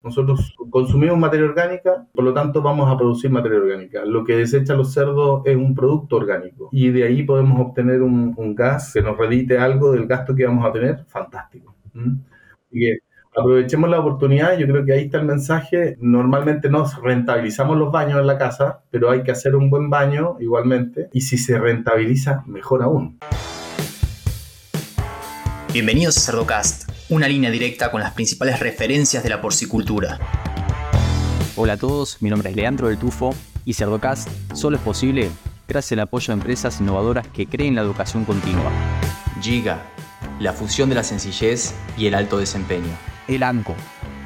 Nosotros 0.00 0.54
consumimos 0.70 1.18
materia 1.18 1.46
orgánica, 1.46 2.06
por 2.14 2.22
lo 2.22 2.32
tanto 2.32 2.62
vamos 2.62 2.88
a 2.88 2.96
producir 2.96 3.30
materia 3.30 3.58
orgánica. 3.58 4.04
Lo 4.04 4.24
que 4.24 4.36
desechan 4.36 4.78
los 4.78 4.92
cerdos 4.92 5.42
es 5.44 5.56
un 5.56 5.74
producto 5.74 6.16
orgánico 6.16 6.68
y 6.70 6.90
de 6.90 7.04
ahí 7.04 7.24
podemos 7.24 7.60
obtener 7.60 8.02
un, 8.02 8.54
gas 8.54 8.92
que 8.92 9.02
nos 9.02 9.18
redite 9.18 9.58
algo 9.58 9.90
del 9.90 10.06
gasto 10.06 10.36
que 10.36 10.46
vamos 10.46 10.64
a 10.64 10.72
tener. 10.72 11.04
Fantástico. 11.08 11.74
Y 12.70 12.92
aprovechemos 13.36 13.90
la 13.90 13.98
oportunidad, 13.98 14.56
yo 14.56 14.68
creo 14.68 14.84
que 14.84 14.92
ahí 14.92 15.04
está 15.06 15.18
el 15.18 15.26
mensaje. 15.26 15.96
Normalmente 16.00 16.70
nos 16.70 17.02
rentabilizamos 17.02 17.76
los 17.76 17.90
baños 17.90 18.20
en 18.20 18.26
la 18.28 18.38
casa, 18.38 18.84
pero 18.90 19.10
hay 19.10 19.24
que 19.24 19.32
hacer 19.32 19.56
un 19.56 19.68
buen 19.68 19.90
baño 19.90 20.36
igualmente 20.38 21.08
y 21.12 21.22
si 21.22 21.36
se 21.36 21.58
rentabiliza, 21.58 22.44
mejor 22.46 22.84
aún. 22.84 23.18
Bienvenidos 25.72 26.16
a 26.18 26.20
Cerdocast 26.20 26.97
una 27.10 27.26
línea 27.26 27.50
directa 27.50 27.90
con 27.90 28.02
las 28.02 28.12
principales 28.12 28.60
referencias 28.60 29.22
de 29.22 29.30
la 29.30 29.40
porcicultura. 29.40 30.18
Hola 31.56 31.74
a 31.74 31.76
todos, 31.78 32.20
mi 32.20 32.28
nombre 32.28 32.50
es 32.50 32.56
Leandro 32.56 32.88
del 32.88 32.98
Tufo 32.98 33.34
y 33.64 33.72
Cerdocast 33.72 34.28
solo 34.52 34.76
es 34.76 34.82
posible 34.82 35.30
gracias 35.66 35.92
al 35.92 36.00
apoyo 36.00 36.28
de 36.28 36.34
empresas 36.34 36.80
innovadoras 36.80 37.26
que 37.28 37.46
creen 37.46 37.74
la 37.74 37.80
educación 37.80 38.26
continua. 38.26 38.70
Giga, 39.40 39.82
la 40.38 40.52
fusión 40.52 40.90
de 40.90 40.96
la 40.96 41.02
sencillez 41.02 41.74
y 41.96 42.06
el 42.06 42.14
alto 42.14 42.38
desempeño. 42.38 42.92
El 43.26 43.42
ANCO, 43.42 43.74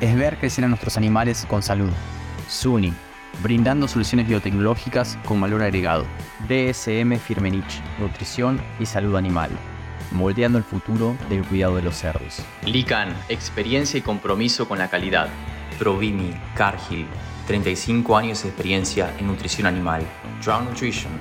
es 0.00 0.16
ver 0.16 0.38
crecer 0.38 0.64
a 0.64 0.68
nuestros 0.68 0.96
animales 0.96 1.46
con 1.48 1.62
salud. 1.62 1.90
SUNY, 2.48 2.92
brindando 3.42 3.86
soluciones 3.86 4.26
biotecnológicas 4.26 5.18
con 5.24 5.40
valor 5.40 5.62
agregado. 5.62 6.04
DSM 6.48 7.16
Firmenich, 7.18 7.80
nutrición 8.00 8.60
y 8.80 8.86
salud 8.86 9.14
animal 9.16 9.50
moldeando 10.12 10.58
el 10.58 10.64
futuro 10.64 11.16
del 11.28 11.44
cuidado 11.44 11.76
de 11.76 11.82
los 11.82 11.96
cerdos. 11.96 12.42
Lican, 12.64 13.16
experiencia 13.28 13.98
y 13.98 14.02
compromiso 14.02 14.68
con 14.68 14.78
la 14.78 14.88
calidad. 14.88 15.28
Provimi, 15.78 16.32
Cargill, 16.54 17.06
35 17.46 18.16
años 18.16 18.42
de 18.42 18.50
experiencia 18.50 19.14
en 19.18 19.26
nutrición 19.26 19.66
animal. 19.66 20.06
Drown 20.44 20.66
Nutrition, 20.66 21.12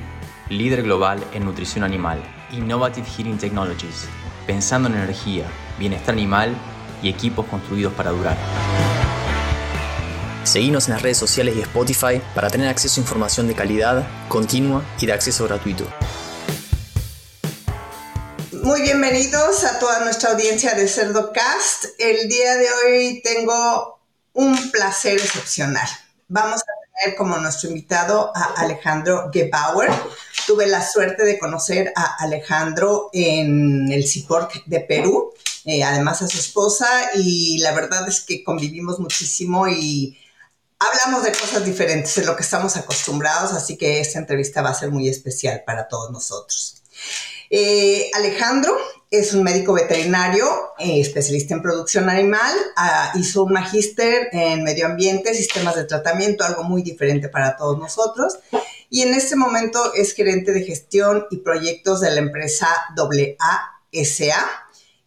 líder 0.50 0.84
global 0.84 1.24
en 1.34 1.46
nutrición 1.46 1.84
animal. 1.84 2.22
Innovative 2.52 3.08
Heating 3.08 3.38
Technologies, 3.38 4.08
pensando 4.46 4.90
en 4.90 4.96
energía, 4.96 5.46
bienestar 5.80 6.14
animal 6.14 6.54
y 7.02 7.10
equipos 7.10 7.46
construidos 7.46 7.94
para 7.94 8.12
durar. 8.12 8.38
Seguimos 10.44 10.88
en 10.88 10.96
las 10.96 11.04
redes 11.04 11.18
sociales 11.18 11.56
y 11.56 11.62
Spotify 11.62 12.22
para 12.34 12.50
tener 12.50 12.68
acceso 12.68 13.00
a 13.00 13.04
información 13.04 13.48
de 13.48 13.54
calidad, 13.54 14.08
continua 14.28 14.84
y 15.00 15.06
de 15.06 15.14
acceso 15.14 15.46
gratuito. 15.46 15.86
Muy 18.52 18.82
bienvenidos 18.82 19.64
a 19.64 19.80
toda 19.80 20.04
nuestra 20.04 20.32
audiencia 20.32 20.74
de 20.74 20.86
CerdoCast. 20.86 21.86
El 21.98 22.28
día 22.28 22.58
de 22.58 22.68
hoy 22.70 23.22
tengo 23.24 24.02
un 24.34 24.72
placer 24.72 25.14
excepcional. 25.14 25.88
Vamos 26.28 26.60
a 26.60 27.00
tener 27.00 27.16
como 27.16 27.38
nuestro 27.38 27.70
invitado 27.70 28.30
a 28.36 28.54
Alejandro 28.58 29.32
Gebauer. 29.32 29.90
Tuve 30.46 30.68
la 30.68 30.86
suerte 30.86 31.24
de 31.24 31.40
conocer 31.40 31.94
a 31.96 32.18
Alejandro 32.20 33.10
en 33.14 33.90
el 33.90 34.06
CIPORC 34.06 34.66
de 34.66 34.82
Perú, 34.82 35.34
eh, 35.64 35.86
además 35.86 36.22
a 36.22 36.28
su 36.28 36.38
esposa, 36.38 36.88
y 37.16 37.58
la 37.60 37.72
verdad 37.72 38.06
es 38.10 38.20
que 38.20 38.44
convivimos 38.44 39.00
muchísimo 39.00 39.70
y 39.70 40.20
hablamos 40.78 41.24
de 41.24 41.32
cosas 41.32 41.64
diferentes 41.64 42.16
de 42.16 42.26
lo 42.26 42.36
que 42.36 42.44
estamos 42.44 42.76
acostumbrados, 42.76 43.54
así 43.54 43.78
que 43.78 44.02
esta 44.02 44.20
entrevista 44.20 44.62
va 44.62 44.72
a 44.72 44.76
ser 44.76 44.92
muy 44.92 45.08
especial 45.08 45.64
para 45.66 45.88
todos 45.88 46.12
nosotros. 46.12 46.82
Eh, 47.54 48.10
Alejandro 48.14 48.78
es 49.12 49.34
un 49.34 49.44
médico 49.44 49.74
veterinario, 49.74 50.46
eh, 50.80 51.02
especialista 51.02 51.54
en 51.54 51.62
producción 51.62 52.10
animal, 52.10 52.56
ah, 52.78 53.12
hizo 53.16 53.44
un 53.44 53.52
magíster 53.52 54.30
en 54.32 54.64
medio 54.64 54.86
ambiente, 54.86 55.34
sistemas 55.34 55.76
de 55.76 55.84
tratamiento, 55.84 56.46
algo 56.46 56.64
muy 56.64 56.82
diferente 56.82 57.28
para 57.28 57.58
todos 57.58 57.78
nosotros. 57.78 58.40
Y 58.90 59.02
en 59.02 59.14
este 59.14 59.36
momento 59.36 59.94
es 59.94 60.14
gerente 60.14 60.54
de 60.54 60.64
gestión 60.64 61.26
y 61.30 61.38
proyectos 61.38 62.00
de 62.00 62.12
la 62.12 62.22
empresa 62.22 62.68
AASA 62.98 64.46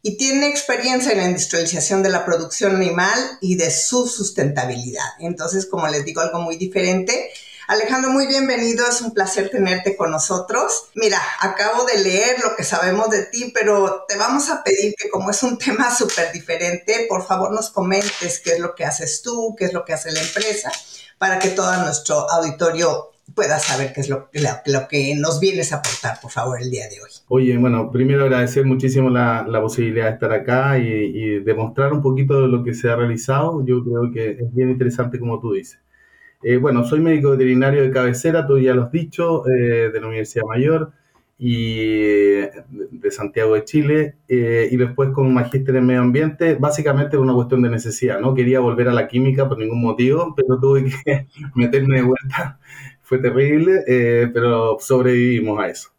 y 0.02 0.18
tiene 0.18 0.48
experiencia 0.48 1.12
en 1.12 1.18
la 1.18 1.24
industrialización 1.24 2.02
de 2.02 2.10
la 2.10 2.26
producción 2.26 2.76
animal 2.76 3.18
y 3.40 3.56
de 3.56 3.70
su 3.70 4.06
sustentabilidad. 4.06 5.06
Entonces, 5.18 5.64
como 5.64 5.88
les 5.88 6.04
digo, 6.04 6.20
algo 6.20 6.40
muy 6.40 6.56
diferente. 6.56 7.30
Alejandro, 7.66 8.10
muy 8.10 8.26
bienvenido, 8.26 8.86
es 8.86 9.00
un 9.00 9.14
placer 9.14 9.48
tenerte 9.48 9.96
con 9.96 10.10
nosotros. 10.10 10.90
Mira, 10.94 11.18
acabo 11.40 11.84
de 11.86 12.02
leer 12.02 12.36
lo 12.42 12.54
que 12.56 12.62
sabemos 12.62 13.08
de 13.08 13.24
ti, 13.24 13.52
pero 13.54 14.04
te 14.06 14.18
vamos 14.18 14.50
a 14.50 14.62
pedir 14.62 14.94
que 14.98 15.08
como 15.08 15.30
es 15.30 15.42
un 15.42 15.56
tema 15.64 15.90
súper 15.90 16.30
diferente, 16.30 17.06
por 17.08 17.26
favor 17.26 17.52
nos 17.52 17.70
comentes 17.70 18.40
qué 18.44 18.52
es 18.52 18.60
lo 18.60 18.74
que 18.74 18.84
haces 18.84 19.22
tú, 19.22 19.54
qué 19.58 19.64
es 19.64 19.72
lo 19.72 19.84
que 19.86 19.94
hace 19.94 20.12
la 20.12 20.20
empresa, 20.20 20.70
para 21.16 21.38
que 21.38 21.48
todo 21.48 21.74
nuestro 21.78 22.30
auditorio 22.30 23.12
pueda 23.34 23.58
saber 23.58 23.94
qué 23.94 24.02
es 24.02 24.10
lo, 24.10 24.28
lo, 24.66 24.86
que 24.86 25.14
nos 25.16 25.40
vienes 25.40 25.72
a 25.72 25.76
aportar, 25.76 26.20
por 26.20 26.30
favor, 26.30 26.60
el 26.60 26.70
día 26.70 26.86
de 26.90 27.00
hoy. 27.00 27.10
Oye, 27.28 27.56
bueno, 27.56 27.90
primero 27.90 28.24
agradecer 28.24 28.66
muchísimo 28.66 29.08
la, 29.08 29.46
la 29.48 29.62
posibilidad 29.62 30.08
de 30.08 30.12
estar 30.12 30.32
acá 30.34 30.78
y, 30.78 30.82
y 30.86 31.40
demostrar 31.40 31.94
un 31.94 32.02
poquito 32.02 32.42
de 32.42 32.48
lo 32.48 32.62
que 32.62 32.74
se 32.74 32.90
ha 32.90 32.96
realizado. 32.96 33.64
Yo 33.64 33.82
creo 33.82 34.12
que 34.12 34.32
es 34.32 34.54
bien 34.54 34.68
interesante 34.68 35.18
como 35.18 35.40
tú 35.40 35.54
dices. 35.54 35.78
Eh, 36.44 36.58
bueno, 36.58 36.84
soy 36.84 37.00
médico 37.00 37.30
veterinario 37.30 37.82
de 37.82 37.90
cabecera, 37.90 38.46
tú 38.46 38.58
ya 38.58 38.74
lo 38.74 38.82
has 38.84 38.92
dicho, 38.92 39.48
eh, 39.48 39.90
de 39.90 40.00
la 40.00 40.08
Universidad 40.08 40.44
Mayor 40.44 40.92
y 41.38 42.36
de 42.38 43.10
Santiago 43.10 43.54
de 43.54 43.64
Chile, 43.64 44.16
eh, 44.28 44.68
y 44.70 44.76
después 44.76 45.10
con 45.10 45.26
un 45.26 45.34
magíster 45.34 45.76
en 45.76 45.86
medio 45.86 46.02
ambiente, 46.02 46.54
básicamente 46.56 47.16
una 47.16 47.32
cuestión 47.34 47.62
de 47.62 47.70
necesidad. 47.70 48.20
No 48.20 48.34
quería 48.34 48.60
volver 48.60 48.88
a 48.88 48.92
la 48.92 49.08
química 49.08 49.48
por 49.48 49.58
ningún 49.58 49.80
motivo, 49.82 50.34
pero 50.36 50.60
tuve 50.60 50.84
que 50.84 51.26
meterme 51.54 51.96
de 51.96 52.02
vuelta. 52.02 52.58
Fue 53.02 53.18
terrible, 53.18 53.82
pero 54.32 54.78
sobrevivimos 54.80 55.58
a 55.60 55.68
eso. 55.68 55.90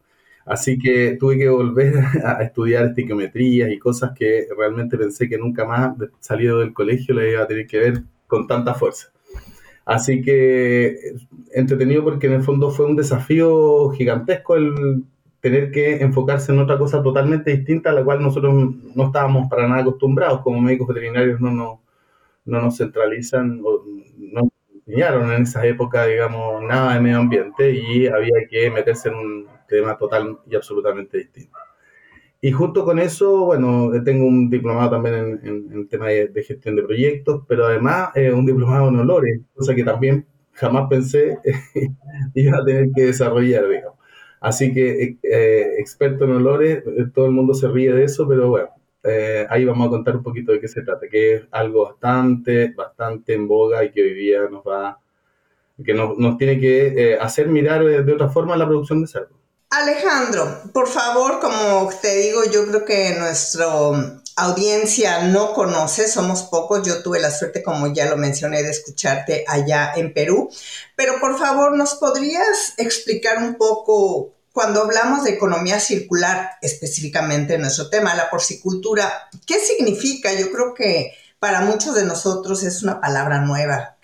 Así 0.46 0.78
que 0.78 1.18
tuve 1.20 1.38
que 1.40 1.50
volver 1.50 1.96
a 2.26 2.44
estudiar 2.44 2.86
estiquiometrías 2.86 3.72
y 3.72 3.80
cosas 3.80 4.12
que 4.18 4.48
realmente 4.58 4.98
pensé 4.98 5.28
que 5.30 5.38
nunca 5.38 5.66
más, 5.66 5.96
salido 6.20 6.60
del 6.60 6.74
colegio, 6.74 7.16
le 7.16 7.32
iba 7.32 7.44
a 7.44 7.48
tener 7.48 7.68
que 7.68 7.80
ver 7.80 8.04
con 8.28 8.48
tanta 8.48 8.74
fuerza. 8.76 9.15
Así 9.86 10.22
que 10.22 10.98
entretenido 11.54 12.04
porque 12.04 12.28
en 12.28 12.34
el 12.34 12.44
fondo 12.44 12.72
fue 12.72 12.88
un 12.88 12.96
desafío 12.96 13.90
gigantesco 13.92 14.56
el 14.56 15.04
tener 15.42 15.72
que 15.72 15.98
enfocarse 15.98 16.52
en 16.52 16.60
otra 16.60 16.80
cosa 16.80 17.04
totalmente 17.04 17.56
distinta 17.56 17.92
a 17.92 17.94
la 17.94 18.04
cual 18.04 18.22
nosotros 18.22 18.54
no 18.96 19.06
estábamos 19.06 19.48
para 19.48 19.68
nada 19.68 19.82
acostumbrados. 19.82 20.42
Como 20.42 20.60
médicos 20.60 20.88
veterinarios 20.88 21.40
no, 21.40 21.52
no, 21.52 21.82
no 22.46 22.62
nos 22.62 22.78
centralizan, 22.78 23.62
no 23.62 24.42
nos 24.42 24.52
enseñaron 24.74 25.32
en 25.32 25.44
esa 25.44 25.66
época, 25.66 26.06
digamos, 26.08 26.64
nada 26.64 26.96
de 26.96 27.02
medio 27.02 27.20
ambiente 27.20 27.72
y 27.72 28.08
había 28.08 28.48
que 28.50 28.72
meterse 28.72 29.10
en 29.10 29.16
un 29.16 29.48
tema 29.68 29.98
total 29.98 30.40
y 30.50 30.56
absolutamente 30.56 31.20
distinto. 31.20 31.58
Y 32.42 32.52
junto 32.52 32.86
con 32.86 33.00
eso, 33.00 33.46
bueno, 33.46 33.92
tengo 34.04 34.26
un 34.26 34.50
diplomado 34.50 34.92
también 34.92 35.40
en, 35.44 35.72
en, 35.74 35.88
tema 35.88 36.10
de, 36.10 36.44
gestión 36.44 36.76
de 36.76 36.84
proyectos, 36.84 37.44
pero 37.48 37.66
además 37.66 38.10
eh, 38.16 38.32
un 38.32 38.46
diplomado 38.46 38.90
en 38.90 39.00
olores, 39.00 39.42
cosa 39.56 39.74
que 39.74 39.84
también 39.84 40.28
jamás 40.52 40.88
pensé 40.90 41.40
iba 42.36 42.58
a 42.58 42.66
tener 42.66 42.90
que 42.96 43.06
desarrollar, 43.06 43.68
digamos. 43.68 43.98
Así 44.40 44.74
que 44.74 45.18
eh, 45.24 45.76
experto 45.80 46.26
en 46.26 46.32
olores, 46.32 46.84
eh, 46.86 47.06
todo 47.14 47.26
el 47.26 47.32
mundo 47.32 47.54
se 47.54 47.68
ríe 47.68 47.92
de 47.94 48.04
eso, 48.04 48.28
pero 48.28 48.50
bueno, 48.50 48.70
ahí 49.50 49.66
vamos 49.66 49.88
a 49.88 49.92
contar 49.92 50.16
un 50.18 50.24
poquito 50.24 50.52
de 50.52 50.60
qué 50.60 50.68
se 50.68 50.82
trata, 50.84 51.08
que 51.10 51.36
es 51.36 51.44
algo 51.52 51.86
bastante, 51.86 52.74
bastante 52.76 53.34
en 53.34 53.48
boga 53.48 53.84
y 53.84 53.92
que 53.92 54.02
hoy 54.04 54.14
día 54.14 54.42
nos 54.52 54.64
va, 54.64 55.00
que 55.84 55.94
nos, 55.94 56.18
nos 56.18 56.38
tiene 56.38 56.60
que 56.60 57.18
hacer 57.20 57.48
mirar 57.50 57.84
de 57.84 58.14
otra 58.14 58.30
forma 58.30 58.58
la 58.58 58.68
producción 58.68 59.02
de 59.02 59.08
cerdo. 59.08 59.45
Alejandro, 59.70 60.62
por 60.74 60.88
favor, 60.88 61.40
como 61.40 61.90
te 62.02 62.16
digo, 62.16 62.44
yo 62.46 62.66
creo 62.68 62.86
que 62.86 63.16
nuestra 63.16 63.66
audiencia 64.38 65.24
no 65.24 65.54
conoce, 65.54 66.08
somos 66.08 66.44
pocos, 66.44 66.86
yo 66.86 67.02
tuve 67.02 67.20
la 67.20 67.32
suerte, 67.32 67.64
como 67.64 67.88
ya 67.88 68.06
lo 68.06 68.18
mencioné, 68.18 68.64
de 68.64 68.70
escucharte 68.70 69.44
allá 69.48 69.94
en 69.96 70.14
Perú, 70.14 70.50
pero 70.96 71.20
por 71.20 71.38
favor, 71.38 71.76
¿nos 71.76 71.96
podrías 71.96 72.74
explicar 72.78 73.40
un 73.40 73.56
poco 73.56 74.34
cuando 74.56 74.84
hablamos 74.84 75.26
de 75.26 75.32
economía 75.32 75.82
circular, 75.82 76.52
específicamente 76.62 77.56
en 77.56 77.62
nuestro 77.62 77.90
tema, 77.90 78.16
la 78.16 78.30
porcicultura, 78.30 79.30
¿qué 79.46 79.60
significa? 79.60 80.32
Yo 80.34 80.50
creo 80.50 80.74
que 80.74 81.12
para 81.40 81.62
muchos 81.62 81.94
de 81.96 82.06
nosotros 82.06 82.64
es 82.64 82.82
una 82.82 83.02
palabra 83.02 83.42
nueva. 83.42 83.98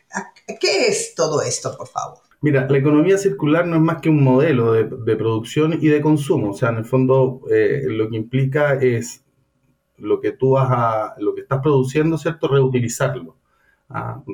¿Qué 0.59 0.87
es 0.87 1.15
todo 1.15 1.41
esto, 1.41 1.77
por 1.77 1.87
favor? 1.87 2.30
Mira, 2.43 2.67
la 2.67 2.77
economía 2.77 3.19
circular 3.19 3.67
no 3.67 3.75
es 3.75 3.81
más 3.83 4.01
que 4.01 4.09
un 4.09 4.23
modelo 4.23 4.73
de, 4.73 5.15
producción 5.15 5.77
y 5.79 5.87
de 5.89 6.01
consumo. 6.01 6.51
O 6.51 6.53
sea, 6.53 6.69
en 6.69 6.77
el 6.77 6.85
fondo 6.85 7.41
eh, 7.51 7.83
lo 7.85 8.09
que 8.09 8.15
implica 8.15 8.73
es 8.73 9.23
lo 9.97 10.19
que 10.19 10.31
tú 10.31 10.51
vas 10.51 10.67
a, 10.71 11.15
lo 11.19 11.35
que 11.35 11.41
estás 11.41 11.59
produciendo, 11.61 12.17
¿cierto? 12.17 12.47
Reutilizarlo, 12.47 13.35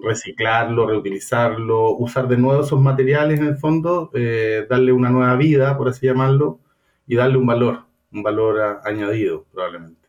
reciclarlo, 0.02 0.88
reutilizarlo, 0.88 1.98
usar 1.98 2.30
de 2.30 2.38
nuevo 2.38 2.64
esos 2.64 2.80
materiales 2.80 3.42
en 3.42 3.48
el 3.48 3.58
fondo, 3.58 4.10
eh, 4.14 4.66
darle 4.70 4.94
una 4.94 5.10
nueva 5.10 5.36
vida, 5.36 5.78
por 5.78 5.90
así 5.90 6.06
llamarlo, 6.06 6.60
y 7.08 7.16
darle 7.16 7.38
un 7.38 7.46
valor, 7.46 7.84
un 8.14 8.24
valor 8.24 8.80
añadido 8.86 9.46
probablemente. 9.52 10.08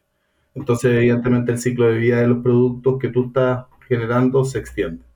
Entonces, 0.54 0.92
evidentemente, 0.94 1.50
el 1.50 1.58
ciclo 1.58 1.86
de 1.86 1.98
vida 1.98 2.20
de 2.20 2.28
los 2.28 2.44
productos 2.44 2.98
que 3.00 3.08
tú 3.08 3.26
estás 3.26 3.66
generando 3.88 4.44
se 4.44 4.58
extiende. 4.60 5.07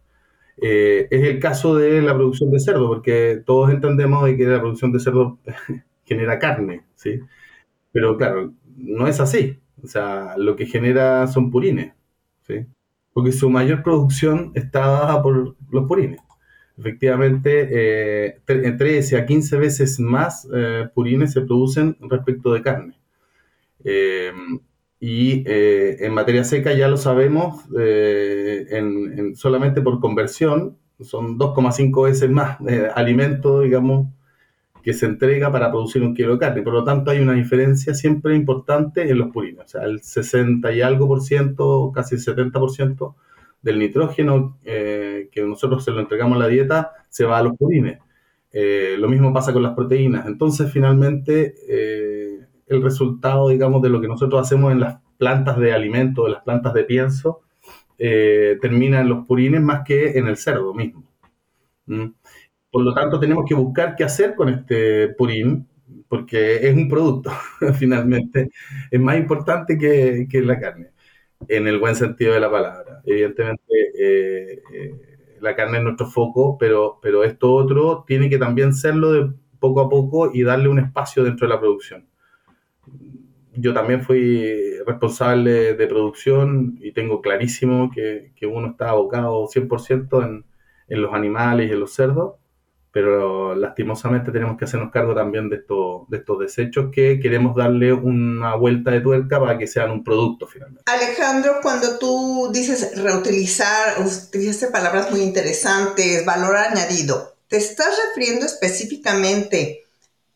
Eh, 0.58 1.08
es 1.10 1.22
el 1.24 1.38
caso 1.40 1.76
de 1.76 2.02
la 2.02 2.14
producción 2.14 2.50
de 2.50 2.60
cerdo, 2.60 2.88
porque 2.88 3.42
todos 3.44 3.70
entendemos 3.70 4.24
que 4.36 4.44
la 4.44 4.60
producción 4.60 4.92
de 4.92 5.00
cerdo 5.00 5.38
genera 6.04 6.38
carne, 6.38 6.84
¿sí? 6.94 7.20
Pero 7.92 8.16
claro, 8.16 8.52
no 8.76 9.06
es 9.06 9.20
así. 9.20 9.58
O 9.82 9.86
sea, 9.86 10.34
lo 10.36 10.56
que 10.56 10.66
genera 10.66 11.26
son 11.26 11.50
purines, 11.50 11.94
¿sí? 12.46 12.66
Porque 13.12 13.32
su 13.32 13.50
mayor 13.50 13.82
producción 13.82 14.52
está 14.54 14.80
dada 14.80 15.22
por 15.22 15.56
los 15.70 15.88
purines. 15.88 16.20
Efectivamente, 16.78 17.68
eh, 17.70 18.40
13 18.46 19.18
a 19.18 19.26
15 19.26 19.56
veces 19.58 20.00
más 20.00 20.48
eh, 20.54 20.88
purines 20.94 21.32
se 21.32 21.42
producen 21.42 21.96
respecto 22.00 22.52
de 22.52 22.62
carne. 22.62 22.98
Eh, 25.02 25.06
y 25.06 25.44
eh, 25.46 25.96
en 26.06 26.14
materia 26.14 26.44
seca 26.44 26.72
ya 26.72 26.88
lo 26.88 26.96
sabemos, 26.96 27.64
en, 27.76 29.34
solamente 29.34 29.82
por 29.82 30.00
conversión, 30.00 30.78
son 31.00 31.38
2,5 31.38 32.04
veces 32.04 32.30
más 32.30 32.58
alimento, 32.94 33.60
digamos, 33.60 34.08
que 34.82 34.92
se 34.94 35.06
entrega 35.06 35.50
para 35.50 35.70
producir 35.70 36.02
un 36.02 36.14
kilo 36.14 36.34
de 36.34 36.38
carne. 36.38 36.62
Por 36.62 36.72
lo 36.72 36.84
tanto, 36.84 37.10
hay 37.10 37.20
una 37.20 37.34
diferencia 37.34 37.94
siempre 37.94 38.34
importante 38.34 39.08
en 39.08 39.18
los 39.18 39.30
purines. 39.30 39.64
O 39.64 39.68
sea, 39.68 39.82
el 39.84 40.00
60 40.00 40.72
y 40.72 40.82
algo 40.82 41.06
por 41.08 41.20
ciento, 41.22 41.92
casi 41.94 42.16
el 42.16 42.20
70 42.20 42.58
por 42.58 42.70
ciento 42.70 43.16
del 43.62 43.78
nitrógeno 43.78 44.58
eh, 44.64 45.28
que 45.30 45.42
nosotros 45.42 45.84
se 45.84 45.92
lo 45.92 46.00
entregamos 46.00 46.36
a 46.36 46.40
la 46.40 46.48
dieta 46.48 46.92
se 47.08 47.24
va 47.24 47.38
a 47.38 47.42
los 47.42 47.56
purines. 47.56 48.00
Eh, 48.52 48.96
lo 48.98 49.08
mismo 49.08 49.32
pasa 49.32 49.52
con 49.52 49.62
las 49.62 49.74
proteínas. 49.74 50.26
Entonces, 50.26 50.70
finalmente, 50.70 51.54
eh, 51.68 52.11
el 52.74 52.82
resultado, 52.82 53.48
digamos, 53.48 53.82
de 53.82 53.88
lo 53.88 54.00
que 54.00 54.08
nosotros 54.08 54.40
hacemos 54.40 54.72
en 54.72 54.80
las 54.80 55.00
plantas 55.18 55.58
de 55.58 55.72
alimento, 55.72 56.26
en 56.26 56.32
las 56.32 56.42
plantas 56.42 56.74
de 56.74 56.84
pienso, 56.84 57.42
termina 57.96 59.00
en 59.00 59.08
los 59.08 59.26
purines 59.26 59.62
más 59.62 59.82
que 59.84 60.18
en 60.18 60.26
el 60.26 60.36
cerdo 60.36 60.74
mismo. 60.74 61.04
¿Mm? 61.86 62.08
Por 62.72 62.84
lo 62.84 62.94
tanto, 62.94 63.20
tenemos 63.20 63.44
que 63.46 63.54
buscar 63.54 63.94
qué 63.96 64.04
hacer 64.04 64.34
con 64.34 64.48
este 64.48 65.08
purín, 65.08 65.68
porque 66.08 66.66
es 66.66 66.74
un 66.74 66.88
producto, 66.88 67.30
finalmente. 67.78 68.50
Es 68.90 68.98
más 68.98 69.18
importante 69.18 69.76
que, 69.76 70.26
que, 70.28 70.40
la 70.40 70.58
carne, 70.58 70.90
en 71.48 71.68
el 71.68 71.78
buen 71.78 71.94
sentido 71.96 72.32
de 72.32 72.40
la 72.40 72.50
palabra. 72.50 73.02
Evidentemente, 73.04 73.62
eh, 73.98 74.62
eh, 74.72 74.94
la 75.40 75.54
carne 75.54 75.78
es 75.78 75.84
nuestro 75.84 76.06
foco, 76.06 76.56
pero, 76.58 76.98
pero 77.02 77.24
esto 77.24 77.52
otro 77.52 78.04
tiene 78.06 78.30
que 78.30 78.38
también 78.38 78.72
serlo 78.72 79.12
de 79.12 79.32
poco 79.60 79.82
a 79.82 79.90
poco 79.90 80.30
y 80.32 80.42
darle 80.42 80.68
un 80.68 80.78
espacio 80.78 81.24
dentro 81.24 81.46
de 81.46 81.54
la 81.54 81.60
producción. 81.60 82.06
Yo 83.54 83.74
también 83.74 84.02
fui 84.02 84.78
responsable 84.86 85.74
de 85.74 85.86
producción 85.86 86.78
y 86.80 86.92
tengo 86.92 87.20
clarísimo 87.20 87.90
que, 87.94 88.32
que 88.36 88.46
uno 88.46 88.68
está 88.68 88.90
abocado 88.90 89.46
100% 89.46 90.24
en, 90.24 90.44
en 90.88 91.02
los 91.02 91.12
animales 91.14 91.68
y 91.68 91.72
en 91.72 91.80
los 91.80 91.94
cerdos 91.94 92.34
pero 92.92 93.54
lastimosamente 93.54 94.30
tenemos 94.30 94.58
que 94.58 94.66
hacernos 94.66 94.92
cargo 94.92 95.14
también 95.14 95.48
de, 95.48 95.56
esto, 95.56 96.06
de 96.10 96.18
estos 96.18 96.38
desechos 96.38 96.90
que 96.92 97.18
queremos 97.18 97.56
darle 97.56 97.92
una 97.92 98.54
vuelta 98.54 98.90
de 98.90 99.00
tuerca 99.00 99.40
para 99.40 99.56
que 99.56 99.66
sean 99.66 99.90
un 99.90 100.04
producto 100.04 100.46
finalmente. 100.46 100.84
Alejandro, 100.86 101.60
cuando 101.62 101.98
tú 101.98 102.50
dices 102.52 103.02
reutilizar, 103.02 103.94
utilizaste 103.98 104.66
palabras 104.66 105.10
muy 105.10 105.22
interesantes, 105.22 106.24
valor 106.26 106.54
añadido, 106.54 107.34
¿te 107.48 107.56
estás 107.56 107.98
refiriendo 108.08 108.44
específicamente 108.44 109.81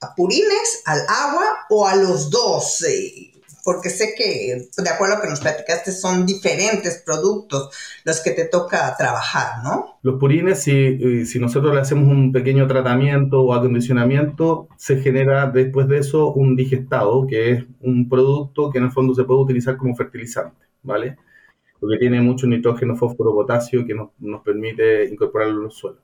a 0.00 0.14
purines, 0.14 0.82
al 0.84 1.00
agua 1.08 1.46
o 1.70 1.86
a 1.86 1.96
los 1.96 2.30
dos? 2.30 2.82
Eh, 2.82 3.32
porque 3.66 3.90
sé 3.90 4.14
que, 4.16 4.68
de 4.80 4.88
acuerdo 4.88 5.14
a 5.14 5.16
lo 5.16 5.22
que 5.22 5.28
nos 5.28 5.40
platicaste, 5.40 5.90
son 5.90 6.24
diferentes 6.24 7.02
productos 7.04 7.68
los 8.04 8.22
que 8.22 8.30
te 8.30 8.44
toca 8.44 8.94
trabajar, 8.96 9.64
¿no? 9.64 9.98
Los 10.02 10.20
purines, 10.20 10.62
si, 10.62 10.70
eh, 10.70 11.26
si 11.26 11.40
nosotros 11.40 11.74
le 11.74 11.80
hacemos 11.80 12.08
un 12.08 12.30
pequeño 12.30 12.68
tratamiento 12.68 13.40
o 13.40 13.52
acondicionamiento, 13.52 14.68
se 14.76 15.00
genera 15.02 15.48
después 15.48 15.88
de 15.88 15.98
eso 15.98 16.32
un 16.32 16.54
digestado, 16.54 17.26
que 17.26 17.50
es 17.50 17.64
un 17.80 18.08
producto 18.08 18.70
que 18.70 18.78
en 18.78 18.84
el 18.84 18.92
fondo 18.92 19.16
se 19.16 19.24
puede 19.24 19.40
utilizar 19.40 19.76
como 19.76 19.96
fertilizante, 19.96 20.64
¿vale? 20.84 21.16
Porque 21.80 21.98
tiene 21.98 22.20
mucho 22.20 22.46
nitrógeno, 22.46 22.94
fósforo, 22.94 23.34
potasio 23.34 23.84
que 23.84 23.94
nos, 23.94 24.10
nos 24.20 24.42
permite 24.42 25.06
incorporarlo 25.06 25.56
en 25.56 25.64
los 25.64 25.76
suelos. 25.76 26.02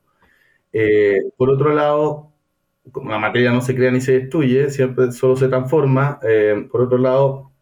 Eh, 0.73 1.31
por 1.37 1.49
otro 1.49 1.73
lado, 1.73 2.32
como 2.91 3.11
la 3.11 3.19
materia 3.19 3.53
no 3.53 3.61
se 3.61 3.75
crea 3.75 3.91
ni 3.91 4.01
se 4.01 4.19
destruye, 4.21 4.71
siempre 4.71 5.13
solo 5.13 5.37
se 5.37 5.49
transforma. 5.49 6.19
Eh, 6.23 6.67
por 6.71 6.83
otro 6.83 6.99
lado, 6.99 7.53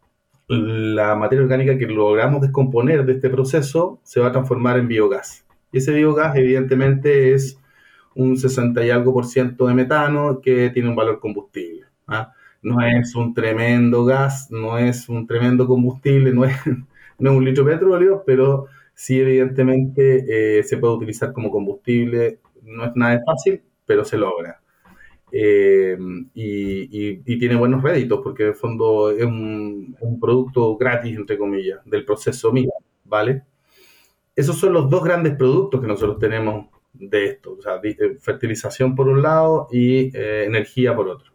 la 0.47 1.15
materia 1.15 1.43
orgánica 1.43 1.77
que 1.77 1.85
logramos 1.85 2.41
descomponer 2.41 3.05
de 3.05 3.13
este 3.13 3.29
proceso 3.29 3.99
se 4.03 4.19
va 4.19 4.27
a 4.27 4.31
transformar 4.31 4.77
en 4.79 4.87
biogás. 4.87 5.45
Y 5.71 5.77
ese 5.77 5.93
biogás 5.93 6.35
evidentemente 6.35 7.33
es 7.33 7.59
un 8.15 8.37
60 8.37 8.85
y 8.85 8.89
algo 8.89 9.13
por 9.13 9.25
ciento 9.25 9.67
de 9.67 9.73
metano 9.73 10.41
que 10.41 10.69
tiene 10.71 10.89
un 10.89 10.95
valor 10.95 11.19
combustible. 11.19 11.85
¿ah? 12.07 12.33
No 12.61 12.81
es 12.81 13.15
un 13.15 13.33
tremendo 13.33 14.05
gas, 14.05 14.49
no 14.51 14.77
es 14.77 15.07
un 15.09 15.27
tremendo 15.27 15.67
combustible, 15.67 16.33
no 16.33 16.45
es, 16.45 16.55
un 17.19 17.45
litro 17.45 17.63
de 17.63 17.73
petróleo, 17.73 18.23
pero 18.25 18.67
sí 18.93 19.19
evidentemente 19.19 20.59
eh, 20.59 20.63
se 20.63 20.77
puede 20.77 20.95
utilizar 20.95 21.31
como 21.33 21.49
combustible. 21.51 22.39
No 22.63 22.85
es 22.85 22.91
nada 22.95 23.21
fácil, 23.25 23.61
pero 23.85 24.03
se 24.05 24.17
logra. 24.17 24.60
Eh, 25.31 25.97
y, 26.33 27.17
tiene 27.39 27.55
buenos 27.55 27.81
réditos 27.81 28.19
porque 28.21 28.43
en 28.43 28.49
el 28.49 28.55
fondo 28.55 29.11
es 29.11 29.23
un, 29.23 29.95
producto 30.19 30.77
gratis, 30.77 31.15
entre 31.15 31.37
comillas, 31.37 31.79
del 31.85 32.05
proceso 32.05 32.51
mismo, 32.51 32.73
¿vale? 33.05 33.43
Esos 34.35 34.57
son 34.57 34.73
los 34.73 34.89
dos 34.89 35.03
grandes 35.03 35.35
productos 35.35 35.81
que 35.81 35.87
nosotros 35.87 36.19
tenemos 36.19 36.67
de 36.93 37.25
esto, 37.25 37.55
o 37.57 37.61
sea, 37.61 37.79
eh, 37.83 38.17
fertilización 38.19 38.95
por 38.95 39.07
un 39.07 39.21
lado 39.21 39.67
y 39.71 40.15
eh, 40.15 40.45
energía 40.45 40.95
por 40.95 41.07
otro. 41.07 41.31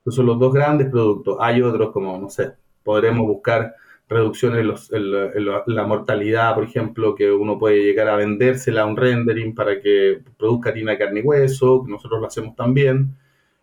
Esos 0.00 0.14
son 0.16 0.26
los 0.26 0.38
dos 0.38 0.52
grandes 0.52 0.90
productos. 0.90 1.36
Hay 1.40 1.62
otros 1.62 1.92
como, 1.92 2.18
no 2.18 2.28
sé, 2.28 2.52
podremos 2.82 3.26
buscar 3.26 3.74
reducciones 4.08 4.90
en, 4.92 5.46
la 5.66 5.86
mortalidad, 5.86 6.54
por 6.54 6.64
ejemplo, 6.64 7.14
que 7.14 7.30
uno 7.32 7.58
puede 7.58 7.82
llegar 7.82 8.08
a 8.08 8.16
vendérsela 8.16 8.82
a 8.82 8.86
un 8.86 8.96
rendering 8.96 9.54
para 9.54 9.80
que 9.80 10.20
produzca 10.36 10.70
harina, 10.70 10.98
carne 10.98 11.20
y 11.20 11.22
hueso, 11.22 11.84
que 11.84 11.90
nosotros 11.90 12.20
lo 12.20 12.26
hacemos 12.26 12.54
también. 12.54 13.16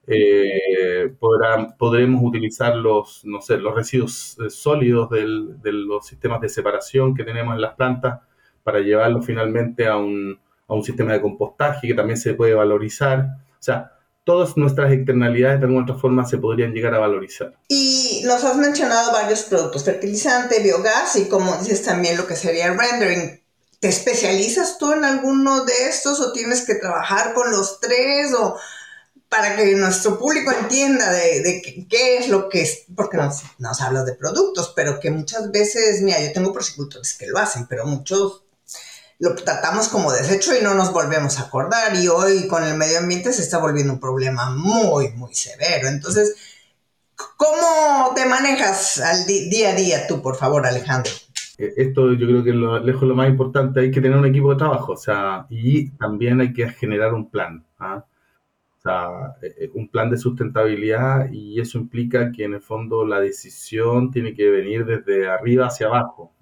Eh, 0.07 1.13
podremos 1.19 2.23
utilizar 2.23 2.75
los, 2.75 3.23
no 3.23 3.41
sé, 3.41 3.57
los 3.57 3.75
residuos 3.75 4.37
eh, 4.39 4.49
sólidos 4.49 5.09
de 5.09 5.71
los 5.71 6.05
sistemas 6.07 6.41
de 6.41 6.49
separación 6.49 7.13
que 7.15 7.23
tenemos 7.23 7.55
en 7.55 7.61
las 7.61 7.75
plantas 7.75 8.19
para 8.63 8.79
llevarlos 8.79 9.25
finalmente 9.25 9.87
a 9.87 9.97
un, 9.97 10.39
a 10.67 10.73
un 10.73 10.83
sistema 10.83 11.13
de 11.13 11.21
compostaje 11.21 11.87
que 11.87 11.93
también 11.93 12.17
se 12.17 12.33
puede 12.33 12.53
valorizar. 12.53 13.27
O 13.51 13.63
sea, 13.63 13.91
todas 14.23 14.57
nuestras 14.57 14.91
externalidades 14.91 15.59
de 15.59 15.65
alguna 15.65 15.83
otra 15.83 15.95
forma 15.95 16.25
se 16.25 16.37
podrían 16.37 16.73
llegar 16.73 16.93
a 16.95 16.99
valorizar. 16.99 17.53
Nos 18.23 18.43
has 18.43 18.57
mencionado 18.57 19.11
varios 19.11 19.43
productos, 19.43 19.83
fertilizante, 19.83 20.59
biogás 20.59 21.15
y 21.15 21.25
como 21.25 21.55
dices 21.57 21.83
también 21.83 22.17
lo 22.17 22.27
que 22.27 22.35
sería 22.35 22.67
el 22.67 22.77
rendering. 22.77 23.41
¿Te 23.79 23.87
especializas 23.87 24.77
tú 24.77 24.93
en 24.93 25.03
alguno 25.03 25.65
de 25.65 25.73
estos 25.89 26.19
o 26.19 26.31
tienes 26.31 26.61
que 26.61 26.75
trabajar 26.75 27.33
con 27.33 27.49
los 27.51 27.79
tres 27.79 28.33
o 28.33 28.57
para 29.27 29.55
que 29.55 29.75
nuestro 29.75 30.19
público 30.19 30.51
entienda 30.51 31.09
de, 31.09 31.87
qué, 31.89 32.17
es 32.17 32.27
lo 32.27 32.49
que 32.49 32.61
es, 32.63 32.83
porque 32.95 33.17
nos, 33.17 33.41
nos 33.59 33.81
hablas 33.81 34.05
de 34.05 34.13
productos, 34.13 34.73
pero 34.75 34.99
que 34.99 35.09
muchas 35.09 35.51
veces, 35.51 36.01
mira, 36.01 36.21
yo 36.21 36.33
tengo 36.33 36.51
prosecutores 36.51 37.13
que 37.13 37.27
lo 37.27 37.39
hacen, 37.39 37.65
pero 37.67 37.85
muchos 37.85 38.43
lo 39.21 39.35
tratamos 39.35 39.87
como 39.87 40.11
desecho 40.11 40.55
y 40.55 40.63
no 40.63 40.73
nos 40.73 40.91
volvemos 40.91 41.37
a 41.37 41.43
acordar. 41.43 41.95
Y 41.95 42.07
hoy 42.07 42.47
con 42.47 42.63
el 42.63 42.75
medio 42.75 42.97
ambiente 42.97 43.31
se 43.31 43.43
está 43.43 43.59
volviendo 43.59 43.93
un 43.93 43.99
problema 43.99 44.49
muy, 44.49 45.09
muy 45.09 45.35
severo. 45.35 45.87
Entonces, 45.87 46.33
¿cómo 47.37 48.13
te 48.15 48.25
manejas 48.25 48.99
al 48.99 49.25
día 49.25 49.71
a 49.71 49.75
día 49.75 50.07
tú, 50.07 50.21
por 50.21 50.35
favor, 50.35 50.65
Alejandro? 50.65 51.11
Eh, 51.57 51.73
esto 51.77 52.13
yo 52.13 52.27
creo 52.27 52.43
que 52.43 52.53
lo, 52.53 52.79
lejos 52.79 53.03
lo 53.03 53.15
más 53.15 53.29
importante, 53.29 53.81
hay 53.81 53.91
que 53.91 54.01
tener 54.01 54.17
un 54.17 54.25
equipo 54.25 54.51
de 54.51 54.57
trabajo, 54.57 54.93
o 54.93 54.97
sea, 54.97 55.45
y 55.49 55.89
también 55.91 56.41
hay 56.41 56.53
que 56.53 56.69
generar 56.69 57.13
un 57.13 57.29
plan, 57.29 57.65
¿ah? 57.79 58.05
o 58.77 58.81
sea, 58.81 59.35
eh, 59.43 59.53
eh, 59.59 59.71
un 59.75 59.87
plan 59.89 60.09
de 60.09 60.17
sustentabilidad 60.17 61.31
y 61.31 61.59
eso 61.59 61.77
implica 61.77 62.31
que 62.31 62.45
en 62.45 62.55
el 62.55 62.61
fondo 62.61 63.05
la 63.05 63.19
decisión 63.19 64.09
tiene 64.09 64.33
que 64.33 64.49
venir 64.49 64.85
desde 64.85 65.29
arriba 65.29 65.67
hacia 65.67 65.87
abajo. 65.87 66.33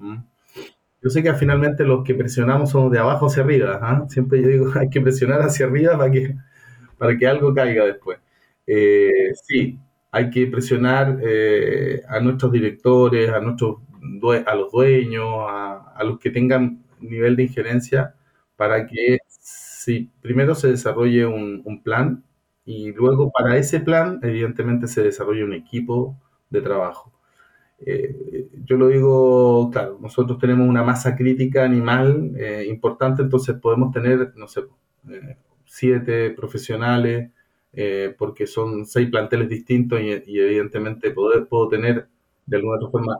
Yo 1.01 1.09
sé 1.09 1.23
que 1.23 1.33
finalmente 1.33 1.83
los 1.83 2.03
que 2.03 2.13
presionamos 2.13 2.71
somos 2.71 2.91
de 2.91 2.99
abajo 2.99 3.27
hacia 3.27 3.43
arriba. 3.43 3.79
¿ah? 3.81 4.05
Siempre 4.09 4.41
yo 4.41 4.47
digo, 4.47 4.71
hay 4.79 4.89
que 4.89 5.01
presionar 5.01 5.41
hacia 5.41 5.65
arriba 5.65 5.97
para 5.97 6.11
que, 6.11 6.35
para 6.97 7.17
que 7.17 7.27
algo 7.27 7.53
caiga 7.53 7.85
después. 7.85 8.19
Eh, 8.67 9.33
sí, 9.43 9.77
hay 10.11 10.29
que 10.29 10.47
presionar 10.47 11.19
eh, 11.21 12.01
a 12.07 12.19
nuestros 12.19 12.51
directores, 12.51 13.29
a, 13.29 13.39
nuestros, 13.39 13.77
a 14.45 14.55
los 14.55 14.71
dueños, 14.71 15.27
a, 15.47 16.03
los 16.03 16.19
que 16.19 16.31
tengan 16.31 16.83
nivel 16.99 17.35
de 17.35 17.43
injerencia 17.43 18.15
para 18.55 18.87
que 18.87 19.19
sí, 19.27 20.09
primero 20.21 20.55
se 20.55 20.69
desarrolle 20.69 21.25
un, 21.25 21.81
plan 21.83 22.23
y 22.65 22.91
luego 22.93 23.31
para 23.31 23.57
ese 23.57 23.79
plan 23.79 24.19
evidentemente 24.23 24.87
se 24.87 25.03
desarrolle 25.03 25.43
un 25.43 25.53
equipo 25.53 26.17
de 26.49 26.61
trabajo. 26.61 27.11
Eh, 27.79 28.49
yo 28.65 28.75
lo 28.77 28.87
digo, 28.89 29.69
claro, 29.71 29.97
nosotros 30.01 30.37
tenemos 30.39 30.67
una 30.67 30.83
masa 30.83 31.15
crítica 31.15 31.63
animal 31.63 32.33
eh, 32.37 32.65
importante, 32.67 33.21
entonces 33.21 33.55
podemos 33.57 33.93
tener, 33.93 34.33
no 34.35 34.47
sé, 34.47 34.63
siete 35.65 36.31
profesionales, 36.31 37.31
porque 38.17 38.47
son 38.47 38.85
seis 38.85 39.09
planteles 39.09 39.49
distintos 39.49 40.01
y, 40.01 40.11
evidentemente 40.11 41.11
poder, 41.11 41.47
puedo 41.47 41.69
tener 41.69 42.07
de 42.45 42.57
alguna 42.57 42.77
otra 42.77 42.89
forma 42.89 43.17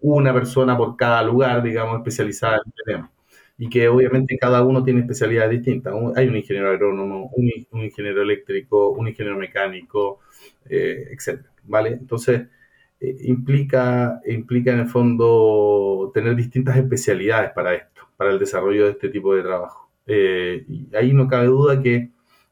una 0.00 0.32
persona 0.32 0.76
por 0.76 0.96
cada 0.96 1.22
lugar, 1.22 1.62
digamos, 1.62 1.98
especializada 1.98 2.56
en 2.56 2.72
el 2.76 2.94
tema. 2.94 3.12
Y 3.58 3.68
que 3.68 3.88
obviamente 3.88 4.36
cada 4.38 4.62
uno 4.62 4.84
tiene 4.84 5.00
especialidades 5.00 5.50
distintas. 5.50 5.94
Hay 6.16 6.28
un 6.28 6.36
ingeniero 6.36 6.70
agrónomo, 6.70 7.30
un, 7.34 7.50
un 7.70 7.84
ingeniero 7.84 8.22
eléctrico, 8.22 8.90
un 8.90 9.08
ingeniero 9.08 9.38
mecánico, 9.38 10.20
etc. 10.68 11.40
¿Vale? 11.64 11.90
Entonces, 11.90 12.48
eh, 13.00 13.16
implica, 13.24 14.20
implica 14.26 14.72
en 14.72 14.80
el 14.80 14.88
fondo 14.88 16.10
tener 16.14 16.34
distintas 16.34 16.76
especialidades 16.76 17.50
para 17.52 17.74
esto, 17.74 18.02
para 18.16 18.30
el 18.30 18.38
desarrollo 18.38 18.86
de 18.86 18.92
este 18.92 19.08
tipo 19.10 19.34
de 19.34 19.42
trabajo. 19.42 19.90
Eh, 20.06 20.64
y 20.68 20.94
ahí 20.96 21.12
no 21.12 21.28
cabe 21.28 21.46
duda 21.46 21.82
que 21.82 22.10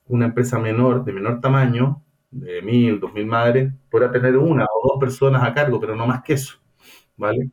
una 0.08 0.26
empresa 0.26 0.58
menor, 0.58 1.04
de 1.04 1.12
menor 1.12 1.40
tamaño, 1.40 2.02
de 2.30 2.62
mil, 2.62 3.00
dos 3.00 3.12
mil 3.14 3.26
madres, 3.26 3.72
podrá 3.90 4.10
tener 4.10 4.36
una 4.36 4.64
o 4.64 4.88
dos 4.88 5.00
personas 5.00 5.42
a 5.44 5.54
cargo, 5.54 5.80
pero 5.80 5.94
no 5.96 6.06
más 6.06 6.22
que 6.22 6.34
eso, 6.34 6.58
¿vale? 7.16 7.50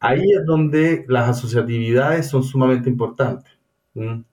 Ahí 0.00 0.22
es 0.32 0.44
donde 0.46 1.04
las 1.08 1.30
asociatividades 1.30 2.28
son 2.28 2.42
sumamente 2.44 2.88
importantes 2.90 3.52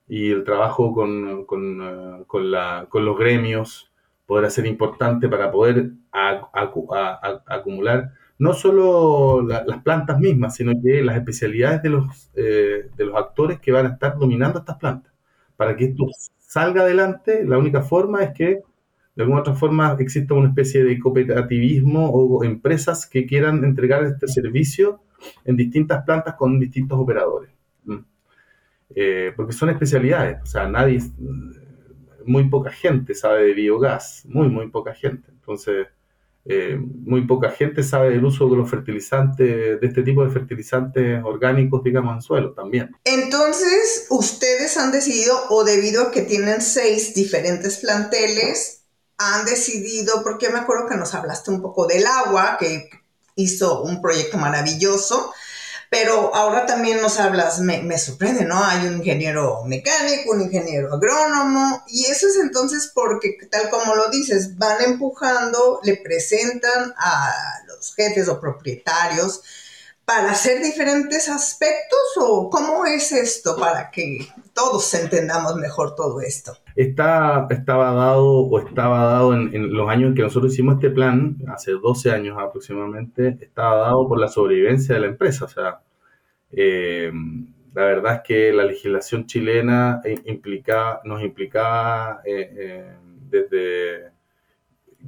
y 0.08 0.32
el 0.32 0.44
trabajo 0.44 0.94
con, 0.94 1.46
con, 1.46 1.82
eh, 1.82 2.24
con, 2.28 2.52
la, 2.52 2.86
con 2.90 3.06
los 3.06 3.18
gremios, 3.18 3.92
podrá 4.26 4.50
ser 4.50 4.66
importante 4.66 5.30
para 5.30 5.52
poder 5.52 5.92
acumular 7.48 8.12
no 8.40 8.54
solo 8.54 9.42
las 9.42 9.82
plantas 9.84 10.20
mismas, 10.20 10.56
sino 10.56 10.74
que 10.84 11.04
las 11.04 11.16
especialidades 11.18 11.82
de 11.84 11.90
los, 11.90 12.32
eh, 12.36 12.90
de 12.96 13.06
los 13.06 13.16
actores 13.16 13.60
que 13.60 13.72
van 13.72 13.86
a 13.86 13.90
estar 13.90 14.18
dominando 14.18 14.60
estas 14.60 14.78
plantas. 14.78 15.14
Para 15.56 15.76
que 15.78 15.86
esto 15.86 16.06
salga 16.54 16.84
adelante, 16.84 17.44
la 17.44 17.58
única 17.58 17.82
forma 17.82 18.22
es 18.22 18.32
que 18.36 18.62
de 19.16 19.24
alguna 19.24 19.42
otra 19.42 19.56
forma 19.56 19.96
exista 20.00 20.36
una 20.36 20.50
especie 20.50 20.84
de 20.84 21.00
cooperativismo 21.00 22.12
o 22.12 22.44
empresas 22.44 23.08
que 23.08 23.26
quieran 23.26 23.64
entregar 23.64 24.04
este 24.04 24.28
servicio 24.28 25.00
en 25.46 25.58
distintas 25.58 26.04
plantas 26.04 26.36
con 26.36 26.60
distintos 26.60 27.00
operadores. 27.00 27.50
Mm. 27.86 27.98
Eh, 28.96 29.34
porque 29.36 29.54
son 29.54 29.70
especialidades, 29.70 30.44
o 30.44 30.46
sea, 30.46 30.68
nadie, 30.68 31.00
muy 32.24 32.48
poca 32.50 32.70
gente 32.70 33.16
sabe 33.16 33.46
de 33.46 33.54
biogás, 33.54 34.24
muy, 34.30 34.48
muy 34.48 34.70
poca 34.70 34.94
gente. 34.94 35.32
Entonces, 35.32 35.88
eh, 36.46 36.78
muy 36.78 37.26
poca 37.26 37.52
gente 37.52 37.84
sabe 37.84 38.10
del 38.10 38.26
uso 38.26 38.50
de 38.50 38.58
los 38.58 38.70
fertilizantes, 38.70 39.80
de 39.80 39.88
este 39.88 40.04
tipo 40.04 40.26
de 40.26 40.32
fertilizantes 40.32 41.24
orgánicos, 41.24 41.84
digamos, 41.84 42.16
en 42.16 42.22
suelo 42.22 42.54
también. 42.54 42.92
Entonces, 43.06 44.08
ustedes 44.10 44.76
han 44.78 44.92
decidido, 44.92 45.36
o 45.50 45.64
debido 45.64 46.04
a 46.04 46.12
que 46.12 46.24
tienen 46.24 46.62
seis 46.62 47.14
diferentes 47.14 47.78
planteles, 47.78 48.84
han 49.18 49.46
decidido, 49.46 50.22
porque 50.24 50.50
me 50.50 50.60
acuerdo 50.60 50.88
que 50.88 50.98
nos 50.98 51.14
hablaste 51.14 51.52
un 51.52 51.62
poco 51.62 51.88
del 51.88 52.06
agua, 52.06 52.58
que 52.60 52.90
hizo 53.36 53.82
un 53.84 54.02
proyecto 54.02 54.38
maravilloso, 54.38 55.34
pero 55.94 56.34
ahora 56.34 56.66
también 56.66 57.04
nos 57.04 57.20
hablas, 57.20 57.60
me, 57.60 57.84
me, 57.84 58.00
sorprende, 58.00 58.46
¿no? 58.46 58.64
Hay 58.64 58.88
un 58.88 58.96
ingeniero 58.96 59.64
mecánico, 59.64 60.32
un 60.32 60.42
ingeniero 60.42 60.92
agrónomo, 60.92 61.84
y 61.88 62.06
eso 62.06 62.28
es 62.28 62.36
entonces 62.38 62.92
porque, 62.92 63.38
tal 63.52 63.70
como 63.70 63.94
lo 63.94 64.10
dices, 64.10 64.58
van 64.58 64.82
empujando, 64.82 65.80
le 65.84 65.98
presentan 65.98 66.96
a 66.98 67.32
los 67.68 67.94
jefes 67.94 68.28
o 68.28 68.42
propietarios 68.42 69.44
para 70.04 70.32
hacer 70.32 70.64
diferentes 70.64 71.30
aspectos, 71.30 72.00
o 72.18 72.50
cómo 72.50 72.88
es 72.88 73.12
esto 73.12 73.56
para 73.56 73.92
que 73.92 74.28
todos 74.54 74.94
entendamos 74.94 75.56
mejor 75.56 75.96
todo 75.96 76.22
esto. 76.22 76.54
Está, 76.76 77.48
estaba 77.50 77.94
dado 77.94 78.26
o 78.26 78.60
estaba 78.60 79.06
dado 79.06 79.34
en, 79.34 79.54
en, 79.54 79.74
los 79.74 79.90
años 79.90 80.10
en 80.10 80.16
que 80.16 80.22
nosotros 80.22 80.54
hicimos 80.54 80.76
este 80.76 80.90
plan, 80.90 81.38
hace 81.48 81.72
12 81.72 82.12
años 82.12 82.38
aproximadamente, 82.40 83.38
estaba 83.42 83.78
dado 83.78 84.08
por 84.08 84.20
la 84.20 84.28
sobrevivencia 84.28 84.96
de 84.96 85.02
la 85.02 85.08
empresa. 85.08 85.46
O 85.46 85.48
sea, 85.48 85.82
eh, 86.52 87.12
la 87.74 87.86
verdad 87.86 88.16
es 88.16 88.22
que 88.22 88.54
la 88.54 88.64
legislación 88.64 89.26
chilena 89.26 90.02
implica, 90.26 91.02
nos 91.04 91.24
implicaba 91.24 92.22
eh, 92.24 92.54
eh, 92.56 92.96
desde 93.30 94.14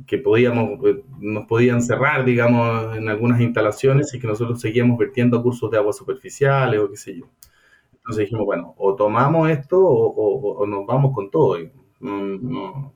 que 0.07 0.17
podíamos, 0.17 0.79
nos 1.19 1.45
podían 1.45 1.81
cerrar, 1.81 2.25
digamos, 2.25 2.97
en 2.97 3.07
algunas 3.07 3.39
instalaciones 3.39 4.13
y 4.13 4.19
que 4.19 4.27
nosotros 4.27 4.59
seguíamos 4.59 4.97
vertiendo 4.97 5.41
cursos 5.41 5.69
de 5.71 5.77
aguas 5.77 5.95
superficiales 5.95 6.79
o 6.79 6.89
qué 6.89 6.97
sé 6.97 7.17
yo. 7.17 7.25
Entonces 8.05 8.25
dijimos, 8.25 8.45
bueno, 8.45 8.75
o 8.77 8.95
tomamos 8.95 9.50
esto 9.50 9.83
o, 9.83 10.63
nos 10.67 10.85
vamos 10.85 11.12
con 11.15 11.31
todo. 11.31 11.57
No, 12.00 12.93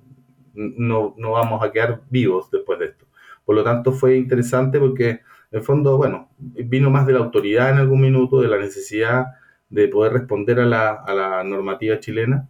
no, 0.54 1.16
no, 1.18 1.32
vamos 1.32 1.64
a 1.64 1.72
quedar 1.72 2.04
vivos 2.12 2.52
después 2.52 2.78
de 2.78 2.86
esto. 2.86 3.08
Por 3.44 3.56
lo 3.56 3.64
tanto, 3.64 3.92
fue 3.92 4.18
interesante 4.18 4.80
porque 4.80 5.10
en 5.10 5.20
el 5.52 5.62
fondo, 5.64 5.98
bueno, 5.98 6.30
vino 6.38 6.92
más 6.92 7.08
de 7.08 7.14
la 7.14 7.20
autoridad 7.20 7.72
en 7.72 7.78
algún 7.78 8.02
minuto, 8.02 8.40
de 8.40 8.50
la 8.50 8.60
necesidad 8.60 9.26
de 9.70 9.88
poder 9.88 10.14
responder 10.14 10.60
a 10.60 10.66
la, 10.68 11.44
normativa 11.44 12.00
chilena 12.00 12.48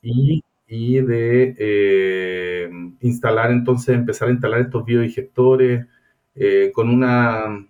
y, 0.00 0.42
de 0.66 1.54
eh, 1.56 2.70
instalar 3.00 3.52
entonces, 3.52 3.94
empezar 3.94 4.26
a 4.28 4.32
instalar 4.32 4.60
estos 4.60 4.84
biodigestores 4.84 5.86
eh, 6.34 6.72
con 6.74 6.88
una 6.88 7.64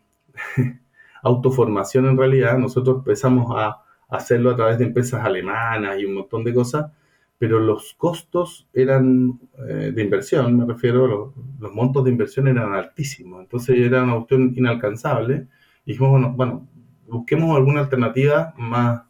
autoformación 1.22 2.06
en 2.06 2.16
realidad. 2.16 2.56
Nosotros 2.56 2.98
empezamos 2.98 3.52
a 3.54 3.81
hacerlo 4.12 4.50
a 4.50 4.56
través 4.56 4.78
de 4.78 4.84
empresas 4.84 5.24
alemanas 5.24 5.98
y 5.98 6.04
un 6.04 6.14
montón 6.14 6.44
de 6.44 6.54
cosas, 6.54 6.92
pero 7.38 7.58
los 7.58 7.94
costos 7.94 8.68
eran 8.72 9.40
eh, 9.68 9.92
de 9.94 10.02
inversión, 10.02 10.56
me 10.56 10.66
refiero, 10.66 11.06
los, 11.06 11.32
los, 11.58 11.72
montos 11.72 12.04
de 12.04 12.10
inversión 12.10 12.46
eran 12.46 12.74
altísimos, 12.74 13.40
entonces 13.40 13.78
era 13.78 14.04
una 14.04 14.16
opción 14.16 14.52
inalcanzable. 14.56 15.48
Y 15.84 15.92
dijimos, 15.92 16.36
bueno, 16.36 16.68
busquemos 17.08 17.56
alguna 17.56 17.80
alternativa 17.80 18.54
más, 18.56 19.02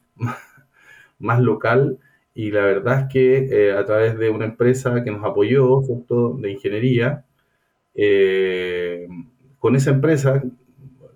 más, 1.18 1.40
local 1.40 1.98
y 2.34 2.50
la 2.50 2.62
verdad 2.62 3.00
es 3.00 3.12
que 3.12 3.68
eh, 3.68 3.72
a 3.76 3.84
través 3.84 4.18
de 4.18 4.30
una 4.30 4.46
empresa 4.46 5.04
que 5.04 5.10
nos 5.10 5.24
apoyó, 5.24 5.80
de 6.38 6.50
ingeniería, 6.52 7.24
eh, 7.94 9.08
con 9.58 9.76
esa 9.76 9.90
empresa, 9.90 10.42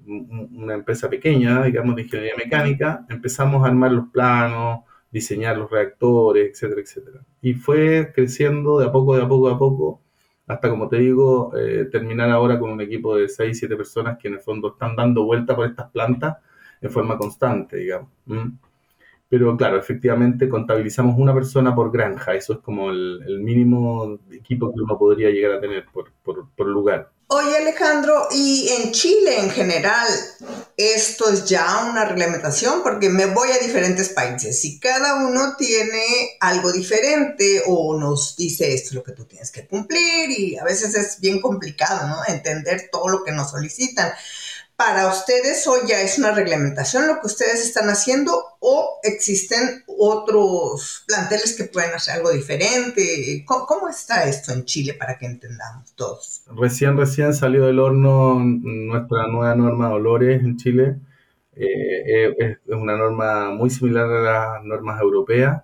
una 0.07 0.75
empresa 0.75 1.09
pequeña, 1.11 1.65
digamos, 1.65 1.97
de 1.97 2.03
ingeniería 2.03 2.35
mecánica, 2.37 3.05
empezamos 3.09 3.65
a 3.65 3.69
armar 3.69 3.93
los 3.93 4.09
planos, 4.09 4.81
diseñar 5.11 5.57
los 5.57 5.71
reactores, 5.71 6.51
etcétera, 6.51 6.81
etcétera. 6.81 7.21
Y 7.43 7.55
fue 7.55 8.13
creciendo 8.15 8.79
de 8.79 8.87
a 8.87 8.93
poco, 8.93 9.17
de 9.17 9.23
a 9.23 9.29
poco, 9.29 9.49
de 9.49 9.55
a 9.55 9.59
poco, 9.59 10.01
hasta, 10.47 10.71
como 10.71 10.89
te 10.89 10.99
digo, 10.99 11.53
eh, 11.59 11.89
terminar 11.91 12.31
ahora 12.31 12.59
con 12.59 12.71
un 12.71 12.81
equipo 12.81 13.17
de 13.17 13.29
6, 13.29 13.59
7 13.59 13.77
personas 13.77 14.19
que 14.19 14.29
en 14.29 14.35
el 14.35 14.41
fondo 14.41 14.69
están 14.69 14.95
dando 14.95 15.25
vuelta 15.25 15.57
por 15.57 15.67
estas 15.67 15.91
plantas 15.91 16.37
en 16.81 16.91
forma 16.91 17.19
constante, 17.19 17.79
digamos. 17.79 18.11
Pero 19.29 19.57
claro, 19.57 19.77
efectivamente 19.79 20.49
contabilizamos 20.49 21.19
una 21.19 21.35
persona 21.35 21.75
por 21.75 21.91
granja, 21.91 22.35
eso 22.35 22.55
es 22.55 22.59
como 22.61 22.91
el, 22.91 23.41
mínimo 23.41 24.21
equipo 24.31 24.73
que 24.73 24.81
uno 24.81 24.97
podría 24.97 25.31
llegar 25.31 25.53
a 25.53 25.61
tener 25.61 25.85
por, 25.93 26.13
por, 26.23 26.49
por 26.55 26.67
lugar. 26.69 27.11
Oye 27.29 27.57
Alejandro, 27.57 28.29
y 28.31 28.69
en 28.69 28.93
Chile 28.93 29.41
en 29.41 29.51
general, 29.51 30.07
esto 30.77 31.29
es 31.29 31.45
ya 31.47 31.89
una 31.91 32.05
reglamentación 32.05 32.85
porque 32.85 33.09
me 33.09 33.27
voy 33.27 33.51
a 33.51 33.59
diferentes 33.59 34.11
países 34.11 34.65
y 34.65 34.79
cada 34.79 35.17
uno 35.17 35.57
tiene 35.57 36.37
algo 36.39 36.71
diferente 36.71 37.65
o 37.67 37.99
nos 37.99 38.37
dice 38.37 38.73
esto 38.73 38.91
es 38.91 38.95
lo 38.95 39.03
que 39.03 39.11
tú 39.11 39.25
tienes 39.25 39.51
que 39.51 39.67
cumplir 39.67 40.31
y 40.39 40.57
a 40.57 40.63
veces 40.63 40.95
es 40.95 41.19
bien 41.19 41.41
complicado, 41.41 42.07
¿no? 42.07 42.19
Entender 42.29 42.91
todo 42.93 43.09
lo 43.09 43.25
que 43.25 43.33
nos 43.33 43.51
solicitan 43.51 44.13
para 44.77 45.09
ustedes 45.09 45.67
hoy 45.67 45.81
ya 45.89 46.03
es 46.03 46.19
una 46.19 46.33
reglamentación 46.33 47.07
lo 47.07 47.21
que 47.21 47.27
ustedes 47.27 47.65
están 47.65 47.89
haciendo 47.89 48.33
o 48.61 49.01
existen 49.03 49.83
otros 49.87 51.05
planteles 51.07 51.57
que 51.57 51.65
pueden 51.65 51.95
hacer 51.95 52.15
algo 52.17 52.31
diferente? 52.31 53.45
¿Cómo, 53.47 53.89
está 53.89 54.29
esto 54.29 54.53
en 54.53 54.65
Chile 54.65 54.95
para 54.95 55.17
que 55.17 55.27
entendamos 55.27 55.95
todos? 55.95 56.43
Recién, 56.55 56.97
recién 56.97 57.33
salió 57.33 57.67
del 57.67 57.79
horno 57.79 58.39
nuestra 58.39 59.27
nueva 59.29 59.55
norma 59.55 59.89
de 59.89 59.95
olores 59.95 60.43
en 60.43 60.57
Chile. 60.59 60.97
Eh, 61.55 62.05
eh, 62.07 62.37
es 62.67 62.75
una 62.75 62.97
norma 62.97 63.51
muy 63.51 63.71
similar 63.71 64.05
a 64.05 64.21
las 64.21 64.65
normas 64.65 65.01
europeas, 65.01 65.63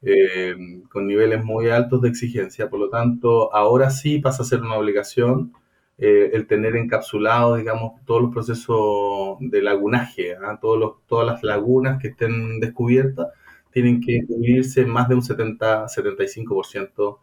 eh, 0.00 0.54
con 0.90 1.06
niveles 1.06 1.44
muy 1.44 1.68
altos 1.68 2.00
de 2.00 2.08
exigencia. 2.08 2.70
Por 2.70 2.80
lo 2.80 2.88
tanto, 2.88 3.54
ahora 3.54 3.90
sí 3.90 4.20
pasa 4.20 4.42
a 4.42 4.46
ser 4.46 4.62
una 4.62 4.76
obligación 4.76 5.52
eh, 6.00 6.30
el 6.32 6.46
tener 6.46 6.76
encapsulado, 6.76 7.56
digamos, 7.56 8.04
todos 8.06 8.22
los 8.22 8.32
procesos 8.32 9.36
de 9.40 9.60
lagunaje, 9.62 10.36
¿ah? 10.36 10.58
todos 10.60 10.78
los, 10.78 10.92
todas 11.08 11.26
las 11.26 11.42
lagunas 11.42 12.00
que 12.00 12.08
estén 12.08 12.60
descubiertas, 12.60 13.28
tienen 13.72 14.00
que 14.00 14.20
cubrirse 14.26 14.86
más 14.86 15.08
de 15.08 15.16
un 15.16 15.22
70-75% 15.22 17.18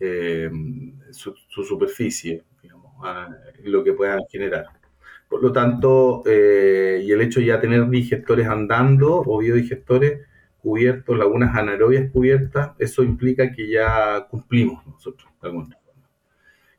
eh, 0.00 0.50
su, 1.10 1.34
su, 1.48 1.64
superficie, 1.64 2.44
digamos, 2.62 2.92
¿ah? 3.02 3.28
lo 3.64 3.82
que 3.82 3.92
puedan 3.92 4.20
generar. 4.30 4.66
Por 5.28 5.42
lo 5.42 5.50
tanto, 5.52 6.22
y 6.26 7.10
el 7.10 7.20
hecho 7.22 7.40
de 7.40 7.46
ya 7.46 7.60
tener 7.60 7.88
digestores 7.88 8.46
andando 8.46 9.22
o 9.26 9.38
biodigestores 9.38 10.20
cubiertos, 10.62 11.18
lagunas 11.18 11.56
anaerobias 11.56 12.10
cubiertas, 12.12 12.72
eso 12.78 13.02
implica 13.02 13.50
que 13.50 13.68
ya 13.68 14.26
cumplimos 14.30 14.86
nosotros, 14.86 15.28
de. 15.40 15.81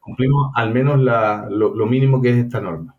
Cumplimos 0.03 0.51
al 0.55 0.73
menos 0.73 0.99
lo, 0.99 1.85
mínimo 1.85 2.21
que 2.21 2.31
es 2.31 2.37
esta 2.45 2.59
norma. 2.59 2.95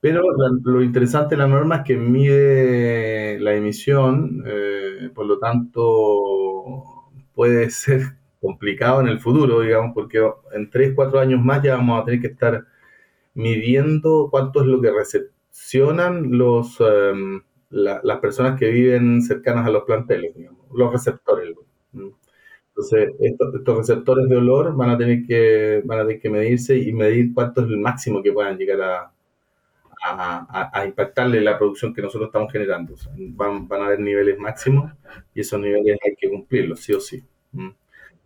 Pero 0.00 0.22
lo 0.62 0.82
interesante 0.82 1.34
de 1.34 1.42
la 1.42 1.48
norma 1.48 1.76
es 1.76 1.82
que 1.82 1.96
mide 1.96 3.40
la 3.40 3.54
emisión, 3.54 4.44
eh, 4.46 5.10
por 5.14 5.26
lo 5.26 5.38
tanto 5.38 7.10
puede 7.34 7.70
ser 7.70 8.02
complicado 8.40 9.00
en 9.00 9.08
el 9.08 9.18
futuro, 9.18 9.60
digamos, 9.60 9.92
porque 9.92 10.22
en 10.52 10.70
3, 10.70 10.92
4 10.94 11.18
años 11.18 11.42
más 11.42 11.62
ya 11.62 11.76
vamos 11.76 12.00
a 12.00 12.04
tener 12.04 12.20
que 12.20 12.28
estar 12.28 12.64
midiendo 13.34 14.28
cuánto 14.30 14.60
es 14.60 14.66
lo 14.66 14.80
que 14.80 14.92
recepcionan 14.92 16.38
los, 16.38 16.80
em, 16.80 17.42
las 17.70 18.18
personas 18.20 18.58
que 18.58 18.70
viven 18.70 19.22
cercanas 19.22 19.66
a 19.66 19.70
los 19.70 19.84
planteles, 19.84 20.34
digamos, 20.36 20.60
los 20.72 20.92
receptores. 20.92 21.54
Entonces, 22.76 23.14
estos, 23.20 23.78
receptores 23.78 24.28
de 24.28 24.36
olor 24.36 24.76
van 24.76 24.90
a, 24.90 24.98
tener 24.98 25.24
que, 25.26 25.80
van 25.84 26.00
a 26.00 26.02
tener 26.02 26.20
que 26.20 26.28
medirse 26.28 26.76
y 26.76 26.92
medir 26.92 27.32
cuánto 27.32 27.62
es 27.62 27.68
el 27.68 27.78
máximo 27.78 28.22
que 28.22 28.32
puedan 28.32 28.58
llegar 28.58 28.82
a, 28.82 29.12
a, 30.72 30.84
impactarle 30.84 31.40
la 31.40 31.58
producción 31.58 31.94
que 31.94 32.02
nosotros 32.02 32.28
estamos 32.28 32.52
generando. 32.52 32.94
van, 33.16 33.66
van, 33.66 33.80
a 33.80 33.86
haber 33.86 34.00
niveles 34.00 34.38
máximos 34.38 34.92
y 35.34 35.40
esos 35.40 35.58
niveles 35.58 35.98
hay 36.04 36.14
que 36.16 36.28
cumplirlos, 36.28 36.80
sí 36.80 36.92
o 36.92 37.00
sí. 37.00 37.24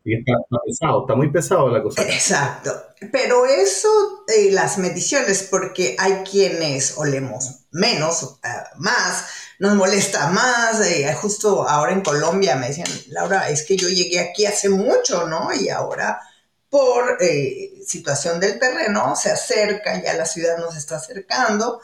Y 0.03 0.15
está, 0.19 1.15
muy 1.15 1.31
pesado 1.31 1.69
la 1.69 1.83
cosa. 1.83 2.03
Exacto. 2.03 2.71
Pero 3.13 3.47
eso, 3.47 3.89
eh, 4.29 4.51
las 4.51 4.79
mediciones, 4.79 5.47
porque 5.51 5.95
hay 5.99 6.25
quienes 6.29 6.99
olemos 6.99 7.67
menos, 7.71 8.41
eh, 8.43 8.49
más, 8.79 9.29
nos 9.61 9.77
molesta 9.77 10.27
más. 10.31 10.81
Eh, 10.81 11.15
justo 11.15 11.69
ahora 11.69 11.93
en 11.93 12.01
Colombia 12.01 12.57
me 12.57 12.69
decían, 12.69 12.89
Laura, 13.11 13.49
es 13.49 13.63
que 13.63 13.77
yo 13.77 13.89
llegué 13.89 14.19
aquí 14.19 14.47
hace 14.47 14.69
mucho, 14.69 15.29
¿no? 15.29 15.55
Y 15.55 15.69
ahora 15.69 16.21
por 16.69 17.19
situación 17.87 18.39
del 18.39 18.59
terreno 18.59 19.17
se 19.17 19.31
acerca, 19.31 20.01
ya 20.03 20.15
la 20.15 20.27
ciudad 20.27 20.59
nos 20.59 20.77
está 20.77 20.97
acercando. 20.97 21.81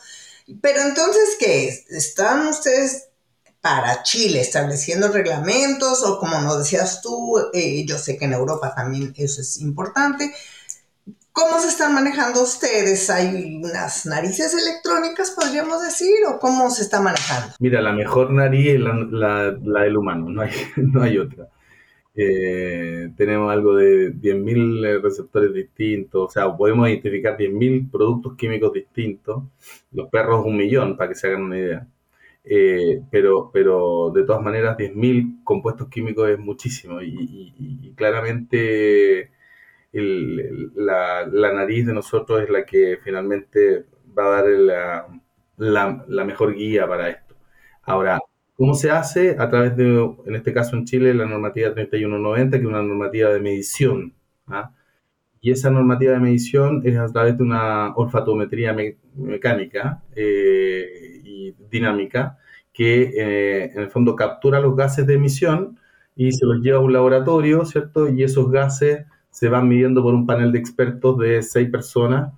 Pero 0.61 0.81
entonces, 0.83 1.37
¿qué? 1.39 1.85
¿Están 1.91 2.47
ustedes 2.49 3.09
para 3.67 4.05
Chile, 4.05 4.41
estableciendo 4.41 5.09
reglamentos 5.09 6.05
o 6.05 6.21
como 6.21 6.41
nos 6.41 6.59
decías 6.59 7.01
tú, 7.01 7.37
eh, 7.53 7.85
yo 7.85 7.99
sé 7.99 8.17
que 8.17 8.27
en 8.27 8.33
Europa 8.33 8.73
también 8.77 9.13
eso 9.17 9.41
es 9.41 9.59
importante. 9.61 10.33
¿Cómo 11.37 11.59
se 11.61 11.69
están 11.69 11.93
manejando 11.93 12.43
ustedes? 12.43 13.11
¿Hay 13.11 13.61
unas 13.63 14.07
narices 14.07 14.55
electrónicas, 14.55 15.37
podríamos 15.39 15.85
decir, 15.85 16.15
o 16.27 16.39
cómo 16.39 16.71
se 16.71 16.81
está 16.81 17.03
manejando? 17.03 17.55
Mira, 17.61 17.83
la 17.83 17.93
mejor 17.93 18.31
nariz 18.31 18.69
es 18.69 18.81
la, 18.81 19.51
del 19.51 19.99
humano, 19.99 20.31
no 20.31 20.41
hay, 20.41 20.51
no 20.77 21.03
hay 21.03 21.19
otra. 21.19 21.49
Eh, 22.15 23.11
tenemos 23.19 23.53
algo 23.53 23.77
de 23.77 24.15
10.000 24.15 25.03
receptores 25.03 25.53
distintos, 25.53 26.25
o 26.25 26.31
sea, 26.31 26.57
podemos 26.57 26.89
identificar 26.89 27.37
10.000 27.37 27.91
productos 27.91 28.35
químicos 28.35 28.73
distintos, 28.73 29.43
los 29.93 30.09
perros 30.09 30.43
un 30.43 30.57
millón, 30.57 30.97
para 30.97 31.11
que 31.11 31.17
se 31.17 31.27
hagan 31.27 31.43
una 31.43 31.59
idea. 31.59 31.87
Eh, 32.45 33.03
pero, 33.11 33.51
pero 33.53 34.11
de 34.15 34.23
todas 34.23 34.41
maneras 34.41 34.79
10.000 34.79 35.45
compuestos 35.45 35.89
químicos 35.89 36.31
es 36.31 36.39
muchísimo 36.39 37.03
y, 37.03 37.93
claramente 37.95 39.36
la, 39.93 41.27
nariz 41.27 41.87
de 41.87 41.95
nosotros 41.95 42.43
es 42.43 42.51
la 42.51 42.65
que 42.65 42.99
finalmente 43.03 43.87
va 44.17 44.27
a 44.27 44.43
dar 44.43 44.47
la, 45.57 46.05
la, 46.09 46.25
mejor 46.25 46.55
guía 46.55 46.87
para 46.87 47.11
esto. 47.11 47.35
Ahora, 47.83 48.19
¿cómo 48.55 48.75
se 48.75 48.91
hace? 48.91 49.37
A 49.39 49.49
través 49.49 49.77
de, 49.77 49.85
en 50.27 50.35
este 50.35 50.53
caso 50.53 50.77
en 50.77 50.85
Chile, 50.85 51.15
la 51.15 51.27
normativa 51.27 51.73
3190, 51.73 52.59
que 52.59 52.63
es 52.63 52.69
una 52.69 52.83
normativa 52.83 53.31
de 53.31 53.41
medición. 53.41 54.15
¿ah? 54.49 54.73
Y 55.41 55.51
esa 55.51 55.71
normativa 55.71 56.13
de 56.13 56.21
medición 56.21 56.83
es 56.85 56.97
a 56.97 57.07
través 57.13 57.37
de 57.37 57.43
una 57.45 57.95
olfatometría 57.95 58.75
mecánica 59.15 60.03
eh, 60.15 61.21
y 61.25 61.55
dinámica 61.71 62.39
que 62.73 63.03
eh, 63.17 63.71
en 63.73 63.81
el 63.81 63.91
fondo 63.91 64.15
captura 64.17 64.61
los 64.61 64.77
gases 64.77 65.07
de 65.07 65.15
emisión 65.15 65.79
y 66.15 66.33
se 66.33 66.45
los 66.45 66.61
lleva 66.61 66.79
a 66.79 66.83
un 66.83 66.93
laboratorio, 66.93 67.65
¿cierto? 67.65 68.09
Y 68.09 68.23
esos 68.23 68.51
gases 68.51 69.07
se 69.37 69.51
van 69.51 69.69
midiendo 69.69 70.03
por 70.03 70.15
un 70.15 70.25
panel 70.25 70.51
de 70.51 70.59
expertos 70.59 71.19
de 71.19 71.43
seis 71.43 71.69
personas 71.69 72.33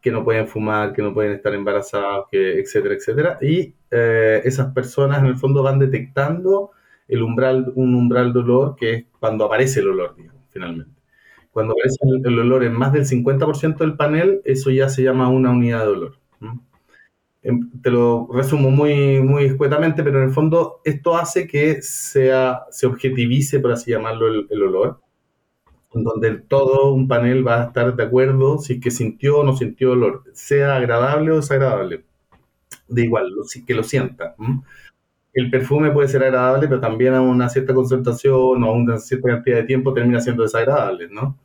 que 0.00 0.10
no 0.10 0.24
pueden 0.24 0.48
fumar, 0.48 0.92
que 0.92 1.00
no 1.00 1.14
pueden 1.14 1.34
estar 1.34 1.54
embarazados, 1.54 2.26
que, 2.28 2.58
etcétera, 2.58 2.96
etcétera. 2.96 3.38
Y 3.40 3.72
eh, 3.88 4.40
esas 4.42 4.72
personas 4.74 5.20
en 5.20 5.26
el 5.26 5.36
fondo 5.36 5.62
van 5.62 5.78
detectando 5.78 6.72
el 7.06 7.22
umbral, 7.22 7.70
un 7.76 7.94
umbral 7.94 8.32
de 8.32 8.40
olor 8.40 8.74
que 8.74 8.92
es 8.92 9.04
cuando 9.20 9.44
aparece 9.44 9.78
el 9.78 9.90
olor, 9.90 10.16
digamos, 10.16 10.42
finalmente. 10.48 10.92
Cuando 11.52 11.74
aparece 11.74 11.98
el, 12.02 12.38
olor 12.40 12.64
en 12.64 12.72
más 12.72 12.92
del 12.92 13.06
50% 13.06 13.78
del 13.78 13.94
panel, 13.94 14.40
eso 14.44 14.72
ya 14.72 14.88
se 14.88 15.04
llama 15.04 15.28
una 15.28 15.52
unidad 15.52 15.84
de 15.84 15.88
olor. 15.88 16.18
Em, 17.44 17.70
te 17.80 17.92
lo 17.92 18.28
resumo 18.32 18.72
muy, 18.72 19.20
muy 19.20 19.44
escuetamente, 19.44 20.02
pero 20.02 20.18
en 20.18 20.24
el 20.24 20.34
fondo 20.34 20.80
esto 20.84 21.16
hace 21.16 21.46
que 21.46 21.80
sea, 21.80 22.64
se 22.72 22.86
objetivice, 22.86 23.60
por 23.60 23.70
así 23.70 23.92
llamarlo, 23.92 24.26
el, 24.50 24.62
olor, 24.64 25.00
donde 25.92 26.36
todo 26.36 26.92
un 26.92 27.08
panel 27.08 27.46
va 27.46 27.62
a 27.62 27.66
estar 27.66 27.94
de 27.96 28.02
acuerdo 28.02 28.58
si 28.58 28.74
es 28.74 28.80
que 28.80 28.90
sintió 28.90 29.38
o 29.38 29.44
no 29.44 29.56
sintió 29.56 29.92
olor, 29.92 30.22
sea 30.32 30.76
agradable 30.76 31.32
o 31.32 31.36
desagradable. 31.36 32.04
De 32.88 33.04
igual, 33.04 33.32
que 33.66 33.74
lo 33.74 33.82
sienta. 33.82 34.34
El 35.32 35.50
perfume 35.50 35.90
puede 35.92 36.08
ser 36.08 36.22
agradable, 36.24 36.68
pero 36.68 36.80
también 36.80 37.14
a 37.14 37.20
una 37.22 37.48
cierta 37.48 37.74
concentración 37.74 38.62
o 38.62 38.66
a 38.66 38.72
una 38.72 38.98
cierta 38.98 39.28
cantidad 39.28 39.56
de 39.58 39.64
tiempo 39.64 39.92
termina 39.94 40.20
siendo 40.20 40.42
desagradable, 40.42 41.08
¿no? 41.08 41.38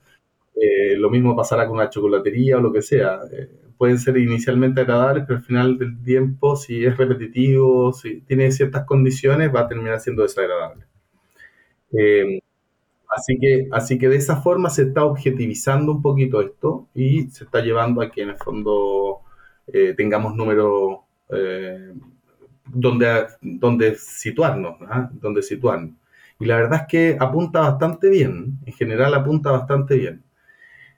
Eh, 0.55 0.95
lo 0.97 1.10
mismo 1.10 1.36
pasará 1.36 1.67
con 1.67 1.77
una 1.77 1.89
chocolatería 1.89 2.58
o 2.58 2.62
lo 2.62 2.71
que 2.71 2.81
sea. 2.81 3.19
Eh, 3.31 3.49
pueden 3.77 3.99
ser 3.99 4.17
inicialmente 4.17 4.81
agradables, 4.81 5.25
pero 5.27 5.39
al 5.39 5.45
final 5.45 5.77
del 5.77 6.01
tiempo, 6.03 6.55
si 6.55 6.86
es 6.86 6.97
repetitivo, 6.97 7.93
si 7.93 8.21
tiene 8.21 8.51
ciertas 8.51 8.86
condiciones, 8.86 9.53
va 9.53 9.62
a 9.62 9.67
terminar 9.67 9.99
siendo 9.99 10.23
desagradable. 10.23 10.86
Eh, 11.91 12.41
así, 13.15 13.38
que, 13.39 13.67
así 13.71 13.97
que 13.97 14.10
de 14.10 14.17
esa 14.17 14.38
forma 14.41 14.69
se 14.69 14.84
está 14.84 15.06
objetivizando 15.06 15.91
un 15.91 16.01
poquito 16.01 16.41
esto 16.41 16.88
y 16.93 17.30
se 17.30 17.45
está 17.45 17.62
llevando 17.62 18.01
a 18.01 18.12
que 18.12 18.23
en 18.23 18.30
el 18.30 18.38
fondo 18.38 19.21
tengamos 19.97 20.36
números 20.36 20.99
donde, 22.67 23.28
donde 23.41 23.95
situarnos, 23.95 24.78
¿ah? 24.82 25.10
donde 25.13 25.41
situarnos. 25.41 25.95
Y 26.39 26.45
la 26.45 26.58
verdad 26.58 26.82
es 26.82 26.88
que 26.88 27.17
apunta 27.19 27.62
bastante 27.62 28.10
bien, 28.10 28.60
en 28.65 28.73
general 28.73 29.13
apunta 29.13 29.51
bastante 29.51 29.97
bien. 29.97 30.23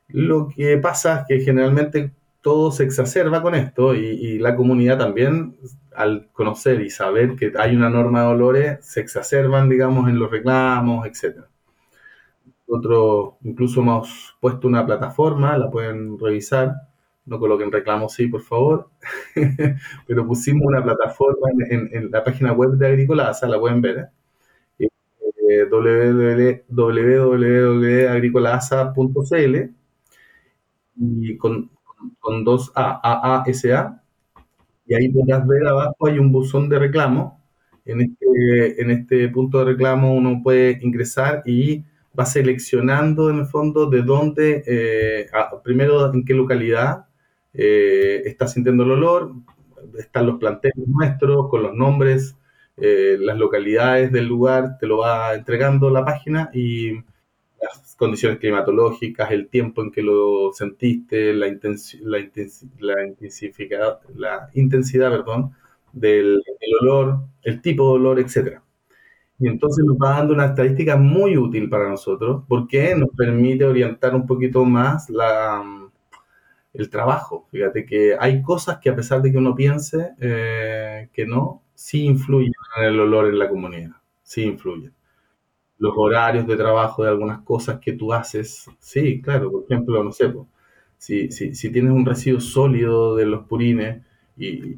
Lo 0.08 0.50
que 0.50 0.78
pasa 0.78 1.22
es 1.22 1.28
que 1.28 1.46
generalmente 1.46 2.12
todo 2.42 2.72
se 2.72 2.84
exacerba 2.84 3.42
con 3.42 3.56
esto 3.56 3.94
y, 3.94 4.40
la 4.40 4.56
comunidad 4.56 4.98
también, 4.98 5.58
al 5.96 6.30
conocer 6.32 6.82
y 6.82 6.90
saber 6.90 7.36
que 7.36 7.52
hay 7.58 7.76
una 7.76 7.90
norma 7.90 8.22
de 8.22 8.28
olores, 8.28 8.86
se 8.86 9.02
exacerban, 9.02 9.70
digamos, 9.70 10.08
en 10.10 10.18
los 10.18 10.32
reclamos, 10.32 11.06
etc. 11.06 11.42
Nosotros 12.68 13.36
incluso 13.44 13.82
hemos 13.82 14.36
puesto 14.40 14.68
una 14.68 14.86
plataforma, 14.86 15.58
la 15.58 15.70
pueden 15.72 16.20
revisar, 16.20 16.74
no 17.26 17.40
coloquen 17.40 17.72
reclamos, 17.72 18.14
sí, 18.14 18.28
por 18.28 18.42
favor, 18.42 18.90
pero 20.08 20.28
pusimos 20.28 20.64
una 20.66 20.84
plataforma 20.84 21.50
en, 21.70 22.12
la 22.12 22.24
página 22.24 22.54
web 22.54 22.72
de 22.72 22.88
Agricolasa, 22.88 23.48
la 23.48 23.60
pueden 23.60 23.82
ver, 23.82 24.10
¿eh? 24.80 24.88
eh 25.50 25.66
www.agricolasa.cl 26.70 29.56
y 31.00 31.38
con, 31.38 31.70
con 32.20 32.44
dos 32.44 32.72
A, 32.76 33.00
A, 33.04 33.42
A, 33.42 33.44
S, 33.48 33.72
A, 33.74 34.02
y 34.88 34.96
ahí 34.96 35.10
podrás 35.10 35.46
ver 35.48 35.68
abajo 35.68 36.08
hay 36.08 36.20
un 36.20 36.32
buzón 36.32 36.70
de 36.70 36.80
reclamo. 36.80 37.42
En 37.86 38.02
este, 38.02 38.82
en 38.82 38.92
este 38.92 39.30
punto 39.30 39.60
de 39.60 39.66
reclamo 39.66 40.14
uno 40.14 40.42
puede 40.44 40.80
ingresar 40.82 41.44
y 41.46 41.86
va 42.18 42.26
seleccionando 42.26 43.30
en 43.30 43.40
el 43.40 43.46
fondo 43.46 43.88
de 43.90 44.02
dónde, 44.02 44.64
eh, 44.68 45.28
primero 45.64 46.14
en 46.14 46.26
qué 46.26 46.34
localidad 46.34 47.06
eh, 47.54 48.22
está 48.26 48.48
sintiendo 48.48 48.84
el 48.84 48.92
olor, 48.92 49.32
están 49.98 50.28
los 50.28 50.38
planteles 50.40 50.88
nuestros 50.88 51.50
con 51.50 51.64
los 51.64 51.74
nombres, 51.74 52.36
eh, 52.78 53.18
las 53.20 53.38
localidades 53.38 54.12
del 54.12 54.26
lugar, 54.28 54.78
te 54.80 54.88
lo 54.88 55.00
va 55.00 55.34
entregando 55.36 55.90
la 55.90 56.06
página 56.06 56.50
y 56.54 56.94
las 57.62 57.96
condiciones 57.98 58.40
climatológicas, 58.40 59.32
el 59.32 59.48
tiempo 59.50 59.82
en 59.84 59.92
que 59.92 60.02
lo 60.04 60.52
sentiste, 60.54 61.34
la, 61.34 61.48
la, 62.02 62.20
la, 62.82 64.00
la 64.16 64.50
intensidad 64.54 65.10
perdón, 65.12 65.54
del 65.92 66.42
olor, 66.82 67.20
el 67.44 67.62
tipo 67.62 67.86
de 67.90 67.96
olor, 67.96 68.20
etc. 68.20 68.62
Y 69.40 69.48
entonces 69.48 69.86
nos 69.86 69.98
va 69.98 70.18
dando 70.18 70.34
una 70.34 70.48
estadística 70.48 70.98
muy 70.98 71.38
útil 71.38 71.70
para 71.70 71.90
nosotros 71.90 72.44
porque 72.48 72.96
nos 72.96 73.10
permite 73.16 73.66
orientar 73.66 74.16
un 74.16 74.26
poquito 74.26 74.66
más 74.66 75.10
la, 75.10 75.64
el 76.74 76.90
trabajo. 76.90 77.48
Fíjate 77.52 77.86
que 77.86 78.16
hay 78.20 78.42
cosas 78.42 78.80
que 78.80 78.90
a 78.90 78.96
pesar 78.96 79.22
de 79.22 79.32
que 79.32 79.38
uno 79.38 79.56
piense 79.56 80.14
eh, 80.20 81.10
que 81.14 81.26
no, 81.26 81.64
sí 81.74 82.06
influyen 82.06 82.54
en 82.78 82.86
el 82.86 83.00
olor 83.00 83.28
en 83.28 83.40
la 83.40 83.50
comunidad, 83.50 83.92
sí 84.24 84.44
influyen. 84.44 84.94
Los 85.80 85.94
horarios 85.96 86.48
de 86.48 86.58
trabajo 86.58 87.04
de 87.04 87.10
algunas 87.10 87.42
cosas 87.42 87.80
que 87.80 87.94
tú 87.94 88.14
haces, 88.14 88.66
sí, 88.80 89.22
claro, 89.22 89.52
por 89.52 89.64
ejemplo, 89.64 90.04
no 90.04 90.12
sé, 90.12 90.34
si, 90.98 91.32
si, 91.32 91.72
tienes 91.72 91.92
un 91.92 92.06
residuo 92.06 92.40
sólido 92.40 93.16
de 93.16 93.26
los 93.26 93.46
purines 93.46 94.04
y, 94.36 94.78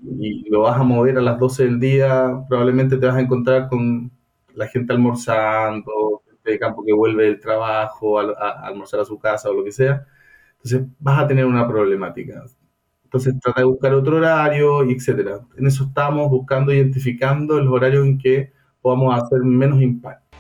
lo 0.50 0.62
vas 0.62 0.80
a 0.80 0.84
mover 0.84 1.18
a 1.18 1.22
las 1.22 1.40
12 1.40 1.66
del 1.66 1.80
día, 1.80 2.44
probablemente 2.50 2.98
te 2.98 3.06
vas 3.06 3.16
a 3.16 3.22
encontrar 3.22 3.70
con 3.70 4.12
la 4.60 4.68
gente 4.68 4.94
almorzando, 4.94 6.22
gente 6.26 6.52
de 6.52 6.60
campo 6.60 6.84
que 6.86 6.94
vuelve 6.94 7.24
del 7.24 7.40
trabajo 7.40 8.20
a, 8.20 8.68
almorzar 8.68 9.00
a 9.00 9.06
su 9.06 9.18
casa 9.18 9.50
o 9.50 9.54
lo 9.54 9.64
que 9.64 9.72
sea 9.72 10.06
entonces 10.64 10.88
vas 11.00 11.24
a 11.24 11.28
tener 11.28 11.46
una 11.46 11.68
problemática. 11.68 12.44
Entonces 13.04 13.34
trata 13.42 13.62
de 13.62 13.66
buscar 13.66 13.94
otro 13.94 14.18
horario, 14.18 14.84
etcétera. 14.84 15.40
En 15.58 15.68
eso 15.68 15.86
estamos 15.86 16.30
buscando, 16.30 16.74
identificando 16.74 17.58
el 17.58 17.68
horario 17.68 18.04
en 18.04 18.18
que 18.18 18.52
podamos 18.82 19.16
hacer 19.16 19.40
menos 19.40 19.82
impacto. 19.82 20.38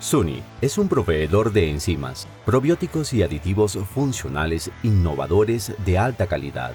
Suni 0.00 0.42
es 0.60 0.78
un 0.78 0.88
proveedor 0.88 1.52
de 1.52 1.70
enzimas, 1.70 2.28
probióticos 2.46 3.12
y 3.12 3.24
aditivos 3.24 3.76
funcionales 3.76 4.70
innovadores 4.84 5.74
de 5.84 5.98
alta 5.98 6.28
calidad. 6.28 6.72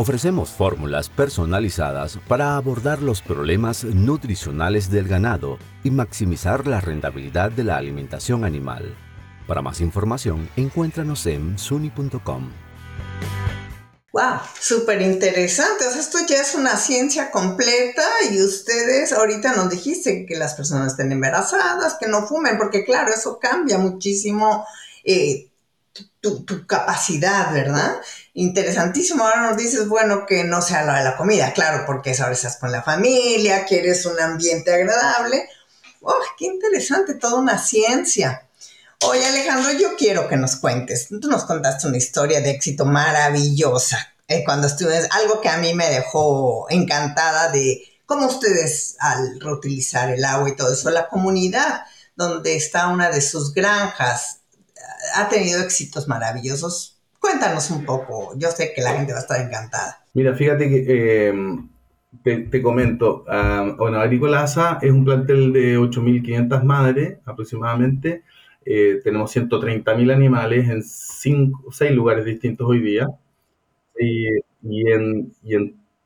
Ofrecemos 0.00 0.50
fórmulas 0.50 1.08
personalizadas 1.08 2.20
para 2.28 2.56
abordar 2.56 3.02
los 3.02 3.20
problemas 3.20 3.82
nutricionales 3.82 4.92
del 4.92 5.08
ganado 5.08 5.58
y 5.82 5.90
maximizar 5.90 6.68
la 6.68 6.80
rentabilidad 6.80 7.50
de 7.50 7.64
la 7.64 7.78
alimentación 7.78 8.44
animal. 8.44 8.94
Para 9.48 9.60
más 9.60 9.80
información, 9.80 10.48
encuéntranos 10.54 11.26
en 11.26 11.58
suni.com. 11.58 12.48
Wow, 14.12 14.38
súper 14.60 15.02
interesante. 15.02 15.84
Esto 15.84 16.18
ya 16.28 16.42
es 16.42 16.54
una 16.54 16.76
ciencia 16.76 17.32
completa 17.32 18.04
y 18.30 18.40
ustedes 18.40 19.12
ahorita 19.12 19.56
nos 19.56 19.68
dijiste 19.68 20.26
que 20.26 20.36
las 20.36 20.54
personas 20.54 20.92
estén 20.92 21.10
embarazadas, 21.10 21.96
que 21.98 22.06
no 22.06 22.24
fumen, 22.24 22.56
porque 22.56 22.84
claro, 22.84 23.12
eso 23.12 23.40
cambia 23.40 23.78
muchísimo 23.78 24.64
eh, 25.02 25.48
tu, 26.20 26.66
capacidad, 26.66 27.52
¿verdad? 27.52 28.00
Interesantísimo. 28.38 29.24
Ahora 29.24 29.50
nos 29.50 29.56
dices, 29.56 29.88
bueno, 29.88 30.24
que 30.24 30.44
no 30.44 30.62
sea 30.62 30.84
lo 30.84 30.92
de 30.92 31.02
la 31.02 31.16
comida, 31.16 31.52
claro, 31.52 31.82
porque 31.84 32.14
ahora 32.20 32.34
estás 32.34 32.56
con 32.56 32.70
la 32.70 32.84
familia, 32.84 33.64
quieres 33.64 34.06
un 34.06 34.20
ambiente 34.20 34.72
agradable. 34.72 35.48
¡Oh, 36.02 36.14
qué 36.38 36.44
interesante! 36.44 37.14
Toda 37.14 37.34
una 37.34 37.58
ciencia. 37.58 38.46
Oye 39.04 39.26
Alejandro, 39.26 39.72
yo 39.72 39.96
quiero 39.96 40.28
que 40.28 40.36
nos 40.36 40.54
cuentes. 40.54 41.08
Tú 41.08 41.28
nos 41.28 41.46
contaste 41.46 41.88
una 41.88 41.96
historia 41.96 42.40
de 42.40 42.50
éxito 42.50 42.84
maravillosa 42.84 44.14
eh, 44.28 44.44
cuando 44.44 44.68
estuve, 44.68 44.96
algo 45.10 45.40
que 45.40 45.48
a 45.48 45.56
mí 45.56 45.74
me 45.74 45.88
dejó 45.90 46.66
encantada 46.70 47.50
de 47.50 47.82
cómo 48.06 48.26
ustedes 48.26 48.94
al 49.00 49.40
reutilizar 49.40 50.10
el 50.10 50.24
agua 50.24 50.48
y 50.48 50.54
todo 50.54 50.72
eso, 50.72 50.90
la 50.90 51.08
comunidad 51.08 51.82
donde 52.14 52.54
está 52.54 52.86
una 52.86 53.10
de 53.10 53.20
sus 53.20 53.52
granjas 53.52 54.42
ha 55.14 55.28
tenido 55.28 55.60
éxitos 55.60 56.06
maravillosos. 56.06 56.97
Cuéntanos 57.18 57.70
un 57.70 57.84
poco, 57.84 58.32
yo 58.36 58.48
sé 58.50 58.72
que 58.74 58.82
la 58.82 58.92
gente 58.92 59.12
va 59.12 59.18
a 59.18 59.22
estar 59.22 59.40
encantada. 59.40 60.04
Mira, 60.14 60.34
fíjate 60.34 60.68
que 60.68 60.84
eh, 61.28 61.34
te, 62.22 62.62
comento, 62.62 63.24
uh, 63.26 63.76
bueno, 63.76 63.98
Agricolasa 63.98 64.78
es 64.80 64.90
un 64.92 65.04
plantel 65.04 65.52
de 65.52 65.78
8.500 65.78 66.62
madres 66.62 67.18
aproximadamente 67.24 68.22
eh, 68.70 69.00
tenemos 69.02 69.34
130.000 69.34 70.12
animales 70.12 70.68
en 70.68 70.82
seis 70.82 71.90
lugares 71.90 72.26
distintos 72.26 72.68
hoy 72.68 72.80
día 72.80 73.08
y, 73.98 74.26
en, 74.90 75.32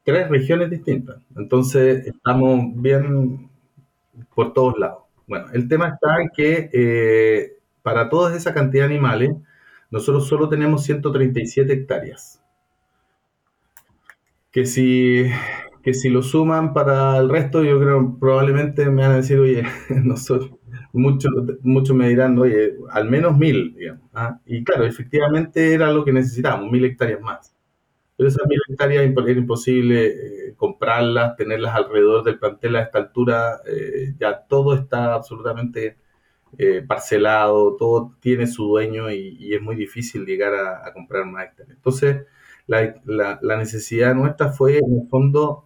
tres 0.05 0.29
regiones 0.29 0.71
distintas. 0.71 1.17
Entonces 1.37 2.07
estamos 2.07 2.61
bien 2.77 3.51
por 4.33 4.53
todos 4.53 4.79
lados. 4.79 5.03
Bueno, 5.27 5.47
el 5.53 5.67
tema 5.67 5.89
está 5.89 6.17
que 6.37 6.71
eh, 6.73 7.57
para 7.83 8.09
toda 8.09 8.37
esa 8.37 8.55
cantidad 8.55 8.87
de 8.87 8.95
animales, 8.95 9.31
nosotros 9.93 10.27
solo 10.27 10.49
tenemos 10.49 10.83
137 10.85 11.71
hectáreas. 11.71 12.43
Que 14.51 14.65
si, 14.65 15.27
que 15.83 15.93
si 15.93 16.09
lo 16.09 16.23
suman 16.23 16.73
para 16.73 17.19
el 17.19 17.29
resto, 17.29 17.63
yo 17.63 17.79
creo 17.79 18.17
probablemente 18.19 18.87
me 18.87 19.03
van 19.03 19.13
a 19.13 19.17
decir, 19.17 19.39
oye, 19.39 19.63
nosotros 20.03 20.51
muchos 20.95 21.31
mucho 21.63 21.95
me 21.95 22.09
dirán, 22.09 22.39
oye, 22.39 22.75
al 22.91 23.09
menos 23.09 23.37
mil, 23.37 23.75
digamos. 23.75 24.09
¿ah? 24.15 24.41
Y 24.47 24.65
claro, 24.65 24.85
efectivamente 24.87 25.75
era 25.75 25.93
lo 25.93 26.05
que 26.05 26.13
necesitábamos, 26.13 26.71
mil 26.71 26.85
hectáreas 26.87 27.21
más. 27.21 27.55
Pero 28.17 28.29
esas 28.29 28.47
mil 28.47 28.61
hectáreas 28.69 29.05
era 29.05 29.33
imposible 29.33 30.07
eh, 30.07 30.55
comprarlas, 30.57 31.37
tenerlas 31.37 31.75
alrededor 31.75 32.25
del 32.25 32.39
plantel 32.39 32.77
a 32.77 32.83
esta 32.83 32.99
altura. 32.99 33.61
Eh, 33.67 34.15
ya 34.19 34.47
todo 34.49 34.75
está 34.75 35.15
absolutamente 35.15 35.99
eh, 36.59 36.85
parcelado, 36.87 37.77
todo 37.77 38.15
tiene 38.21 38.47
su 38.47 38.65
dueño 38.67 39.11
y, 39.11 39.55
es 39.55 39.63
muy 39.63 39.77
difícil 39.77 40.27
llegar 40.27 40.55
a, 40.55 40.93
comprar 40.93 41.25
más. 41.27 41.49
Entonces, 41.69 42.27
la, 42.67 42.95
la, 43.05 43.57
necesidad 43.57 44.15
nuestra 44.15 44.51
fue, 44.51 44.79
en 44.79 45.01
el 45.01 45.09
fondo, 45.09 45.65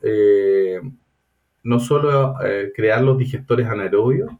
no 1.62 1.80
solo 1.80 2.36
crear 2.74 3.02
los 3.02 3.18
digestores 3.18 3.66
anaerobios, 3.66 4.30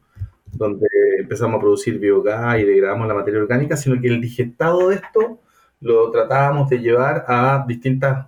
donde 0.51 0.87
empezamos 1.19 1.57
a 1.57 1.61
producir 1.61 1.99
biogás 1.99 2.59
y 2.59 2.63
degradamos 2.63 3.07
la 3.07 3.13
materia 3.13 3.41
orgánica, 3.41 3.77
sino 3.77 3.99
que 4.01 4.07
el 4.07 4.21
digestado 4.21 4.89
de 4.89 4.95
esto 4.95 5.39
lo 5.81 6.11
tratábamos 6.11 6.69
de 6.69 6.79
llevar 6.79 7.25
a 7.27 7.65
distintas, 7.67 8.27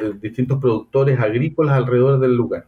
eh, 0.00 0.12
distintos 0.20 0.58
productores 0.60 1.18
agrícolas 1.20 1.76
alrededor 1.76 2.18
del 2.18 2.34
lugar. 2.34 2.66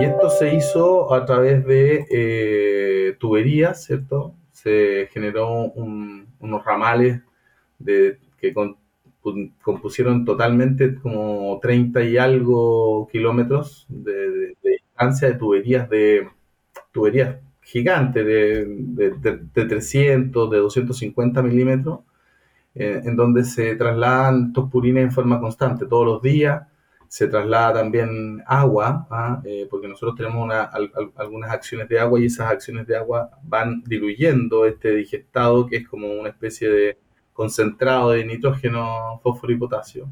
Y 0.00 0.04
esto 0.04 0.30
se 0.30 0.54
hizo 0.54 1.12
a 1.12 1.24
través 1.26 1.64
de 1.66 2.06
eh, 2.10 3.16
tuberías, 3.18 3.84
¿cierto? 3.84 4.34
Se 4.52 5.08
generó 5.12 5.72
unos 5.72 6.64
ramales 6.64 7.20
de, 7.78 8.18
que 8.40 8.54
compusieron 9.62 10.24
totalmente 10.24 10.94
como 10.96 11.58
30 11.60 12.02
y 12.04 12.16
algo 12.16 13.08
kilómetros 13.10 13.86
de, 13.88 14.56
distancia 14.62 15.28
de 15.28 15.34
tuberías 15.34 15.88
de 15.90 16.28
tuberías 16.92 17.36
gigante 17.60 18.24
de, 18.24 18.64
de, 18.66 19.64
300, 19.66 20.50
de 20.50 20.56
250 20.58 21.42
milímetros, 21.42 22.00
eh, 22.74 23.02
en 23.04 23.14
donde 23.14 23.44
se 23.44 23.74
trasladan 23.76 24.46
estos 24.48 24.70
purines 24.70 25.04
en 25.04 25.12
forma 25.12 25.38
constante 25.38 25.84
todos 25.84 26.06
los 26.06 26.22
días. 26.22 26.62
Se 27.08 27.26
traslada 27.26 27.74
también 27.74 28.42
agua, 28.46 29.06
¿ah? 29.10 29.40
eh, 29.44 29.66
porque 29.70 29.88
nosotros 29.88 30.14
tenemos 30.16 30.44
una, 30.44 30.70
algunas 31.16 31.50
acciones 31.50 31.88
de 31.88 31.98
agua 31.98 32.20
y 32.20 32.26
esas 32.26 32.50
acciones 32.50 32.86
de 32.86 32.96
agua 32.96 33.30
van 33.42 33.82
diluyendo 33.84 34.66
este 34.66 34.94
digestado, 34.94 35.66
que 35.66 35.78
es 35.78 35.88
como 35.88 36.12
una 36.12 36.28
especie 36.28 36.68
de 36.68 36.98
concentrado 37.32 38.10
de 38.10 38.24
nitrógeno, 38.24 39.20
fósforo 39.22 39.52
y 39.52 39.56
potasio. 39.56 40.08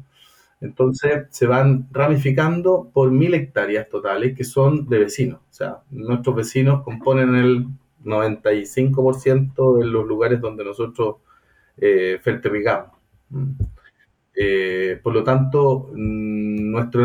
Entonces 0.59 1.27
se 1.29 1.45
van 1.45 1.87
ramificando 1.91 2.89
por 2.91 3.11
mil 3.11 3.33
hectáreas 3.33 3.89
totales 3.89 4.35
que 4.35 4.43
son 4.43 4.87
de 4.87 4.99
vecinos. 4.99 5.39
O 5.49 5.53
sea, 5.53 5.81
nuestros 5.91 6.35
vecinos 6.35 6.83
componen 6.83 7.35
el 7.35 7.67
95% 8.03 9.77
de 9.77 9.85
los 9.85 10.07
lugares 10.07 10.41
donde 10.41 10.63
nosotros 10.63 11.17
eh, 11.77 12.19
fertirrigamos. 12.21 12.91
Eh, 14.39 14.99
por 15.01 15.13
lo 15.13 15.23
tanto, 15.23 15.89
mm, 15.93 16.71
nuestro 16.71 17.03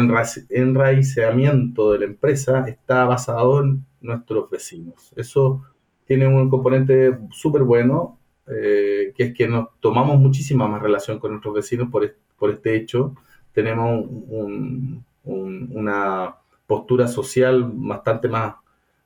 enraizamiento 0.51 1.93
de 1.93 1.99
la 1.99 2.05
empresa 2.05 2.69
está 2.69 3.05
basado 3.05 3.63
en 3.63 3.85
nuestros 4.01 4.51
vecinos. 4.51 5.13
Eso 5.17 5.63
tiene 6.05 6.27
un 6.27 6.51
componente 6.51 7.19
súper 7.31 7.63
bueno, 7.63 8.19
eh, 8.47 9.13
que 9.17 9.25
es 9.25 9.35
que 9.35 9.49
nos 9.49 9.69
tomamos 9.81 10.19
muchísima 10.19 10.69
más 10.69 10.83
relación 10.83 11.19
con 11.19 11.31
nuestros 11.31 11.55
vecinos 11.55 11.89
por, 11.91 12.15
por 12.37 12.51
este 12.51 12.77
hecho 12.77 13.15
tenemos 13.53 14.07
una 15.25 16.37
postura 16.67 17.07
social 17.07 17.71
bastante 17.75 18.29
más, 18.29 18.55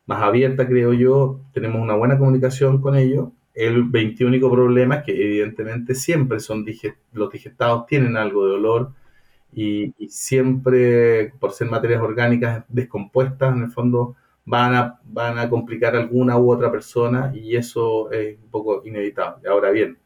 más 0.06 0.22
abierta, 0.22 0.66
creo 0.66 0.92
yo, 0.92 1.40
tenemos 1.52 1.82
una 1.82 1.94
buena 1.94 2.18
comunicación 2.18 2.80
con 2.80 2.96
ellos. 2.96 3.28
El 3.56 3.84
21 3.84 4.28
único 4.28 4.50
problema 4.50 4.96
es 4.96 5.04
que 5.04 5.12
evidentemente 5.12 5.94
siempre 5.94 6.40
son 6.40 6.66
los 7.12 7.32
digestados 7.32 7.86
tienen 7.86 8.16
algo 8.18 8.46
de 8.46 8.54
olor 8.54 8.92
y, 9.54 9.94
siempre, 10.08 11.32
por 11.40 11.52
ser 11.52 11.70
materias 11.70 12.02
orgánicas 12.02 12.64
descompuestas, 12.68 13.56
en 13.56 13.62
el 13.62 13.70
fondo 13.70 14.14
van 14.44 14.74
a, 14.74 15.00
van 15.04 15.38
a 15.38 15.48
complicar 15.48 15.96
alguna 15.96 16.38
u 16.38 16.52
otra 16.52 16.70
persona 16.70 17.32
y 17.34 17.56
eso 17.56 18.10
es 18.12 18.36
un 18.38 18.50
poco 18.50 18.82
inevitable. 18.84 19.48
Ahora 19.48 19.70
bien, 19.70 19.96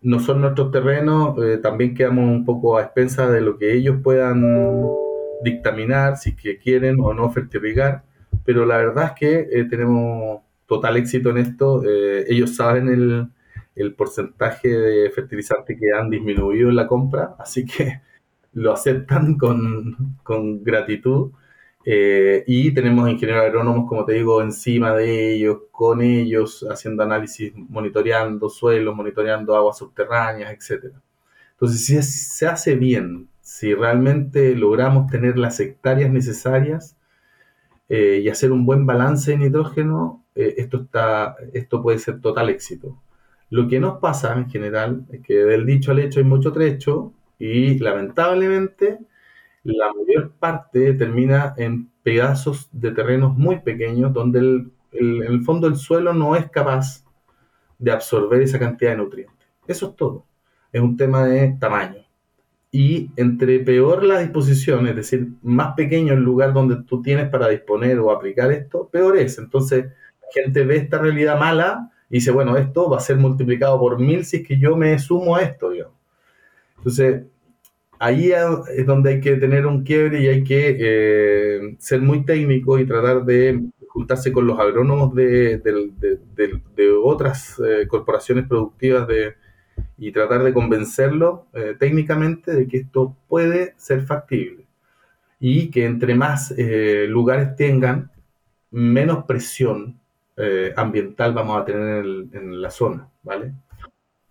no 0.00 0.18
son 0.18 0.40
nuestros 0.40 0.70
terrenos, 0.70 1.36
eh, 1.44 1.58
también 1.58 1.94
quedamos 1.94 2.24
un 2.24 2.46
poco 2.46 2.78
a 2.78 2.82
expensas 2.82 3.30
de 3.30 3.42
lo 3.42 3.58
que 3.58 3.74
ellos 3.74 3.96
puedan 4.02 4.42
dictaminar, 5.42 6.16
si 6.16 6.34
quieren 6.34 6.96
o 7.00 7.12
no 7.12 7.30
fertirrigar, 7.30 8.04
pero 8.46 8.64
la 8.64 8.78
verdad 8.78 9.12
es 9.12 9.12
que 9.12 9.60
eh, 9.60 9.64
tenemos 9.64 10.43
total 10.76 10.96
éxito 10.96 11.30
en 11.30 11.38
esto, 11.38 11.82
eh, 11.84 12.24
ellos 12.28 12.56
saben 12.56 12.88
el, 12.88 13.94
porcentaje 13.94 14.68
de 14.68 15.10
fertilizante 15.10 15.76
que 15.76 15.92
han 15.92 16.10
disminuido 16.10 16.68
en 16.70 16.76
la 16.76 16.86
compra, 16.86 17.36
así 17.38 17.64
que 17.64 18.00
lo 18.52 18.72
aceptan 18.72 19.36
con, 19.36 20.16
con 20.22 20.62
gratitud. 20.62 21.32
Eh, 21.86 22.44
y 22.46 22.72
tenemos 22.72 23.10
ingenieros 23.10 23.44
agrónomos, 23.44 23.88
como 23.88 24.04
te 24.06 24.14
digo, 24.14 24.40
encima 24.42 24.94
de 24.94 25.34
ellos, 25.34 25.58
con 25.70 26.00
ellos, 26.02 26.66
haciendo 26.70 27.02
análisis, 27.02 27.52
monitoreando 27.54 28.48
suelos, 28.48 28.96
monitoreando 28.96 29.54
aguas 29.54 29.78
subterráneas, 29.78 30.52
etc. 30.52 30.94
Entonces, 31.52 31.84
si 31.84 32.02
se 32.02 32.46
hace 32.46 32.74
bien, 32.76 33.28
si 33.42 33.74
realmente 33.74 34.54
logramos 34.56 35.10
tener 35.10 35.38
las 35.38 35.60
hectáreas 35.60 36.10
necesarias 36.10 36.96
eh, 37.96 38.22
y 38.24 38.28
hacer 38.28 38.50
un 38.50 38.66
buen 38.66 38.86
balance 38.86 39.30
de 39.30 39.38
nitrógeno, 39.38 40.24
eh, 40.34 40.54
esto, 40.56 40.78
está, 40.78 41.36
esto 41.52 41.80
puede 41.80 42.00
ser 42.00 42.20
total 42.20 42.48
éxito. 42.50 43.00
Lo 43.50 43.68
que 43.68 43.78
nos 43.78 44.00
pasa 44.00 44.32
en 44.36 44.50
general 44.50 45.06
es 45.12 45.20
que 45.20 45.34
del 45.34 45.64
dicho 45.64 45.92
al 45.92 46.00
hecho 46.00 46.18
hay 46.18 46.24
mucho 46.24 46.50
trecho 46.52 47.12
y 47.38 47.78
lamentablemente 47.78 48.98
la 49.62 49.92
mayor 49.92 50.32
parte 50.32 50.94
termina 50.94 51.54
en 51.56 51.88
pedazos 52.02 52.68
de 52.72 52.90
terrenos 52.90 53.36
muy 53.36 53.60
pequeños 53.60 54.12
donde 54.12 54.40
el, 54.40 54.72
en 54.90 55.22
el 55.22 55.44
fondo 55.44 55.68
el 55.68 55.76
suelo 55.76 56.12
no 56.12 56.34
es 56.34 56.50
capaz 56.50 57.04
de 57.78 57.92
absorber 57.92 58.42
esa 58.42 58.58
cantidad 58.58 58.90
de 58.90 58.96
nutrientes. 58.96 59.46
Eso 59.68 59.90
es 59.90 59.94
todo. 59.94 60.26
Es 60.72 60.82
un 60.82 60.96
tema 60.96 61.26
de 61.26 61.56
tamaño. 61.60 62.03
Y 62.76 63.12
entre 63.14 63.60
peor 63.60 64.02
la 64.02 64.18
disposición, 64.18 64.88
es 64.88 64.96
decir, 64.96 65.28
más 65.44 65.76
pequeño 65.76 66.12
el 66.12 66.24
lugar 66.24 66.52
donde 66.52 66.82
tú 66.82 67.02
tienes 67.02 67.28
para 67.28 67.48
disponer 67.48 68.00
o 68.00 68.10
aplicar 68.10 68.50
esto, 68.50 68.88
peor 68.88 69.16
es. 69.16 69.38
Entonces, 69.38 69.84
la 69.84 70.42
gente 70.42 70.64
ve 70.64 70.78
esta 70.78 70.98
realidad 70.98 71.38
mala 71.38 71.92
y 72.10 72.16
dice, 72.16 72.32
bueno, 72.32 72.56
esto 72.56 72.90
va 72.90 72.96
a 72.96 73.00
ser 73.00 73.16
multiplicado 73.16 73.78
por 73.78 74.00
mil 74.00 74.24
si 74.24 74.38
es 74.38 74.48
que 74.48 74.58
yo 74.58 74.74
me 74.74 74.98
sumo 74.98 75.36
a 75.36 75.42
esto, 75.42 75.70
digamos. 75.70 75.94
Entonces, 76.78 77.22
ahí 78.00 78.32
es 78.32 78.86
donde 78.86 79.10
hay 79.10 79.20
que 79.20 79.36
tener 79.36 79.66
un 79.66 79.84
quiebre 79.84 80.22
y 80.22 80.26
hay 80.26 80.42
que 80.42 80.76
eh, 80.76 81.76
ser 81.78 82.02
muy 82.02 82.24
técnico 82.24 82.76
y 82.80 82.86
tratar 82.86 83.24
de 83.24 83.66
juntarse 83.86 84.32
con 84.32 84.48
los 84.48 84.58
agrónomos 84.58 85.14
de, 85.14 85.62
otras 87.04 87.56
eh, 87.64 87.86
corporaciones 87.86 88.48
productivas 88.48 89.06
y 89.98 90.12
tratar 90.12 90.42
de 90.42 90.52
convencerlos 90.52 91.40
eh, 91.52 91.76
técnicamente 91.78 92.52
de 92.52 92.66
que 92.68 92.78
esto 92.78 93.16
puede 93.28 93.74
ser 93.76 94.02
factible 94.02 94.66
y 95.40 95.70
que 95.70 95.84
entre 95.84 96.14
más 96.14 96.54
lugares 97.08 97.54
tengan, 97.54 98.10
menos 98.70 99.24
presión 99.24 100.00
ambiental 100.76 101.34
vamos 101.34 101.60
a 101.60 101.64
tener 101.66 102.04
en, 102.32 102.62
la 102.62 102.70
zona, 102.70 103.08
¿vale? 103.22 103.52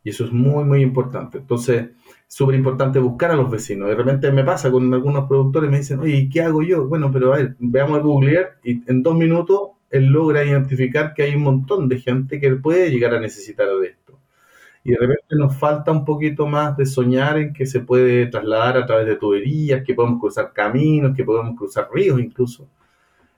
Y 0.03 0.09
eso 0.09 0.25
es 0.25 0.31
muy, 0.31 0.63
muy 0.63 0.81
importante. 0.81 1.37
Entonces, 1.37 1.89
súper 2.33 2.55
importante 2.55 2.97
buscar 2.97 3.29
a 3.29 3.35
los 3.35 3.51
vecinos. 3.51 3.89
De 3.89 3.95
repente 3.95 4.31
me 4.31 4.43
pasa 4.43 4.71
con 4.71 4.91
algunos 4.91 5.27
productores, 5.27 5.69
me 5.69 5.77
dicen, 5.77 5.99
oye, 5.99 6.27
¿qué 6.33 6.41
hago 6.41 6.63
yo? 6.63 6.87
Bueno, 6.87 7.11
pero 7.11 7.31
a 7.31 7.37
ver, 7.37 7.55
veamos 7.59 7.97
el 7.97 8.03
Google 8.03 8.47
y 8.63 8.81
en 8.89 9.03
dos 9.03 9.15
minutos 9.15 9.59
él 9.91 10.07
logra 10.07 10.43
identificar 10.43 11.13
que 11.13 11.21
hay 11.21 11.35
un 11.35 11.43
montón 11.43 11.87
de 11.87 11.99
gente 11.99 12.39
que 12.39 12.55
puede 12.55 12.89
llegar 12.89 13.13
a 13.13 13.19
necesitar 13.19 13.67
de 13.79 13.89
esto. 13.89 14.02
Y 14.83 14.91
de 14.91 14.97
repente 14.97 15.35
nos 15.35 15.55
falta 15.57 15.91
un 15.91 16.03
poquito 16.05 16.45
más 16.47 16.75
de 16.77 16.85
soñar 16.85 17.37
en 17.37 17.53
que 17.53 17.65
se 17.65 17.79
puede 17.79 18.27
trasladar 18.27 18.77
a 18.77 18.85
través 18.85 19.07
de 19.07 19.15
tuberías, 19.15 19.83
que 19.83 19.93
podemos 19.93 20.19
cruzar 20.19 20.51
caminos, 20.53 21.15
que 21.15 21.23
podemos 21.23 21.57
cruzar 21.57 21.87
ríos 21.93 22.19
incluso. 22.19 22.67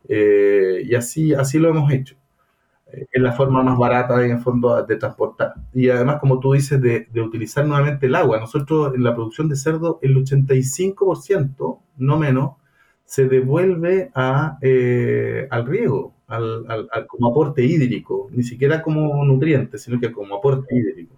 Eh, 0.08 0.82
y 0.86 0.96
así, 0.96 1.34
así 1.34 1.60
lo 1.60 1.70
hemos 1.70 1.92
hecho 1.92 2.16
es 3.12 3.22
la 3.22 3.34
forma 3.34 3.64
más 3.64 3.78
barata 3.78 4.24
en 4.24 4.32
el 4.32 4.40
fondo 4.40 4.82
de 4.84 4.96
transportar. 4.96 5.54
Y 5.74 5.90
además, 5.90 6.20
como 6.20 6.40
tú 6.40 6.54
dices, 6.54 6.82
de, 6.82 7.08
utilizar 7.22 7.66
nuevamente 7.66 8.06
el 8.06 8.16
agua. 8.16 8.40
Nosotros 8.40 8.94
en 8.96 9.04
la 9.04 9.14
producción 9.14 9.50
de 9.50 9.56
cerdo, 9.56 10.00
el 10.02 10.16
85%, 10.16 11.80
no 11.98 12.18
menos, 12.18 12.54
se 13.04 13.28
devuelve 13.28 14.12
a, 14.16 14.58
eh, 14.62 15.48
al 15.52 15.66
riego, 15.66 16.16
al, 16.28 16.88
como 17.08 17.30
aporte 17.32 17.64
hídrico, 17.64 18.30
ni 18.32 18.44
siquiera 18.44 18.82
como 18.82 19.24
nutriente, 19.26 19.78
sino 19.78 20.00
que 20.00 20.12
como 20.12 20.36
aporte 20.36 20.76
hídrico. 20.76 21.16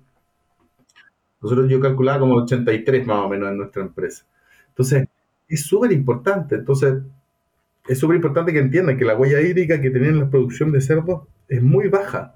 Nosotros 1.42 1.70
yo 1.70 1.80
calculaba 1.80 2.20
como 2.20 2.36
83 2.36 3.06
más 3.06 3.26
o 3.26 3.30
menos 3.30 3.50
en 3.50 3.58
nuestra 3.58 3.84
empresa. 3.84 4.26
Entonces, 4.70 5.08
es 5.48 5.66
súper 5.66 5.92
importante. 5.92 6.56
Entonces, 6.56 6.96
es 7.88 8.00
súper 8.00 8.18
importante 8.18 8.54
que 8.54 8.60
entiendan 8.60 8.98
que 8.98 9.06
la 9.06 9.16
huella 9.16 9.42
hídrica 9.42 9.82
que 9.82 9.90
tienen 9.90 10.12
en 10.12 10.20
la 10.20 10.30
producción 10.30 10.72
de 10.72 10.82
cerdos 10.82 11.28
es 11.48 11.62
muy 11.62 11.88
baja. 11.88 12.36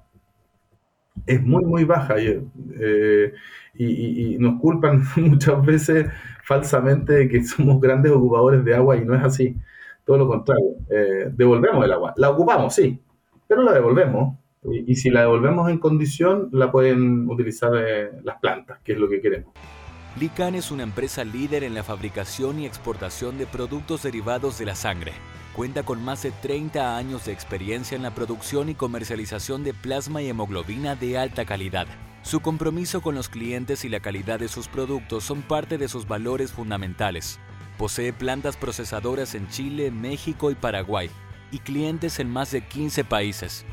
Es 1.26 1.42
muy, 1.42 1.64
muy 1.64 1.84
baja. 1.84 2.16
Eh, 2.18 3.32
y, 3.74 4.36
nos 4.38 4.60
culpan 4.60 5.02
muchas 5.16 5.64
veces 5.64 6.06
falsamente 6.44 7.12
de 7.12 7.28
que 7.28 7.44
somos 7.44 7.80
grandes 7.80 8.12
ocupadores 8.12 8.64
de 8.64 8.74
agua 8.74 8.96
y 8.96 9.04
no 9.04 9.14
es 9.14 9.22
así. 9.22 9.56
Todo 10.04 10.18
lo 10.18 10.28
contrario. 10.28 10.76
Eh, 10.90 11.30
devolvemos 11.32 11.84
el 11.84 11.92
agua. 11.92 12.14
La 12.16 12.30
ocupamos, 12.30 12.74
sí, 12.74 13.00
pero 13.46 13.62
la 13.62 13.72
devolvemos. 13.72 14.36
Y, 14.64 14.94
si 14.94 15.10
la 15.10 15.22
devolvemos 15.22 15.68
en 15.70 15.78
condición, 15.78 16.48
la 16.52 16.70
pueden 16.70 17.28
utilizar 17.28 17.72
eh, 17.76 18.10
las 18.22 18.38
plantas, 18.38 18.80
que 18.84 18.92
es 18.92 18.98
lo 18.98 19.08
que 19.08 19.20
queremos. 19.20 19.52
Lican 20.20 20.54
es 20.54 20.70
una 20.70 20.82
empresa 20.82 21.24
líder 21.24 21.64
en 21.64 21.74
la 21.74 21.82
fabricación 21.82 22.60
y 22.60 22.66
exportación 22.66 23.38
de 23.38 23.46
productos 23.46 24.02
derivados 24.02 24.58
de 24.58 24.66
la 24.66 24.74
sangre 24.74 25.12
Cuenta 25.54 25.82
con 25.82 26.02
más 26.02 26.22
de 26.22 26.30
30 26.30 26.96
años 26.96 27.26
de 27.26 27.32
experiencia 27.32 27.94
en 27.94 28.02
la 28.02 28.14
producción 28.14 28.70
y 28.70 28.74
comercialización 28.74 29.64
de 29.64 29.74
plasma 29.74 30.22
y 30.22 30.30
hemoglobina 30.30 30.96
de 30.96 31.18
alta 31.18 31.44
calidad. 31.44 31.86
Su 32.22 32.40
compromiso 32.40 33.02
con 33.02 33.14
los 33.14 33.28
clientes 33.28 33.84
y 33.84 33.90
la 33.90 34.00
calidad 34.00 34.40
de 34.40 34.48
sus 34.48 34.68
productos 34.68 35.24
son 35.24 35.42
parte 35.42 35.76
de 35.76 35.88
sus 35.88 36.08
valores 36.08 36.52
fundamentales. 36.52 37.38
Posee 37.76 38.14
plantas 38.14 38.56
procesadoras 38.56 39.34
en 39.34 39.46
Chile, 39.48 39.90
México 39.90 40.50
y 40.50 40.54
Paraguay 40.54 41.10
y 41.50 41.58
clientes 41.58 42.18
en 42.18 42.30
más 42.30 42.50
de 42.50 42.62
15 42.62 43.04
países 43.04 43.66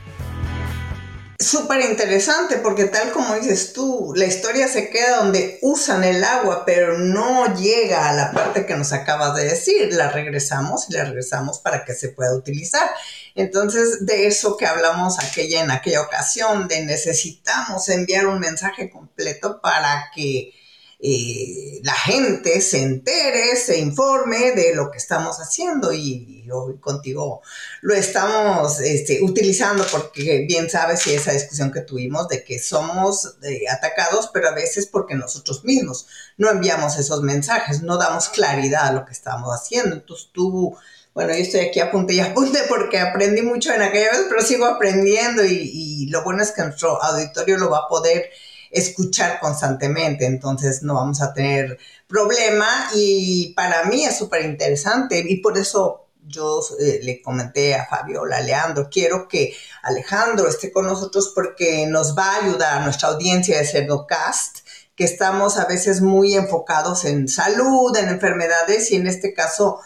súper 1.39 1.79
interesante 1.89 2.57
porque 2.57 2.85
tal 2.85 3.11
como 3.11 3.33
dices 3.35 3.71
tú, 3.71 4.11
la 4.15 4.25
historia 4.25 4.67
se 4.67 4.89
queda 4.89 5.17
donde 5.17 5.57
usan 5.61 6.03
el 6.03 6.21
agua, 6.23 6.63
pero 6.65 6.97
no 6.99 7.55
llega 7.55 8.09
a 8.09 8.13
la 8.13 8.33
parte 8.33 8.65
que 8.65 8.75
nos 8.75 8.91
acabas 8.91 9.35
de 9.35 9.45
decir. 9.45 9.93
La 9.93 10.11
regresamos 10.11 10.89
y 10.89 10.93
la 10.93 11.05
regresamos 11.05 11.59
para 11.59 11.85
que 11.85 11.93
se 11.93 12.09
pueda 12.09 12.35
utilizar. 12.35 12.89
Entonces, 13.35 14.05
de 14.05 14.27
eso 14.27 14.57
que 14.57 14.65
hablamos 14.65 15.17
aquella, 15.19 15.61
en 15.61 15.71
aquella 15.71 16.01
ocasión, 16.01 16.67
de 16.67 16.83
necesitamos 16.83 17.87
enviar 17.87 18.27
un 18.27 18.39
mensaje 18.39 18.89
completo 18.89 19.61
para 19.61 20.11
que 20.13 20.53
eh, 21.01 21.79
la 21.83 21.93
gente 21.93 22.59
se 22.59 22.81
entere, 22.81 23.55
se 23.55 23.77
informe 23.79 24.51
de 24.51 24.75
lo 24.75 24.91
que 24.91 24.97
estamos 24.97 25.37
haciendo 25.37 25.93
y, 25.93 26.35
hoy 26.51 26.77
contigo 26.79 27.41
lo 27.81 27.93
estamos 27.93 28.79
este, 28.81 29.21
utilizando 29.21 29.85
porque 29.91 30.45
bien 30.47 30.69
sabes 30.69 31.05
y 31.07 31.13
esa 31.13 31.31
discusión 31.31 31.71
que 31.71 31.81
tuvimos 31.81 32.27
de 32.27 32.43
que 32.43 32.59
somos 32.59 33.37
eh, 33.43 33.69
atacados, 33.69 34.29
pero 34.33 34.49
a 34.49 34.53
veces 34.53 34.87
porque 34.87 35.15
nosotros 35.15 35.63
mismos 35.63 36.07
no 36.37 36.49
enviamos 36.49 36.97
esos 36.97 37.21
mensajes, 37.21 37.81
no 37.81 37.97
damos 37.97 38.29
claridad 38.29 38.87
a 38.87 38.91
lo 38.91 39.05
que 39.05 39.13
estamos 39.13 39.49
haciendo. 39.53 39.95
Entonces 39.95 40.29
tú 40.33 40.75
bueno, 41.13 41.33
yo 41.33 41.39
estoy 41.39 41.61
aquí 41.61 41.79
apunte 41.79 42.13
y 42.13 42.19
apunte 42.19 42.59
porque 42.67 42.99
aprendí 42.99 43.41
mucho 43.41 43.73
en 43.73 43.81
aquella 43.81 44.11
vez, 44.11 44.25
pero 44.29 44.41
sigo 44.41 44.65
aprendiendo 44.65 45.43
y, 45.43 45.53
y, 45.53 46.09
lo 46.09 46.23
bueno 46.23 46.41
es 46.43 46.51
que 46.51 46.61
nuestro 46.61 47.01
auditorio 47.01 47.57
lo 47.57 47.69
va 47.69 47.79
a 47.79 47.87
poder 47.87 48.29
escuchar 48.71 49.39
constantemente, 49.39 50.25
entonces 50.25 50.83
no 50.83 50.95
vamos 50.95 51.21
a 51.21 51.33
tener 51.33 51.77
problema 52.07 52.89
y 52.95 53.53
para 53.55 53.85
mí 53.85 54.05
es 54.05 54.17
súper 54.17 54.45
interesante 54.45 55.23
y 55.27 55.37
por 55.37 55.57
eso 55.57 56.07
yo 56.29 56.61
eh, 56.79 56.99
le 57.03 57.21
comenté 57.21 57.75
a 57.75 57.87
Fabiola, 57.87 58.41
Leandro, 58.41 58.89
quiero 58.89 59.27
que 59.27 59.53
Alejandro 59.83 60.47
esté 60.47 60.71
con 60.71 60.85
nosotros 60.85 61.31
porque 61.33 61.87
nos 61.87 62.17
va 62.17 62.35
a 62.35 62.45
ayudar 62.45 62.77
a 62.77 62.83
nuestra 62.83 63.09
audiencia 63.09 63.57
de 63.57 63.65
Cerdocast, 63.65 64.59
que 64.95 65.05
estamos 65.05 65.57
a 65.57 65.65
veces 65.65 66.01
muy 66.01 66.35
enfocados 66.35 67.05
en 67.05 67.27
salud, 67.27 67.95
en 67.97 68.09
enfermedades 68.09 68.91
y 68.91 68.97
en 68.97 69.07
este 69.07 69.33
caso 69.33 69.79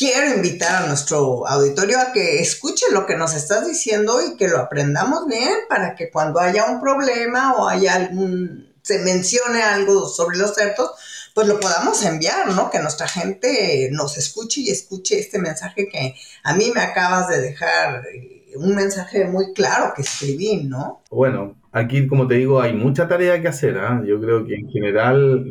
quiero 0.00 0.34
invitar 0.34 0.82
a 0.82 0.86
nuestro 0.86 1.46
auditorio 1.46 2.00
a 2.00 2.10
que 2.10 2.40
escuche 2.40 2.86
lo 2.90 3.04
que 3.04 3.18
nos 3.18 3.34
estás 3.34 3.68
diciendo 3.68 4.18
y 4.26 4.34
que 4.38 4.48
lo 4.48 4.56
aprendamos 4.56 5.26
bien 5.26 5.52
para 5.68 5.94
que 5.94 6.10
cuando 6.10 6.40
haya 6.40 6.64
un 6.70 6.80
problema 6.80 7.52
o 7.56 7.68
haya 7.68 7.96
algún, 7.96 8.72
se 8.80 9.00
mencione 9.00 9.62
algo 9.62 10.08
sobre 10.08 10.38
los 10.38 10.54
cerdos, 10.54 10.92
pues 11.34 11.46
lo 11.46 11.60
podamos 11.60 12.02
enviar, 12.02 12.48
¿no? 12.48 12.70
Que 12.70 12.78
nuestra 12.78 13.06
gente 13.08 13.90
nos 13.92 14.16
escuche 14.16 14.62
y 14.62 14.70
escuche 14.70 15.18
este 15.18 15.38
mensaje 15.38 15.86
que 15.90 16.14
a 16.44 16.54
mí 16.54 16.72
me 16.74 16.80
acabas 16.80 17.28
de 17.28 17.42
dejar, 17.42 18.02
eh, 18.06 18.52
un 18.56 18.74
mensaje 18.74 19.26
muy 19.26 19.52
claro 19.52 19.92
que 19.94 20.00
escribí, 20.00 20.64
¿no? 20.64 21.02
Bueno, 21.10 21.60
aquí, 21.72 22.06
como 22.06 22.26
te 22.26 22.36
digo, 22.36 22.62
hay 22.62 22.72
mucha 22.72 23.06
tarea 23.06 23.42
que 23.42 23.48
hacer, 23.48 23.76
¿ah? 23.76 24.02
Yo 24.06 24.18
creo 24.18 24.46
que 24.46 24.54
en 24.54 24.70
general... 24.70 25.44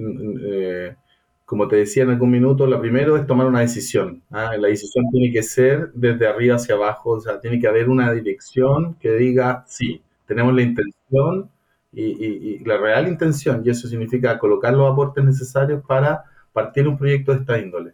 Eh, 0.43 0.95
como 1.49 1.67
te 1.67 1.77
decía 1.77 2.03
en 2.03 2.11
algún 2.11 2.29
minuto, 2.29 2.67
lo 2.67 2.79
primero 2.79 3.17
es 3.17 3.25
tomar 3.25 3.47
una 3.47 3.61
decisión. 3.61 4.21
¿ah? 4.29 4.55
La 4.55 4.67
decisión 4.67 5.05
tiene 5.11 5.33
que 5.33 5.41
ser 5.41 5.91
desde 5.95 6.27
arriba 6.27 6.57
hacia 6.57 6.75
abajo, 6.75 7.13
o 7.13 7.19
sea, 7.19 7.39
tiene 7.39 7.59
que 7.59 7.67
haber 7.67 7.89
una 7.89 8.13
dirección 8.13 8.93
que 8.99 9.13
diga, 9.13 9.63
sí, 9.67 9.99
tenemos 10.27 10.53
la 10.53 10.61
intención 10.61 11.49
y, 11.91 12.63
la 12.63 12.77
real 12.77 13.07
intención, 13.07 13.63
y 13.65 13.71
eso 13.71 13.87
significa 13.87 14.37
colocar 14.37 14.75
los 14.75 14.91
aportes 14.91 15.25
necesarios 15.25 15.81
para 15.87 16.23
partir 16.53 16.87
un 16.87 16.99
proyecto 16.99 17.33
de 17.33 17.39
esta 17.39 17.57
índole. 17.57 17.93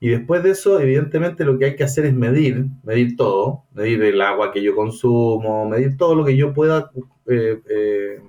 Y 0.00 0.08
después 0.08 0.42
de 0.42 0.50
eso, 0.50 0.80
evidentemente, 0.80 1.44
lo 1.44 1.56
que 1.58 1.66
hay 1.66 1.76
que 1.76 1.84
hacer 1.84 2.06
es 2.06 2.14
medir, 2.14 2.66
medir 2.82 3.14
todo, 3.16 3.66
medir 3.72 4.02
el 4.02 4.20
agua 4.20 4.50
que 4.50 4.64
yo 4.64 4.74
consumo, 4.74 5.68
medir 5.68 5.96
todo 5.96 6.16
lo 6.16 6.24
que 6.24 6.36
yo 6.36 6.52
pueda, 6.52 6.90
eh, 7.28 7.60
eh, 7.70 8.20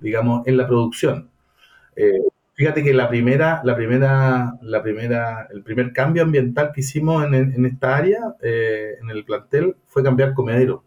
digamos, 0.00 0.44
en 0.48 0.56
la 0.56 0.66
producción. 0.66 1.30
Eh, 1.94 2.18
fíjate 2.60 2.84
que 2.84 2.92
la 2.92 3.08
primera, 3.08 3.62
la 3.64 3.74
primera, 3.74 4.58
la 4.60 4.82
primera, 4.82 5.48
el 5.50 5.62
primer 5.62 5.94
cambio 5.94 6.22
ambiental 6.22 6.72
que 6.74 6.82
hicimos 6.82 7.24
en, 7.24 7.64
esta 7.64 7.96
área, 7.96 8.36
en 8.42 9.08
el 9.08 9.24
plantel, 9.24 9.76
fue 9.86 10.02
cambiar 10.02 10.34
comedero 10.34 10.84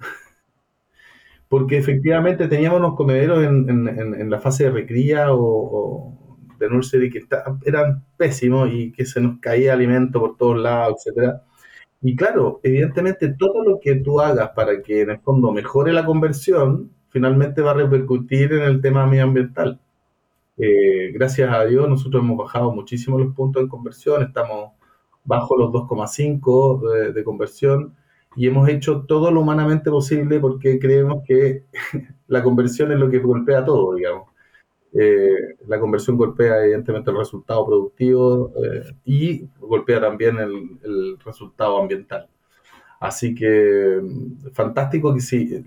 porque 1.48 1.78
efectivamente 1.78 2.48
teníamos 2.48 2.80
unos 2.80 2.96
comederos 2.96 3.44
en, 3.44 4.28
la 4.28 4.40
fase 4.40 4.64
de 4.64 4.70
recría 4.70 5.28
o, 5.32 6.42
de 6.58 6.68
nursery 6.68 7.08
que 7.08 7.24
eran 7.64 8.04
pésimos 8.16 8.68
y 8.72 8.90
que 8.90 9.06
se 9.06 9.20
nos 9.20 9.38
caía 9.38 9.74
alimento 9.74 10.18
por 10.18 10.36
todos 10.36 10.58
lados, 10.58 10.96
etcétera. 11.06 11.44
Y 12.02 12.16
claro, 12.16 12.58
evidentemente 12.64 13.32
todo 13.38 13.62
lo 13.62 13.78
que 13.80 13.94
tú 13.94 14.20
hagas 14.20 14.50
para 14.56 14.82
que 14.82 15.02
en 15.02 15.10
el 15.10 15.20
fondo 15.20 15.52
mejore 15.52 15.92
la 15.92 16.04
conversión, 16.04 16.90
finalmente 17.10 17.62
va 17.62 17.70
a 17.70 17.74
repercutir 17.74 18.52
en 18.54 18.62
el 18.62 18.80
tema 18.80 19.06
medioambiental. 19.06 19.80
Eh, 20.58 21.12
gracias 21.12 21.52
a 21.52 21.64
Dios 21.66 21.88
nosotros 21.88 22.22
hemos 22.22 22.38
bajado 22.38 22.72
muchísimo 22.72 23.18
los 23.18 23.34
puntos 23.34 23.62
de 23.62 23.68
conversión, 23.68 24.22
estamos 24.22 24.72
bajo 25.24 25.56
los 25.56 25.70
2,5 25.70 26.92
de, 26.92 27.12
de 27.12 27.24
conversión 27.24 27.94
y 28.36 28.46
hemos 28.46 28.68
hecho 28.68 29.02
todo 29.06 29.30
lo 29.30 29.40
humanamente 29.40 29.90
posible 29.90 30.38
porque 30.40 30.78
creemos 30.78 31.24
que 31.26 31.64
la 32.28 32.42
conversión 32.42 32.92
es 32.92 32.98
lo 32.98 33.10
que 33.10 33.18
golpea 33.18 33.64
todo, 33.64 33.94
digamos. 33.94 34.28
Eh, 34.92 35.56
la 35.66 35.80
conversión 35.80 36.16
golpea 36.16 36.62
evidentemente 36.62 37.10
el 37.10 37.18
resultado 37.18 37.66
productivo 37.66 38.52
eh, 38.64 38.94
y 39.04 39.46
golpea 39.58 40.00
también 40.00 40.38
el, 40.38 41.18
resultado 41.24 41.78
ambiental. 41.78 42.28
Así 43.00 43.34
que 43.34 44.00
mm, 44.02 44.52
fantástico 44.52 45.12
que 45.14 45.20
sí, 45.20 45.62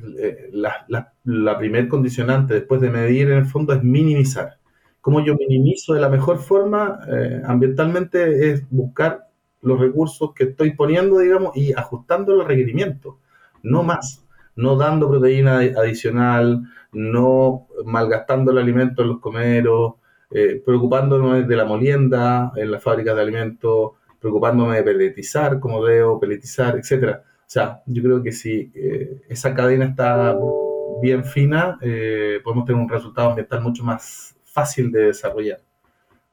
la, 0.51 0.87
la, 1.23 1.57
primer 1.57 1.87
condicionante 1.87 2.55
después 2.55 2.81
de 2.81 2.89
medir 2.89 3.29
en 3.29 3.39
el 3.39 3.45
fondo 3.45 3.73
es 3.73 3.83
minimizar. 3.83 4.58
¿Cómo 5.01 5.23
yo 5.23 5.35
minimizo 5.35 5.93
de 5.93 6.01
la 6.01 6.09
mejor 6.09 6.39
forma 6.39 6.99
ambientalmente? 7.45 8.51
Es 8.51 8.69
buscar 8.69 9.29
los 9.61 9.79
recursos 9.79 10.33
que 10.33 10.45
estoy 10.45 10.71
poniendo, 10.71 11.19
digamos, 11.19 11.55
y 11.55 11.73
ajustando 11.73 12.35
los 12.35 12.47
requerimientos, 12.47 13.15
no 13.63 13.83
más, 13.83 14.25
no 14.55 14.75
dando 14.75 15.09
proteína 15.09 15.59
adicional, 15.59 16.63
no 16.91 17.67
malgastando 17.85 18.51
el 18.51 18.57
alimento 18.57 19.01
en 19.01 19.07
los 19.09 19.19
comeros, 19.19 19.93
eh, 20.31 20.61
preocupándome 20.63 21.43
de 21.43 21.55
la 21.55 21.65
molienda 21.65 22.51
en 22.55 22.71
las 22.71 22.83
fábricas 22.83 23.15
de 23.15 23.21
alimentos, 23.21 23.91
preocupándome 24.19 24.77
de 24.77 24.83
peletizar 24.83 25.59
como 25.59 25.83
debo, 25.83 26.19
peletizar, 26.19 26.77
etcétera. 26.77 27.23
O 27.25 27.51
sea, 27.51 27.81
yo 27.87 28.03
creo 28.03 28.21
que 28.21 28.31
si 28.31 28.71
eh, 28.75 29.21
esa 29.27 29.55
cadena 29.55 29.85
está 29.85 30.37
bien 31.01 31.23
fina, 31.23 31.77
eh, 31.81 32.39
podemos 32.43 32.65
tener 32.65 32.81
un 32.81 32.89
resultado 32.89 33.29
ambiental 33.29 33.61
mucho 33.61 33.83
más 33.83 34.35
fácil 34.59 34.91
de 34.91 35.05
desarrollar. 35.05 35.59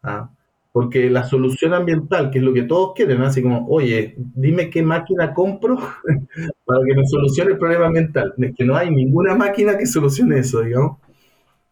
¿ah? 0.03 0.31
Porque 0.73 1.09
la 1.09 1.25
solución 1.25 1.73
ambiental, 1.73 2.31
que 2.31 2.39
es 2.39 2.45
lo 2.45 2.53
que 2.53 2.65
todos 2.65 2.93
quieren, 2.95 3.23
así 3.23 3.43
como, 3.43 3.67
oye, 3.69 4.15
dime 4.17 4.69
qué 4.69 4.83
máquina 4.83 5.33
compro 5.33 5.77
para 6.65 6.81
que 6.87 6.95
me 6.95 7.07
solucione 7.07 7.53
el 7.53 7.59
problema 7.59 7.87
ambiental. 7.87 8.35
Es 8.39 8.55
que 8.55 8.65
no 8.65 8.77
hay 8.77 8.91
ninguna 8.91 9.35
máquina 9.35 9.79
que 9.79 9.87
solucione 9.87 10.39
eso, 10.39 10.61
digamos. 10.61 10.99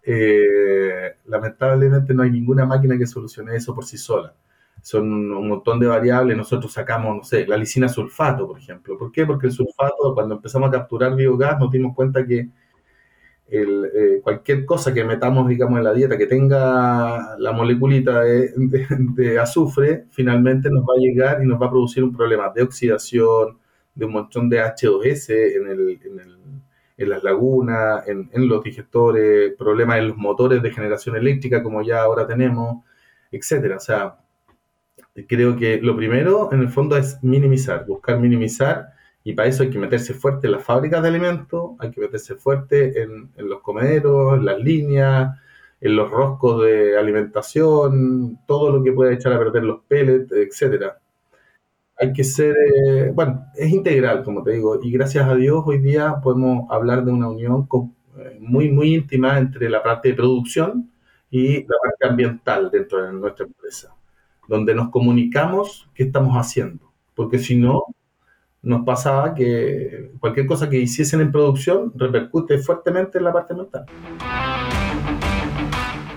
Eh, 0.07 1.17
lamentablemente 1.27 2.15
no 2.15 2.23
hay 2.23 2.31
ninguna 2.31 2.67
máquina 2.67 2.97
que 2.97 3.07
solucione 3.07 3.57
eso 3.57 3.75
por 3.75 3.85
sí 3.85 3.99
sola. 3.99 4.35
Son 4.81 5.07
un 5.11 5.49
montón 5.49 5.81
de 5.81 5.87
variables. 5.87 6.37
Nosotros 6.37 6.73
sacamos, 6.73 7.17
no 7.17 7.25
sé, 7.25 7.47
la 7.47 7.57
lisina 7.57 7.89
sulfato, 7.89 8.47
por 8.47 8.59
ejemplo. 8.59 8.99
¿Por 8.99 9.13
qué? 9.13 9.27
Porque 9.27 9.47
el 9.49 9.53
sulfato, 9.53 10.15
cuando 10.15 10.37
empezamos 10.37 10.69
a 10.69 10.73
capturar 10.73 11.15
biogás, 11.17 11.59
nos 11.59 11.71
dimos 11.71 11.95
cuenta 11.95 12.27
que 12.27 12.49
eh, 13.47 14.21
cualquier 14.23 14.65
cosa 14.65 14.93
que 14.95 15.05
metamos, 15.05 15.47
digamos, 15.49 15.79
en 15.79 15.85
la 15.85 15.93
dieta 15.93 16.17
que 16.17 16.27
tenga 16.27 17.37
la 17.39 17.53
moleculita 17.53 18.23
de, 18.23 19.39
azufre, 19.39 20.07
finalmente 20.11 20.71
nos 20.71 20.83
va 20.83 20.95
a 20.97 21.01
llegar 21.01 21.43
y 21.43 21.47
nos 21.47 21.61
va 21.61 21.67
a 21.67 21.71
producir 21.71 22.03
un 22.03 22.17
problema 22.17 22.51
de 22.55 22.63
oxidación, 22.63 23.59
de 23.95 24.05
un 24.07 24.13
montón 24.13 24.49
de 24.49 24.61
H2S 24.61 25.57
en, 25.57 25.67
el, 25.69 26.01
en, 26.97 27.09
las 27.09 27.23
lagunas, 27.23 28.09
en, 28.09 28.49
los 28.49 28.65
digestores, 28.65 29.53
problemas 29.57 29.99
en 29.99 30.09
los 30.09 30.17
motores 30.17 30.63
de 30.63 30.71
generación 30.73 31.17
eléctrica, 31.17 31.63
como 31.63 31.83
ya 31.83 32.03
ahora 32.03 32.27
tenemos, 32.27 32.83
etcétera. 33.31 33.77
O 33.77 33.81
sea, 33.81 34.17
creo 35.29 35.57
que 35.57 35.81
lo 35.81 35.97
primero, 35.97 36.51
en 36.53 36.61
el 36.61 36.71
fondo, 36.71 36.97
es 36.97 37.23
minimizar, 37.23 37.85
buscar 37.87 38.19
minimizar 38.19 38.94
y 39.25 39.33
para 39.33 39.49
eso 39.49 39.63
hay 39.63 39.71
que 39.71 39.79
meterse 39.79 40.13
fuerte 40.15 40.47
en 40.47 40.53
las 40.53 40.65
fábricas 40.65 41.03
de 41.03 41.09
alimentos, 41.09 41.73
hay 41.79 41.91
que 41.91 42.01
meterse 42.03 42.37
fuerte 42.37 43.03
en, 43.03 43.31
los 43.39 43.63
comederos, 43.63 44.39
en 44.39 44.45
las 44.45 44.59
líneas, 44.61 45.39
en 45.81 45.97
los 45.97 46.11
roscos 46.11 46.63
de 46.63 46.99
alimentación, 46.99 48.39
todo 48.47 48.71
lo 48.71 48.85
que 48.85 48.93
pueda 48.93 49.13
echar 49.15 49.33
a 49.33 49.39
perder 49.39 49.65
los 49.65 49.81
pellets, 49.89 50.31
etcétera. 50.31 50.99
Hay 51.97 52.13
que 52.13 52.25
ser, 52.25 52.55
eh, 52.87 53.13
bueno, 53.15 53.47
es 53.55 53.71
integral, 53.73 54.25
como 54.25 54.43
te 54.43 54.53
digo, 54.53 54.79
y 54.83 54.91
gracias 54.91 55.27
a 55.27 55.35
Dios 55.35 55.63
hoy 55.65 55.79
día 55.79 56.17
podemos 56.23 56.71
hablar 56.71 57.05
de 57.05 57.13
una 57.13 57.29
unión 57.29 57.69
eh, 58.19 58.39
muy, 58.41 58.71
muy 58.71 58.95
íntima 58.95 59.39
entre 59.39 59.71
la 59.71 59.83
parte 59.83 60.11
de 60.11 60.15
producción 60.15 60.91
y 61.31 61.63
la 61.63 61.77
parte 61.83 62.09
ambiental 62.09 62.71
dentro 62.71 63.03
de 63.05 63.13
nuestra 63.13 63.47
empresa, 63.47 63.95
donde 64.49 64.75
nos 64.75 64.91
comunicamos 64.91 65.89
qué 65.95 66.05
estamos 66.05 66.37
haciendo, 66.37 66.93
porque 67.15 67.39
si 67.39 67.57
no, 67.57 67.85
nos 68.65 68.85
pasaba 68.85 69.35
que 69.35 70.13
cualquier 70.19 70.47
cosa 70.47 70.69
que 70.69 70.79
hiciesen 70.79 71.21
en 71.21 71.31
producción 71.31 71.93
repercute 71.95 72.59
fuertemente 72.59 73.19
en 73.19 73.25
la 73.25 73.33
parte 73.33 73.55
mental. 73.55 73.87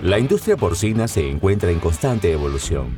La 0.02 0.18
industria 0.18 0.56
porcina 0.56 1.08
se 1.08 1.28
encuentra 1.28 1.70
en 1.70 1.80
constante 1.80 2.32
evolución, 2.32 2.96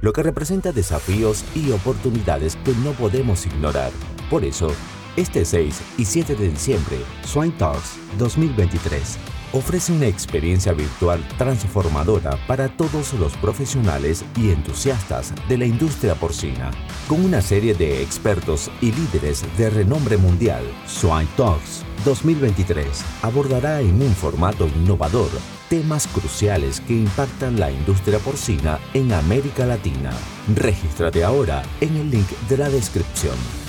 lo 0.00 0.12
que 0.12 0.22
representa 0.22 0.72
desafíos 0.72 1.44
y 1.54 1.70
oportunidades 1.72 2.56
que 2.56 2.72
no 2.84 2.92
podemos 2.92 3.46
ignorar. 3.46 3.90
Por 4.30 4.44
eso, 4.44 4.68
este 5.16 5.44
6 5.44 5.94
y 5.98 6.04
7 6.04 6.34
de 6.34 6.48
diciembre, 6.48 6.98
Swine 7.24 7.54
Talks 7.58 7.98
2023 8.18 9.35
ofrece 9.56 9.92
una 9.92 10.06
experiencia 10.06 10.72
virtual 10.72 11.26
transformadora 11.38 12.38
para 12.46 12.68
todos 12.68 13.14
los 13.14 13.36
profesionales 13.38 14.24
y 14.36 14.50
entusiastas 14.50 15.32
de 15.48 15.56
la 15.56 15.64
industria 15.64 16.14
porcina. 16.14 16.70
Con 17.08 17.24
una 17.24 17.40
serie 17.40 17.74
de 17.74 18.02
expertos 18.02 18.70
y 18.80 18.92
líderes 18.92 19.44
de 19.56 19.70
renombre 19.70 20.18
mundial, 20.18 20.62
Swine 20.86 21.28
Talks 21.36 21.84
2023 22.04 22.86
abordará 23.22 23.80
en 23.80 24.00
un 24.02 24.14
formato 24.14 24.68
innovador 24.68 25.30
temas 25.70 26.06
cruciales 26.06 26.80
que 26.80 26.92
impactan 26.92 27.58
la 27.58 27.70
industria 27.70 28.18
porcina 28.18 28.78
en 28.94 29.12
América 29.12 29.64
Latina. 29.64 30.12
Regístrate 30.54 31.24
ahora 31.24 31.62
en 31.80 31.96
el 31.96 32.10
link 32.10 32.28
de 32.48 32.58
la 32.58 32.68
descripción 32.68 33.65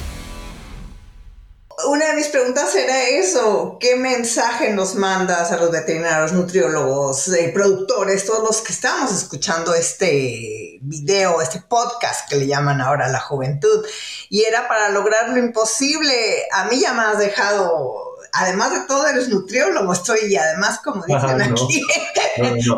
mis 2.18 2.30
preguntas 2.30 2.74
era 2.74 3.10
eso, 3.10 3.78
¿qué 3.80 3.96
mensaje 3.96 4.74
nos 4.74 4.96
mandas 4.96 5.52
a 5.52 5.58
los 5.58 5.70
veterinarios, 5.70 6.34
nutriólogos, 6.34 7.28
eh, 7.28 7.52
productores, 7.54 8.26
todos 8.26 8.44
los 8.44 8.62
que 8.62 8.74
estamos 8.74 9.14
escuchando 9.14 9.76
este 9.76 10.80
video, 10.82 11.40
este 11.44 11.62
podcast 11.62 12.28
que 12.28 12.38
le 12.38 12.48
llaman 12.48 12.82
ahora 12.82 13.08
la 13.10 13.20
juventud? 13.20 13.86
Y 14.30 14.42
era 14.42 14.68
para 14.68 14.90
lograr 14.90 15.30
lo 15.30 15.38
imposible. 15.38 16.48
A 16.54 16.66
mí 16.66 16.80
ya 16.80 16.94
me 16.94 17.04
has 17.04 17.20
dejado, 17.20 18.16
además 18.34 18.72
de 18.72 18.80
todo, 18.88 19.06
eres 19.06 19.30
nutriólogo, 19.30 19.94
estoy 19.94 20.22
y 20.28 20.38
además, 20.38 20.80
como 20.84 21.06
dicen 21.06 21.40
aquí, 21.40 21.84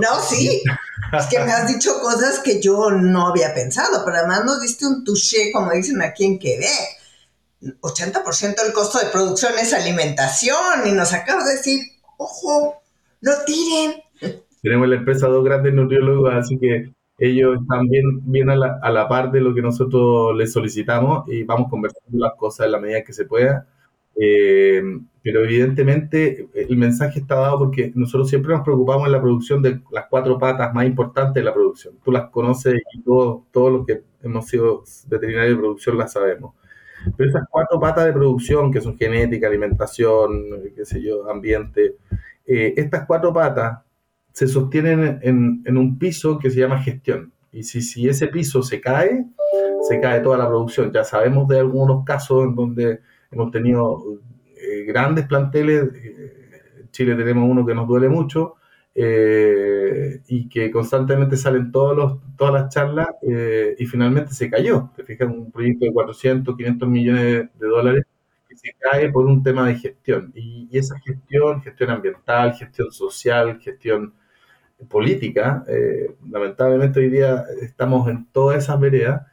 no, 0.02 0.22
sí. 0.22 0.62
Es 1.18 1.26
que 1.28 1.40
me 1.40 1.54
has 1.54 1.66
dicho 1.66 2.02
cosas 2.02 2.40
que 2.40 2.62
yo 2.62 2.92
no 2.92 3.30
había 3.30 3.54
pensado, 3.54 4.04
pero 4.04 4.18
además 4.18 4.44
nos 4.44 4.60
diste 4.60 4.86
un 4.86 5.06
touché, 5.06 5.50
como 5.54 5.72
dicen 5.72 6.02
aquí 6.02 6.26
en 6.26 6.38
Quebec 6.38 6.99
80% 7.62 8.64
del 8.64 8.74
costo 8.74 9.00
de 9.00 9.12
producción 9.12 9.54
es 9.60 9.74
alimentación 9.74 10.88
y 10.88 10.92
nos 10.92 11.14
acabas 11.14 11.46
de 11.46 11.56
decir, 11.56 11.80
ojo, 12.18 12.82
no 13.22 13.32
tiren. 13.46 14.02
Tenemos 14.62 14.88
la 14.88 14.96
empresa 14.96 15.28
dos 15.28 15.44
grandes 15.44 15.74
nutriólogos, 15.74 16.34
así 16.34 16.58
que 16.58 16.92
ellos 17.18 17.58
están 17.62 17.88
bien, 17.88 18.50
a, 18.50 18.56
la, 18.56 18.80
a, 18.82 18.92
la, 18.92 19.08
par 19.08 19.32
de 19.32 19.42
lo 19.42 19.54
que 19.54 19.62
nosotros 19.62 20.36
les 20.38 20.54
solicitamos 20.54 21.28
y 21.28 21.44
vamos 21.44 21.70
conversando 21.70 22.18
las 22.18 22.34
cosas 22.38 22.66
en 22.66 22.72
la 22.72 22.80
medida 22.80 23.04
que 23.04 23.14
se 23.14 23.26
pueda. 23.26 23.68
Eh, 24.16 24.82
pero 25.22 25.44
evidentemente 25.44 26.50
el 26.54 26.76
mensaje 26.78 27.20
está 27.20 27.36
dado 27.36 27.60
porque 27.60 27.92
nosotros 27.96 28.30
siempre 28.30 28.54
nos 28.54 28.64
preocupamos 28.64 29.06
en 29.06 29.12
la 29.14 29.22
producción 29.22 29.62
de 29.62 29.82
las 29.92 30.08
cuatro 30.10 30.38
patas 30.38 30.74
más 30.74 30.86
importantes 30.86 31.36
de 31.36 31.44
la 31.44 31.54
producción. 31.54 31.96
Tú 32.04 32.12
las 32.12 32.30
conoces 32.30 32.82
y 32.94 33.02
todos 33.02 33.44
todo 33.52 33.70
los 33.70 33.86
que 33.86 34.02
hemos 34.24 34.48
sido 34.48 34.84
veterinarios 35.08 35.56
de 35.56 35.62
producción 35.62 35.98
las 35.98 36.14
sabemos. 36.14 36.56
Pero 37.16 37.30
esas 37.30 37.44
cuatro 37.50 37.80
patas 37.80 38.06
de 38.06 38.14
producción, 38.14 38.72
que 38.72 38.82
son 38.82 38.98
genética, 38.98 39.48
alimentación, 39.48 40.46
qué 40.76 40.86
sé 40.86 41.02
yo, 41.02 41.30
ambiente, 41.30 41.96
eh, 42.46 42.74
estas 42.78 43.06
cuatro 43.06 43.34
patas 43.34 43.80
se 44.32 44.48
sostienen 44.48 45.20
en, 45.22 45.78
un 45.78 46.00
piso 46.00 46.40
que 46.40 46.50
se 46.50 46.60
llama 46.60 46.82
gestión. 46.82 47.32
Y 47.52 47.64
si, 47.64 47.82
si 47.82 48.08
ese 48.08 48.28
piso 48.28 48.64
se 48.64 48.80
cae, 48.80 49.26
se 49.88 50.00
cae 50.00 50.22
toda 50.22 50.38
la 50.38 50.48
producción. 50.48 50.92
Ya 50.92 51.04
sabemos 51.04 51.48
de 51.48 51.60
algunos 51.60 52.06
casos 52.06 52.46
en 52.46 52.56
donde 52.56 53.02
hemos 53.32 53.52
tenido 53.52 54.04
eh, 54.56 54.84
grandes 54.86 55.26
planteles. 55.26 55.84
En 55.84 56.90
Chile 56.92 57.16
tenemos 57.16 57.50
uno 57.50 57.66
que 57.66 57.76
nos 57.76 57.88
duele 57.88 58.10
mucho, 58.10 58.56
eh, 58.96 60.22
y 60.28 60.50
que 60.50 60.72
constantemente 60.72 61.38
salen 61.38 61.72
todos 61.72 61.96
los, 61.96 62.20
todas 62.36 62.54
las 62.54 62.74
charlas 62.74 63.08
eh, 63.22 63.76
y 63.78 63.86
finalmente 63.86 64.34
se 64.34 64.50
cayó. 64.50 64.92
Te 64.96 65.04
fijas, 65.04 65.30
un 65.30 65.52
proyecto 65.52 65.86
de 65.86 65.94
400, 65.94 66.58
500 66.58 66.90
millones 66.90 67.50
de 67.58 67.68
dólares 67.68 68.06
que 68.50 68.58
se 68.58 68.74
cae 68.80 69.12
por 69.12 69.26
un 69.26 69.44
tema 69.44 69.68
de 69.68 69.76
gestión. 69.76 70.32
Y, 70.36 70.68
esa 70.78 71.00
gestión, 71.00 71.62
gestión 71.62 71.90
ambiental, 71.92 72.54
gestión 72.54 72.92
social, 72.92 73.60
gestión 73.60 74.14
política, 74.90 75.64
eh, 75.68 76.16
lamentablemente 76.30 77.00
hoy 77.00 77.10
día 77.10 77.44
estamos 77.62 78.08
en 78.10 78.26
todas 78.32 78.64
esas 78.64 78.80
veredas. 78.80 79.26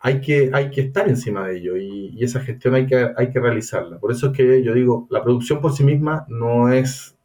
hay, 0.00 0.20
que, 0.20 0.50
hay 0.52 0.70
que 0.70 0.82
estar 0.82 1.08
encima 1.08 1.48
de 1.48 1.56
ello 1.58 1.76
y, 1.76 2.10
y, 2.16 2.24
esa 2.24 2.40
gestión 2.40 2.74
hay 2.74 2.86
que, 2.86 3.10
hay 3.16 3.30
que 3.30 3.40
realizarla. 3.40 3.98
Por 3.98 4.12
eso 4.12 4.28
es 4.28 4.32
que 4.36 4.62
yo 4.62 4.74
digo, 4.74 5.06
la 5.10 5.22
producción 5.22 5.60
por 5.60 5.72
sí 5.72 5.84
misma 5.84 6.26
no 6.28 6.72
es 6.72 7.15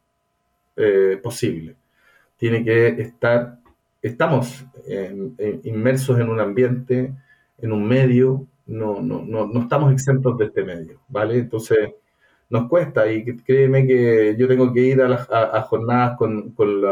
eh, 0.76 1.18
posible. 1.22 1.76
Tiene 2.36 2.64
que 2.64 2.88
estar, 2.88 3.58
estamos 4.00 4.64
inmersos 5.64 6.18
en 6.18 6.28
un 6.28 6.40
ambiente, 6.40 7.14
en 7.58 7.72
un 7.72 7.86
medio, 7.86 8.46
no, 8.66 9.00
no, 9.00 9.22
no, 9.22 9.46
no, 9.46 9.60
estamos 9.60 9.92
exentos 9.92 10.36
de 10.38 10.46
este 10.46 10.64
medio, 10.64 11.00
¿vale? 11.08 11.38
Entonces, 11.38 11.90
nos 12.50 12.68
cuesta 12.68 13.10
y 13.10 13.24
créeme 13.24 13.86
que 13.86 14.36
yo 14.38 14.46
tengo 14.46 14.72
que 14.72 14.80
ir 14.80 15.02
a, 15.02 15.62
jornadas 15.62 16.16
con, 16.16 16.50
con, 16.50 16.82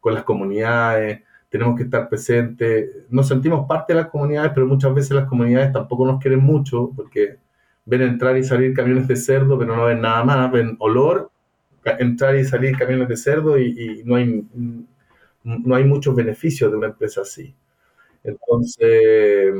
con, 0.00 0.14
las 0.14 0.22
comunidades, 0.22 1.22
tenemos 1.48 1.76
que 1.76 1.84
estar 1.84 2.08
presentes, 2.08 3.06
nos 3.10 3.28
sentimos 3.28 3.66
parte 3.66 3.92
de 3.92 4.00
las 4.00 4.10
comunidades, 4.10 4.52
pero 4.54 4.66
muchas 4.66 4.94
veces 4.94 5.12
las 5.12 5.28
comunidades 5.28 5.72
tampoco 5.72 6.06
nos 6.06 6.20
quieren 6.20 6.40
mucho 6.40 6.90
porque 6.94 7.38
ven 7.84 8.02
entrar 8.02 8.36
y 8.36 8.44
salir 8.44 8.74
camiones 8.74 9.08
de 9.08 9.16
cerdo, 9.16 9.58
pero 9.58 9.76
no 9.76 9.84
ven 9.84 10.00
nada 10.00 10.24
más, 10.24 10.52
ven 10.52 10.76
olor 10.78 11.30
entrar 11.98 12.36
y 12.36 12.44
salir 12.44 12.76
camiones 12.76 13.08
de 13.08 13.16
cerdo 13.16 13.58
y, 13.58 14.02
no, 14.04 14.16
hay, 14.16 14.46
no 15.42 15.74
hay 15.74 15.84
muchos 15.84 16.14
beneficios 16.14 16.70
de 16.70 16.76
una 16.78 16.88
empresa 16.88 17.22
así. 17.22 17.54
Entonces, 18.24 19.54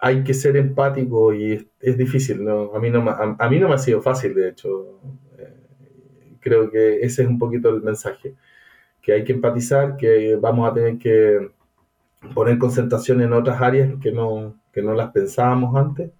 hay 0.00 0.24
que 0.24 0.34
ser 0.34 0.56
empático 0.56 1.34
y 1.34 1.68
es, 1.80 1.98
difícil. 1.98 2.44
¿no? 2.44 2.74
A, 2.74 2.80
mí 2.80 2.90
no, 2.90 3.08
a, 3.10 3.48
mí 3.48 3.60
no 3.60 3.68
me 3.68 3.74
ha 3.74 3.78
sido 3.78 4.02
fácil, 4.02 4.34
de 4.34 4.48
hecho. 4.50 5.00
Eh, 5.38 5.54
creo 6.40 6.70
que 6.70 7.00
ese 7.02 7.22
es 7.22 7.28
un 7.28 7.38
poquito 7.38 7.70
el 7.70 7.82
mensaje, 7.82 8.34
que 9.02 9.12
hay 9.14 9.24
que 9.24 9.32
empatizar, 9.34 9.96
que 9.96 10.36
vamos 10.36 10.70
a 10.70 10.74
tener 10.74 10.98
que 10.98 11.50
poner 12.34 12.58
concentración 12.58 13.22
en 13.22 13.32
otras 13.32 13.60
áreas 13.62 13.94
que 14.02 14.12
no, 14.12 14.60
que 14.72 14.82
no 14.82 14.94
las 14.94 15.12
pensábamos 15.12 15.76
antes 15.76 16.10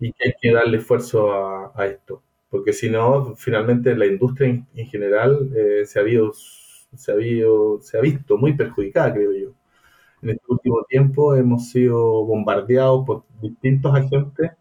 y 0.00 0.12
que 0.12 0.28
hay 0.28 0.34
que 0.40 0.52
darle 0.52 0.78
esfuerzo 0.78 1.32
a, 1.32 1.72
a 1.76 1.86
esto 1.86 2.22
porque 2.54 2.72
si 2.72 2.88
no, 2.88 3.34
finalmente 3.34 3.96
la 3.96 4.06
industria 4.06 4.48
en, 4.48 4.86
general 4.86 5.50
eh, 5.56 5.84
se, 5.86 5.98
ha 5.98 6.04
se, 6.04 7.12
ha 7.12 7.16
se 7.80 7.98
ha 7.98 8.00
visto 8.00 8.38
muy 8.38 8.52
perjudicada, 8.52 9.12
creo 9.12 9.32
yo. 9.32 9.48
En 10.22 10.30
este 10.30 10.44
último 10.46 10.84
tiempo 10.88 11.34
hemos 11.34 11.70
sido 11.70 12.24
bombardeados 12.24 13.04
por 13.04 13.24
distintos 13.42 13.92
agentes 13.92 14.52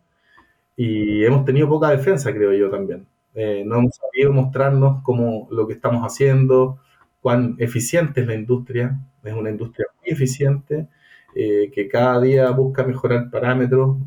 y 0.76 1.24
hemos 1.24 1.46
tenido 1.46 1.70
poca 1.70 1.92
defensa, 1.92 2.34
creo 2.34 2.52
yo 2.54 2.72
también. 2.72 3.06
Eh, 3.36 3.64
no 3.64 3.78
hemos 3.78 3.96
sabido 3.96 4.34
mostrarnos 4.34 5.04
cómo 5.04 5.48
lo 5.52 5.68
que 5.68 5.74
estamos 5.74 6.02
haciendo, 6.02 6.80
cuán 7.22 7.56
eficiente 7.60 8.22
es 8.22 8.28
la 8.28 8.34
industria. 8.34 9.00
Es 9.24 9.34
una 9.36 9.52
industria 9.52 9.86
muy 10.02 10.10
eficiente, 10.12 10.88
eh, 11.36 11.70
que 11.72 11.88
cada 11.88 12.20
día 12.20 12.50
busca 12.50 12.84
mejorar 12.84 13.30
parámetros 13.30 13.98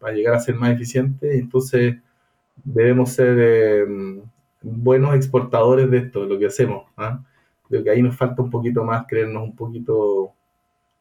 para 0.00 0.12
llegar 0.12 0.34
a 0.34 0.40
ser 0.40 0.56
más 0.56 0.72
eficiente. 0.72 1.38
Entonces, 1.38 1.98
debemos 2.64 3.12
ser 3.12 3.36
eh, 3.38 3.84
buenos 4.62 5.14
exportadores 5.14 5.90
de 5.90 5.98
esto, 5.98 6.22
de 6.22 6.28
lo 6.28 6.38
que 6.38 6.46
hacemos. 6.46 6.86
Creo 7.68 7.84
que 7.84 7.90
ahí 7.90 8.02
nos 8.02 8.16
falta 8.16 8.42
un 8.42 8.50
poquito 8.50 8.82
más 8.84 9.06
creernos 9.06 9.42
un 9.42 9.56
poquito 9.56 10.32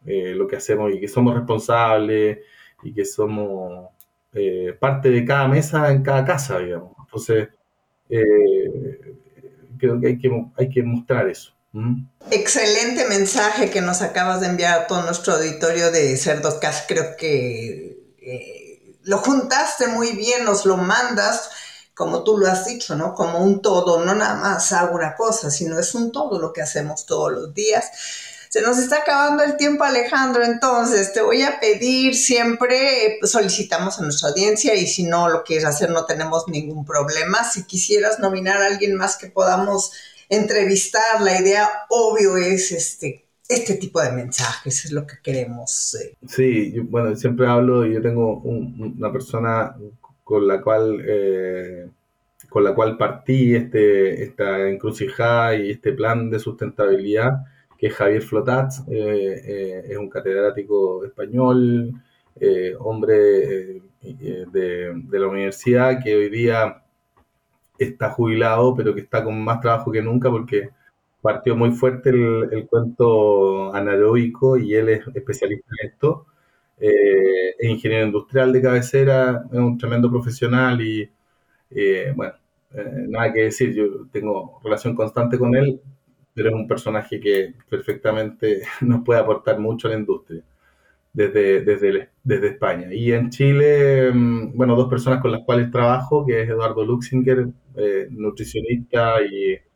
eh, 0.05 0.33
lo 0.35 0.47
que 0.47 0.57
hacemos 0.57 0.93
y 0.93 0.99
que 0.99 1.07
somos 1.07 1.33
responsables 1.33 2.39
y 2.83 2.93
que 2.93 3.05
somos 3.05 3.89
eh, 4.33 4.75
parte 4.79 5.09
de 5.09 5.25
cada 5.25 5.47
mesa 5.47 5.91
en 5.91 6.03
cada 6.03 6.25
casa, 6.25 6.59
digamos. 6.59 6.91
Entonces, 6.99 7.49
creo 9.77 9.99
que 9.99 10.07
hay 10.07 10.17
que, 10.17 10.45
hay 10.57 10.69
que 10.69 10.83
mostrar 10.83 11.29
eso. 11.29 11.53
Excelente 12.31 13.07
mensaje 13.07 13.69
que 13.69 13.81
nos 13.81 14.01
acabas 14.01 14.41
de 14.41 14.47
enviar 14.47 14.79
a 14.79 14.87
todo 14.87 15.03
nuestro 15.03 15.33
auditorio 15.33 15.91
de 15.91 16.17
Cerdocast. 16.17 16.89
Creo 16.89 17.15
que 17.17 17.97
lo 19.07 19.19
juntaste 19.19 19.87
muy 19.87 20.11
bien, 20.11 20.43
nos 20.43 20.65
lo 20.65 20.75
mandas, 20.75 21.49
como 21.93 22.23
tú 22.23 22.37
lo 22.37 22.47
has 22.47 22.65
dicho, 22.65 22.95
¿no? 22.95 23.15
Como 23.15 23.39
un 23.39 23.61
todo, 23.61 24.03
no 24.03 24.13
nada 24.13 24.35
más 24.35 24.71
hago 24.73 24.95
una 24.95 25.15
cosa, 25.15 25.49
sino 25.49 25.79
es 25.79 25.95
un 25.95 26.11
todo 26.11 26.39
lo 26.39 26.51
que 26.51 26.61
hacemos 26.61 27.05
todos 27.05 27.31
los 27.31 27.53
días. 27.53 27.89
Se 28.49 28.61
nos 28.61 28.77
está 28.77 28.97
acabando 28.97 29.43
el 29.43 29.55
tiempo, 29.55 29.85
Alejandro, 29.85 30.43
entonces 30.43 31.13
te 31.13 31.21
voy 31.21 31.41
a 31.41 31.59
pedir 31.59 32.15
siempre, 32.15 33.17
pues, 33.19 33.31
solicitamos 33.31 33.97
a 33.97 34.03
nuestra 34.03 34.29
audiencia 34.29 34.75
y 34.75 34.87
si 34.87 35.03
no 35.03 35.29
lo 35.29 35.43
quieres 35.43 35.65
hacer 35.65 35.89
no 35.89 36.05
tenemos 36.05 36.47
ningún 36.47 36.85
problema. 36.85 37.49
Si 37.49 37.65
quisieras 37.65 38.19
nominar 38.19 38.61
a 38.61 38.67
alguien 38.67 38.95
más 38.95 39.15
que 39.15 39.27
podamos 39.27 39.91
entrevistar, 40.27 41.21
la 41.21 41.39
idea 41.39 41.69
obvio 41.89 42.35
es 42.35 42.71
este 42.71 43.26
este 43.49 43.75
tipo 43.75 44.01
de 44.01 44.11
mensajes 44.11 44.85
es 44.85 44.91
lo 44.91 45.05
que 45.07 45.15
queremos. 45.23 45.95
Eh. 45.95 46.15
Sí, 46.27 46.79
bueno, 46.79 47.15
siempre 47.15 47.47
hablo 47.47 47.85
y 47.85 47.93
yo 47.93 48.01
tengo 48.01 48.39
una 48.41 49.11
persona 49.11 49.75
con 50.23 50.47
la 50.47 50.61
cual 50.61 51.01
eh, 51.05 51.87
con 52.49 52.63
la 52.63 52.73
cual 52.73 52.97
partí 52.97 53.55
este, 53.55 54.23
esta 54.23 54.67
encrucijada 54.69 55.55
y 55.55 55.71
este 55.71 55.93
plan 55.93 56.29
de 56.29 56.39
sustentabilidad, 56.39 57.45
que 57.77 57.87
es 57.87 57.93
Javier 57.93 58.21
Flotat, 58.21 58.71
eh, 58.89 59.83
es 59.89 59.97
un 59.97 60.09
catedrático 60.09 61.05
español, 61.05 61.93
hombre 62.79 63.81
de, 64.01 64.93
de 64.93 65.19
la 65.19 65.27
universidad 65.27 66.01
que 66.03 66.15
hoy 66.15 66.29
día 66.29 66.83
está 67.77 68.11
jubilado, 68.11 68.75
pero 68.75 68.93
que 68.93 69.01
está 69.01 69.23
con 69.23 69.43
más 69.43 69.59
trabajo 69.59 69.91
que 69.91 70.01
nunca 70.01 70.29
porque 70.29 70.69
partió 71.27 71.57
muy 71.57 71.71
fuerte 71.71 72.09
el, 72.09 72.67
cuento 72.69 73.75
anaeróbico 73.75 74.57
y 74.57 74.75
él 74.75 74.87
es 74.87 75.01
especialista 75.13 75.67
en 75.81 75.89
esto. 75.89 76.25
Eh, 76.79 77.49
es 77.59 77.69
ingeniero 77.69 78.05
industrial 78.05 78.53
de 78.53 78.61
cabecera, 78.61 79.43
es 79.51 79.59
un 79.59 79.77
tremendo 79.77 80.09
profesional 80.09 80.79
y, 80.81 81.09
eh, 81.71 82.13
bueno, 82.15 82.33
eh, 82.73 83.05
nada 83.09 83.33
que 83.33 83.43
decir, 83.43 83.73
yo 83.73 84.07
tengo 84.09 84.61
relación 84.63 84.95
constante 84.95 85.37
con 85.37 85.53
él, 85.53 85.81
pero 86.33 86.47
es 86.49 86.55
un 86.55 86.67
personaje 86.67 87.19
que 87.19 87.53
perfectamente 87.69 88.61
nos 88.81 89.03
puede 89.03 89.19
aportar 89.19 89.59
mucho 89.59 89.89
a 89.89 89.91
la 89.91 89.97
industria 89.97 90.41
desde, 91.11 91.61
desde, 91.61 92.09
desde 92.23 92.47
España. 92.47 92.93
Y 92.93 93.11
en 93.11 93.31
Chile, 93.31 94.13
mm, 94.13 94.55
bueno, 94.55 94.77
dos 94.77 94.89
personas 94.89 95.21
con 95.21 95.31
las 95.33 95.43
cuales 95.43 95.71
trabajo, 95.71 96.25
que 96.25 96.43
es 96.43 96.49
Eduardo 96.49 96.85
Luxinger, 96.85 97.47
nutricionista 98.11 99.21
y 99.21 99.66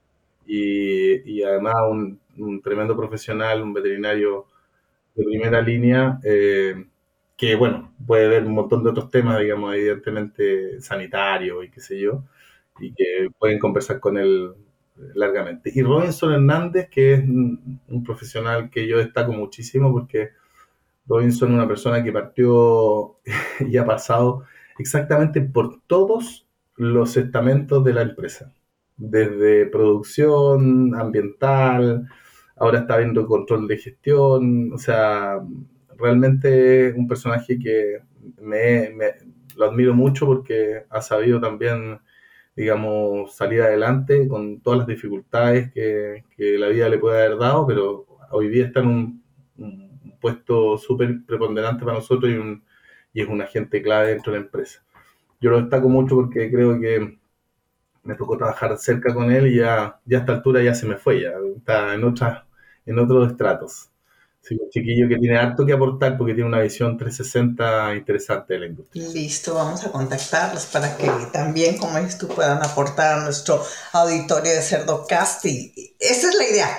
y, 0.46 1.44
además 1.44 1.76
un, 1.89 2.62
tremendo 2.62 2.96
profesional, 2.96 3.62
un 3.62 3.74
veterinario 3.74 4.48
de 5.16 5.24
primera 5.24 5.62
línea, 5.62 6.20
eh, 6.24 6.86
que 7.38 7.56
bueno, 7.56 7.94
puede 8.06 8.28
ver 8.28 8.46
un 8.46 8.54
montón 8.54 8.84
de 8.84 8.92
otros 8.92 9.10
temas, 9.10 9.39
digamos, 9.39 9.74
evidentemente 9.76 10.82
sanitarios 10.82 11.66
y 11.66 11.70
qué 11.70 11.82
sé 11.82 12.00
yo, 12.00 12.24
y 12.80 12.94
que 12.94 13.30
pueden 13.39 13.60
conversar 13.60 14.00
con 14.00 14.18
él 14.18 14.54
largamente. 15.16 15.72
Y 15.74 15.82
Robinson 15.84 16.34
Hernández, 16.34 16.89
que 16.89 17.14
es 17.14 17.20
un, 17.24 17.80
profesional 18.06 18.70
que 18.70 18.88
yo 18.88 18.98
destaco 18.98 19.34
muchísimo 19.34 19.92
porque 19.92 20.30
Robinson 21.08 21.50
es 21.50 21.56
una 21.56 21.68
persona 21.68 22.04
que 22.04 22.12
partió 22.12 23.18
y 23.68 23.78
ha 23.78 23.86
pasado 23.86 24.44
exactamente 24.80 25.42
por 25.42 25.82
todos 25.88 26.48
los 26.76 27.18
estamentos 27.18 27.84
de 27.84 27.94
la 27.94 28.02
empresa 28.02 28.54
desde 29.02 29.66
producción 29.66 30.93
ambiental, 30.95 32.08
ahora 32.56 32.80
está 32.80 32.97
viendo 32.97 33.26
control 33.26 33.68
de 33.68 33.78
gestión, 33.78 34.72
o 34.72 34.78
sea, 34.78 35.39
realmente 35.97 36.93
un 36.95 37.08
personaje 37.08 37.58
que 37.58 37.99
me, 38.39 38.91
lo 39.58 39.66
admiro 39.66 39.95
mucho 39.95 40.28
porque 40.28 40.84
ha 40.89 41.02
sabido 41.02 41.41
también, 41.41 41.99
digamos, 42.56 43.36
salir 43.36 43.64
adelante 43.64 44.28
con 44.28 44.62
todas 44.62 44.80
las 44.80 44.88
dificultades 44.88 45.72
que, 45.72 46.24
la 46.38 46.68
vida 46.68 46.89
le 46.89 46.99
puede 46.99 47.24
haber 47.26 47.39
dado, 47.39 47.66
pero 47.66 48.06
hoy 48.32 48.49
día 48.49 48.68
está 48.68 48.82
en 48.82 48.88
un, 48.88 49.22
puesto 50.22 50.78
súper 50.78 51.26
preponderante 51.26 51.84
para 51.84 51.97
nosotros 51.97 52.32
y, 52.32 53.20
y 53.20 53.22
es 53.24 53.28
un 53.28 53.41
agente 53.41 53.82
clave 53.82 54.10
dentro 54.10 54.32
de 54.32 54.39
la 54.39 54.45
empresa. 54.45 54.84
Yo 55.39 55.49
lo 55.49 55.60
destaco 55.60 55.89
mucho 55.89 56.16
porque 56.16 56.52
creo 56.52 56.80
que 56.80 57.20
me 58.04 58.16
tocó 58.16 58.38
trabajar 58.38 58.78
cerca 58.78 59.14
con 59.14 59.32
él 59.32 59.47
y 59.47 59.58
ya, 59.58 59.99
ya 60.06 60.18
a 60.18 60.20
esta 60.22 60.34
altura 60.34 60.64
ya 60.64 60.74
se 60.74 60.86
me 60.88 60.97
fue, 60.97 61.22
ya 61.22 61.32
está 61.58 61.93
en, 61.93 62.04
en 62.86 62.99
otros 62.99 63.32
estratos. 63.32 63.91
Sí, 64.41 64.58
un 64.60 64.72
chiquillo 64.72 65.08
que 65.08 65.18
tiene 65.18 65.38
harto 65.38 65.66
que 65.66 65.74
aportar 65.74 66.18
porque 66.18 66.34
tiene 66.34 66.49
una 66.49 66.62
visión 66.62 66.97
360 66.97 67.95
interesante 67.95 68.56
de 68.56 68.60
la 68.60 68.66
industria. 68.66 69.08
Listo, 69.10 69.54
vamos 69.54 69.86
a 69.86 69.91
contactarlos 69.91 70.66
para 70.66 70.97
que 70.97 71.08
también, 71.32 71.78
como 71.78 71.99
dices 71.99 72.18
tú, 72.18 72.28
puedan 72.28 72.64
aportar 72.64 73.20
a 73.20 73.24
nuestro 73.24 73.64
auditorio 73.93 74.52
de 74.52 74.62
Cerdocast. 74.64 75.45
Y 75.45 75.95
esa 75.99 76.30
es 76.30 76.36
la 76.36 76.49
idea, 76.49 76.70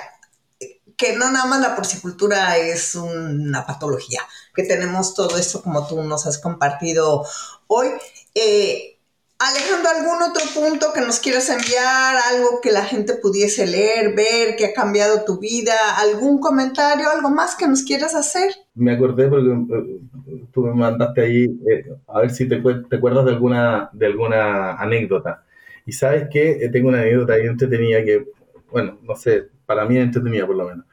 que 0.97 1.15
no 1.15 1.31
nada 1.31 1.45
más 1.45 1.61
la 1.61 1.73
porcicultura 1.73 2.57
es 2.57 2.95
una 2.95 3.65
patología, 3.65 4.19
que 4.53 4.63
tenemos 4.63 5.13
todo 5.13 5.37
esto 5.37 5.61
como 5.61 5.87
tú 5.87 6.03
nos 6.03 6.27
has 6.27 6.39
compartido 6.39 7.25
hoy. 7.67 7.87
Eh, 8.35 8.92
Alejandro, 9.39 9.89
¿algún 9.89 10.21
otro 10.21 10.43
punto 10.53 10.93
que 10.93 11.01
nos 11.01 11.19
quieras 11.19 11.49
enviar? 11.49 12.15
¿Algo 12.31 12.61
que 12.61 12.71
la 12.71 12.85
gente 12.85 13.13
pudiese 13.21 13.65
leer, 13.65 14.15
ver, 14.15 14.55
que 14.55 14.67
ha 14.67 14.73
cambiado 14.73 15.25
tu 15.25 15.39
vida? 15.39 15.73
¿Algún 15.97 16.39
comentario, 16.39 17.09
algo 17.09 17.29
más 17.29 17.55
que 17.55 17.67
nos 17.67 17.83
quieras 17.83 18.15
hacer? 18.15 18.53
Me 18.75 18.93
acordé 18.93 19.27
porque 19.27 19.51
eh, 19.51 20.45
tú 20.53 20.61
me 20.61 20.73
mandaste 20.73 21.21
ahí, 21.21 21.43
eh, 21.43 21.93
a 22.07 22.21
ver 22.21 22.29
si 22.31 22.47
te, 22.47 22.61
te, 22.61 22.95
acuerdas 22.95 23.25
de 23.25 23.31
alguna, 23.31 23.89
de 23.91 24.05
alguna 24.05 24.75
anécdota. 24.75 25.43
Y 25.85 25.91
sabes 25.91 26.29
que 26.29 26.63
eh, 26.63 26.69
tengo 26.69 26.87
una 26.87 27.01
anécdota 27.01 27.33
ahí 27.33 27.45
entretenida 27.45 28.03
que, 28.03 28.25
bueno, 28.71 28.99
no 29.01 29.15
sé, 29.15 29.49
para 29.65 29.85
mí 29.85 29.97
es 29.97 30.03
entretenida 30.03 30.47
por 30.47 30.55
lo 30.55 30.69
menos. 30.69 30.85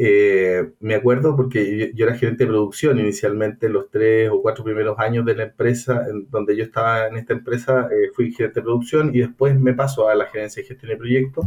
Eh, 0.00 0.74
me 0.78 0.94
acuerdo 0.94 1.34
porque 1.34 1.92
yo, 1.92 2.06
era 2.06 2.16
gerente 2.16 2.44
de 2.44 2.50
producción 2.50 3.00
inicialmente 3.00 3.68
los 3.68 3.90
tres 3.90 4.30
o 4.30 4.40
cuatro 4.40 4.62
primeros 4.62 4.96
años 5.00 5.24
de 5.26 5.34
la 5.34 5.42
empresa, 5.44 6.06
en 6.08 6.30
donde 6.30 6.56
yo 6.56 6.62
estaba 6.62 7.08
en 7.08 7.16
esta 7.16 7.32
empresa, 7.32 7.88
eh, 7.90 8.10
fui 8.14 8.32
gerente 8.32 8.60
de 8.60 8.64
producción 8.64 9.10
y 9.12 9.18
después 9.20 9.58
me 9.58 9.74
paso 9.74 10.08
a 10.08 10.14
la 10.14 10.26
gerencia 10.26 10.62
de 10.62 10.68
gestión 10.68 10.90
de 10.90 10.96
proyectos, 10.96 11.46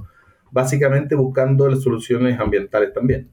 básicamente 0.52 1.16
buscando 1.16 1.70
las 1.70 1.82
soluciones 1.82 2.40
ambientales 2.42 2.94
también. 2.94 3.30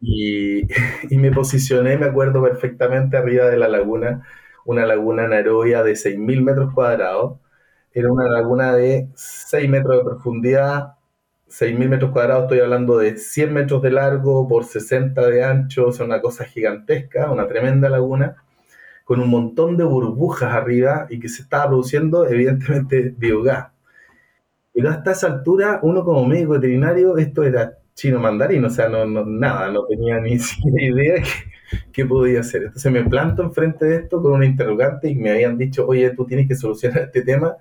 Y, 0.00 0.62
y, 1.10 1.18
me 1.18 1.30
posicioné, 1.32 1.98
me 1.98 2.06
acuerdo 2.06 2.42
perfectamente, 2.42 3.16
arriba 3.18 3.46
de 3.50 3.58
la 3.58 3.68
laguna, 3.68 4.26
una 4.64 4.86
laguna 4.86 5.28
Naroya 5.28 5.82
de 5.82 5.92
6.000 5.92 6.42
metros 6.42 6.72
cuadrados. 6.74 7.38
Era 7.92 8.10
una 8.12 8.28
laguna 8.28 8.74
de 8.74 9.08
6 9.14 9.68
metros 9.68 9.98
de 9.98 10.04
profundidad, 10.04 10.94
6.000 11.52 11.88
metros 11.88 12.12
cuadrados, 12.12 12.44
estoy 12.44 12.60
hablando 12.60 12.96
de 12.96 13.18
100 13.18 13.52
metros 13.52 13.82
de 13.82 13.90
largo 13.90 14.48
por 14.48 14.64
60 14.64 15.26
de 15.26 15.44
ancho, 15.44 15.88
o 15.88 15.92
sea, 15.92 16.06
una 16.06 16.22
cosa 16.22 16.44
gigantesca, 16.46 17.30
una 17.30 17.46
tremenda 17.46 17.90
laguna, 17.90 18.36
con 19.04 19.20
un 19.20 19.28
montón 19.28 19.76
de 19.76 19.84
burbujas 19.84 20.54
arriba 20.54 21.06
y 21.10 21.20
que 21.20 21.28
se 21.28 21.42
estaba 21.42 21.68
produciendo, 21.68 22.26
evidentemente, 22.26 23.14
biogás. 23.18 23.68
Pero 24.72 24.88
hasta 24.88 25.12
esa 25.12 25.26
altura, 25.26 25.80
uno 25.82 26.02
como 26.04 26.24
médico 26.26 26.52
veterinario, 26.52 27.18
esto 27.18 27.42
era 27.42 27.78
chino 27.94 28.18
mandarín, 28.18 28.64
o 28.64 28.70
sea, 28.70 28.88
no, 28.88 29.04
nada, 29.06 29.70
no 29.70 29.84
tenía 29.84 30.20
ni 30.20 30.38
idea 30.80 31.14
de 31.16 31.24
qué 31.92 32.06
podía 32.06 32.40
hacer. 32.40 32.62
Entonces 32.62 32.90
me 32.90 33.04
planto 33.04 33.42
enfrente 33.42 33.84
de 33.84 33.96
esto 33.96 34.22
con 34.22 34.32
una 34.32 34.46
interrogante 34.46 35.10
y 35.10 35.16
me 35.16 35.30
habían 35.30 35.58
dicho, 35.58 35.86
oye, 35.86 36.10
tú 36.16 36.24
tienes 36.24 36.48
que 36.48 36.54
solucionar 36.54 37.02
este 37.02 37.20
tema 37.20 37.56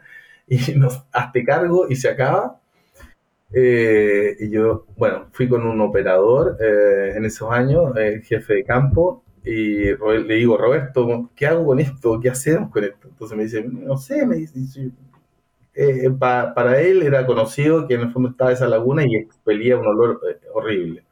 y 0.47 0.57
nos 0.77 1.03
hazte 1.11 1.43
cargo 1.43 1.87
y 1.89 1.97
se 1.97 2.07
acaba 2.07 2.61
eh, 3.54 4.36
y 4.39 4.49
yo, 4.49 4.86
bueno, 4.97 5.28
fui 5.32 5.49
con 5.49 5.66
un 5.66 5.82
operador 5.82 6.58
eh, 6.62 7.14
en 7.16 7.26
esos 7.26 7.52
años, 7.52 7.95
el 7.97 8.22
jefe 8.22 8.56
de 8.56 8.64
campo, 8.64 9.24
y 9.43 9.95
le 9.95 10.36
digo, 10.36 10.58
Roberto, 10.58 11.32
¿qué 11.36 11.47
hago 11.47 11.66
con 11.66 11.80
esto? 11.80 12.20
¿Qué 12.20 12.30
hacemos 12.30 12.72
con 12.72 12.84
esto? 12.84 13.08
Entonces 13.10 13.38
me 13.38 13.43
dice, 13.43 13.64
no 13.64 13.97
sé, 13.97 14.26
me 14.26 14.36
dice, 14.36 14.91
eh, 15.74 16.10
para 16.20 16.82
él 16.82 17.02
era 17.04 17.26
conocido 17.26 17.88
que 17.88 17.95
en 17.95 18.02
el 18.02 18.12
fondo 18.12 18.30
estaba 18.30 18.52
esa 18.52 18.68
laguna 18.68 19.04
y 19.06 19.16
expelía 19.16 19.78
un 19.78 19.88
olor 19.88 20.22
horrible. 20.54 21.04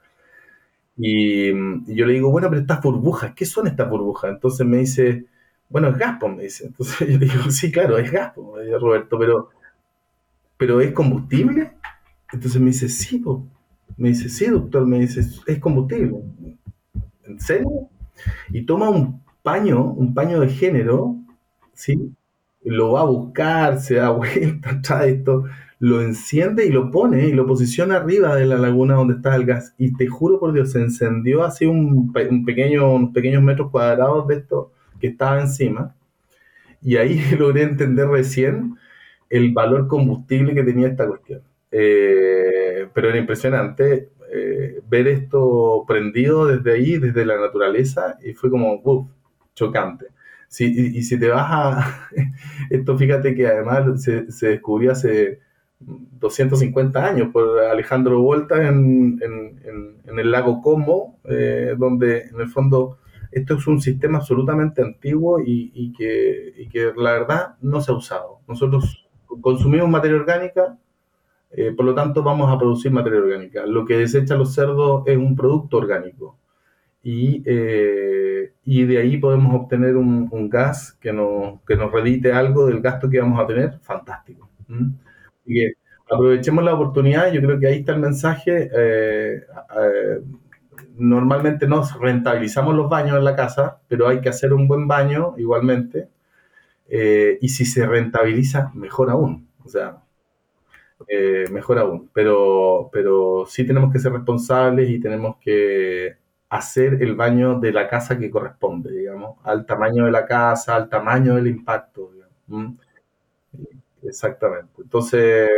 Y, 0.98 1.52
yo 1.96 2.06
le 2.06 2.14
digo, 2.14 2.30
bueno, 2.30 2.50
pero 2.50 2.62
estas 2.62 2.82
burbujas, 2.82 3.34
¿qué 3.34 3.46
son 3.46 3.68
estas 3.68 3.90
burbujas? 3.90 4.32
Entonces 4.32 4.68
me 4.68 4.78
dice, 4.78 5.26
bueno, 5.70 5.88
es 5.90 5.98
gas, 5.98 6.18
pues", 6.20 6.36
me 6.36 6.44
dice. 6.44 6.68
Entonces 6.68 7.00
yo 7.08 7.18
le 7.18 7.26
digo, 7.26 7.50
sí, 7.52 7.72
claro, 7.72 7.98
es 7.98 8.12
gas, 8.12 8.34
pues", 8.36 8.70
Roberto, 8.80 9.18
pero, 9.18 9.50
pero 10.58 10.82
¿es 10.82 10.92
combustible? 10.92 11.72
Entonces 12.32 12.61
me 12.61 12.67
dice, 12.67 12.89
sí, 12.89 13.23
me 13.97 14.09
dice, 14.09 14.30
sí, 14.30 14.45
doctor, 14.45 14.86
me 14.86 14.99
dice, 14.99 15.21
es 15.45 15.59
combustible. 15.59 16.21
¿En 17.25 17.39
serio? 17.39 17.89
Y 18.49 18.63
toma 18.65 18.89
un 18.89 19.21
paño, 19.43 19.84
un 19.84 20.13
paño 20.13 20.39
de 20.39 20.49
género, 20.49 21.15
¿sí? 21.73 22.13
Lo 22.63 22.93
va 22.93 23.01
a 23.01 23.05
buscar, 23.05 23.80
se 23.80 23.95
da 23.95 24.09
vuelta, 24.11 24.82
trae 24.82 25.11
esto, 25.11 25.45
lo 25.80 26.01
enciende 26.01 26.65
y 26.65 26.71
lo 26.71 26.91
pone 26.91 27.27
y 27.27 27.32
lo 27.32 27.47
posiciona 27.47 27.95
arriba 27.95 28.36
de 28.36 28.45
la 28.45 28.57
laguna 28.57 28.95
donde 28.95 29.15
está 29.15 29.36
el 29.36 29.45
gas. 29.45 29.73
Y 29.77 29.93
te 29.93 30.07
juro 30.07 30.39
por 30.39 30.53
Dios, 30.53 30.71
se 30.71 30.82
encendió 30.82 31.43
así 31.43 31.65
un, 31.65 32.13
un 32.13 32.45
pequeño, 32.45 32.93
unos 32.93 33.11
pequeños 33.11 33.41
metros 33.43 33.71
cuadrados 33.71 34.27
de 34.27 34.36
esto 34.36 34.71
que 34.99 35.07
estaba 35.07 35.41
encima. 35.41 35.95
Y 36.82 36.97
ahí 36.97 37.21
logré 37.39 37.63
entender 37.63 38.07
recién 38.07 38.75
el 39.30 39.53
valor 39.53 39.88
combustible 39.88 40.53
que 40.53 40.63
tenía 40.63 40.88
esta 40.88 41.07
cuestión. 41.07 41.41
Eh, 41.72 42.88
pero 42.93 43.09
era 43.09 43.17
impresionante 43.17 44.09
eh, 44.32 44.82
ver 44.88 45.07
esto 45.07 45.86
prendido 45.88 46.45
desde 46.45 46.74
ahí, 46.74 46.97
desde 46.97 47.26
la 47.26 47.39
naturaleza, 47.39 48.17
y 48.24 48.34
fue 48.34 48.49
como, 48.49 48.82
uff, 48.84 49.07
chocante. 49.55 50.07
y, 50.59 51.01
si 51.03 51.20
te 51.20 51.30
vas 51.30 51.47
a... 51.49 52.09
esto 52.70 52.97
fíjate 52.97 53.36
que 53.36 53.47
además 53.47 54.03
se, 54.03 54.26
descubrió 54.47 54.91
hace 54.91 55.39
250 55.80 57.05
años 57.05 57.30
por 57.32 57.59
Alejandro 57.59 58.22
Volta 58.22 58.67
en, 58.67 59.20
el 59.22 60.32
lago 60.32 60.61
Como, 60.61 61.20
eh, 61.26 61.76
donde 61.78 62.24
en 62.24 62.41
el 62.41 62.49
fondo 62.49 62.97
esto 63.32 63.55
es 63.55 63.67
un 63.67 63.80
sistema 63.80 64.17
absolutamente 64.17 64.82
antiguo 64.82 65.39
y, 65.43 65.93
que, 65.93 66.53
y 66.57 66.67
que 66.67 66.91
la 66.97 67.13
verdad 67.13 67.55
no 67.61 67.80
se 67.80 67.91
ha 67.91 67.95
usado. 67.95 68.39
Nosotros 68.47 69.07
consumimos 69.41 69.89
materia 69.89 70.17
orgánica, 70.17 70.78
eh, 71.52 71.74
por 71.76 71.86
lo 71.86 71.95
tanto, 71.95 72.24
vamos 72.24 72.52
a 72.52 72.58
producir 72.58 72.91
materia 72.91 73.20
orgánica. 73.20 73.66
Lo 73.66 73.86
que 73.86 73.97
desechan 73.97 74.38
los 74.38 74.54
cerdos 74.54 75.04
es 75.08 75.18
un 75.18 75.36
producto 75.36 75.78
orgánico. 75.78 76.38
Y, 77.02 77.41
eh, 77.45 78.54
y 78.66 78.84
de 78.86 78.97
ahí 79.00 79.18
podemos 79.18 79.56
obtener 79.56 79.95
un, 79.97 80.50
gas 80.50 80.93
que 81.02 81.14
nos, 81.14 81.62
que 81.64 81.76
nos 81.76 81.91
redite 81.91 82.34
algo 82.34 82.68
del 82.68 82.82
gasto 82.82 83.10
que 83.10 83.20
vamos 83.20 83.39
a 83.39 83.47
tener. 83.47 83.80
Fantástico. 83.82 84.50
Que 85.45 85.74
aprovechemos 86.12 86.64
la 86.64 86.76
oportunidad. 86.76 87.32
Yo 87.32 87.41
creo 87.41 87.60
que 87.60 87.68
ahí 87.68 87.80
está 87.80 87.93
el 87.93 88.00
mensaje. 88.00 88.70
Eh, 88.76 89.41
normalmente 90.97 91.68
nos 91.68 92.00
rentabilizamos 92.00 92.76
los 92.76 92.89
baños 92.89 93.18
en 93.18 93.24
la 93.24 93.36
casa, 93.36 93.82
pero 93.88 94.08
hay 94.08 94.22
que 94.22 94.30
hacer 94.30 94.54
un 94.54 94.68
buen 94.68 94.88
baño 94.88 95.34
igualmente. 95.38 96.10
y 97.41 97.50
si 97.50 97.66
se 97.66 97.86
rentabiliza, 97.88 98.72
mejor 98.76 99.10
aún. 99.10 99.47
O 99.64 99.70
sea, 99.70 100.04
eh, 101.08 101.45
mejor 101.52 101.80
aún. 101.80 102.10
Pero, 102.14 102.89
pero 102.91 103.45
sí 103.47 103.66
tenemos 103.66 103.91
que 103.91 104.00
ser 104.00 104.14
responsables 104.14 104.89
y 104.89 105.00
tenemos 105.00 105.38
que 105.38 106.18
hacer 106.50 107.02
el 107.02 107.16
baño 107.16 107.60
de 107.60 107.72
la 107.72 107.88
casa 107.88 108.18
que 108.18 108.32
corresponde, 108.32 108.91
digamos, 108.91 109.38
al 109.43 109.66
tamaño 109.66 110.06
de 110.06 110.12
la 110.12 110.26
casa, 110.26 110.76
al 110.76 110.89
tamaño 110.89 111.36
del 111.36 111.47
impacto. 111.47 112.12
Exactamente. 114.02 114.82
Entonces, 114.82 115.50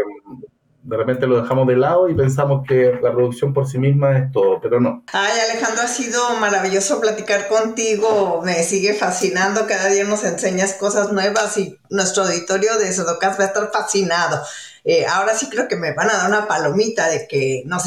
de 0.84 0.98
repente 0.98 1.28
lo 1.28 1.42
dejamos 1.42 1.68
de 1.68 1.76
lado 1.76 2.10
y 2.10 2.16
pensamos 2.16 2.66
que 2.68 3.00
la 3.02 3.12
producción 3.12 3.54
por 3.54 3.68
sí 3.68 3.78
misma 3.78 4.18
es 4.18 4.32
todo, 4.32 4.60
pero 4.60 4.80
no. 4.80 5.04
Ay, 5.14 5.40
Alejandro, 5.50 5.84
ha 5.84 5.88
sido 5.88 6.36
maravilloso 6.40 7.00
platicar 7.00 7.48
contigo, 7.48 8.42
me 8.44 8.64
sigue 8.64 8.94
fascinando, 8.94 9.68
cada 9.68 9.90
día 9.90 10.04
nos 10.06 10.24
enseñas 10.24 10.74
cosas 10.74 11.12
nuevas 11.12 11.58
y 11.58 11.78
nuestro 11.90 12.24
auditorio 12.24 12.78
de 12.78 12.92
Sodocas 12.92 13.40
va 13.40 13.44
a 13.44 13.48
estar 13.48 13.72
fascinado. 13.72 14.42
Eh, 14.84 15.06
ahora 15.06 15.36
sí 15.36 15.48
creo 15.50 15.68
que 15.68 15.76
me 15.76 15.94
van 15.94 16.10
a 16.10 16.14
dar 16.14 16.30
una 16.30 16.48
palomita 16.48 17.08
de 17.08 17.28
que 17.28 17.64
nos, 17.66 17.84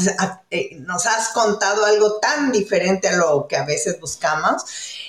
eh, 0.49 0.77
nos 0.79 1.05
has 1.05 1.29
contado 1.29 1.85
algo 1.85 2.19
tan 2.19 2.51
diferente 2.51 3.09
a 3.09 3.17
lo 3.17 3.47
que 3.47 3.57
a 3.57 3.65
veces 3.65 3.99
buscamos. 3.99 4.63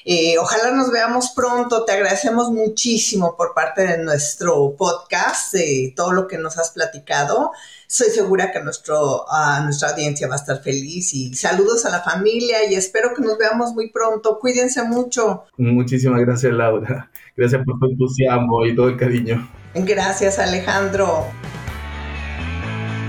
Eh, 0.04 0.36
ojalá 0.38 0.72
nos 0.72 0.90
veamos 0.90 1.30
pronto. 1.34 1.84
Te 1.84 1.92
agradecemos 1.92 2.50
muchísimo 2.50 3.36
por 3.36 3.54
parte 3.54 3.86
de 3.86 3.98
nuestro 3.98 4.74
podcast, 4.76 5.52
de 5.52 5.92
todo 5.94 6.12
lo 6.12 6.26
que 6.26 6.38
nos 6.38 6.58
has 6.58 6.70
platicado. 6.70 7.52
Soy 7.88 8.10
segura 8.10 8.50
que 8.50 8.60
nuestro, 8.60 9.24
nuestra 9.62 9.90
audiencia 9.90 10.26
va 10.26 10.34
a 10.34 10.38
estar 10.38 10.60
feliz 10.60 11.14
y 11.14 11.34
saludos 11.34 11.86
a 11.86 11.90
la 11.90 12.02
familia 12.02 12.68
y 12.68 12.74
espero 12.74 13.14
que 13.14 13.22
nos 13.22 13.38
veamos 13.38 13.74
muy 13.74 13.90
pronto. 13.90 14.40
Cuídense 14.40 14.82
mucho. 14.82 15.44
Muchísimas 15.56 16.20
gracias, 16.20 16.52
Laura. 16.52 17.10
Gracias 17.36 17.62
por 17.64 17.78
tu 17.78 17.86
entusiasmo 17.86 18.66
y 18.66 18.74
todo 18.74 18.88
el 18.88 18.96
cariño. 18.96 19.48
Gracias, 19.74 20.40
Alejandro. 20.40 21.26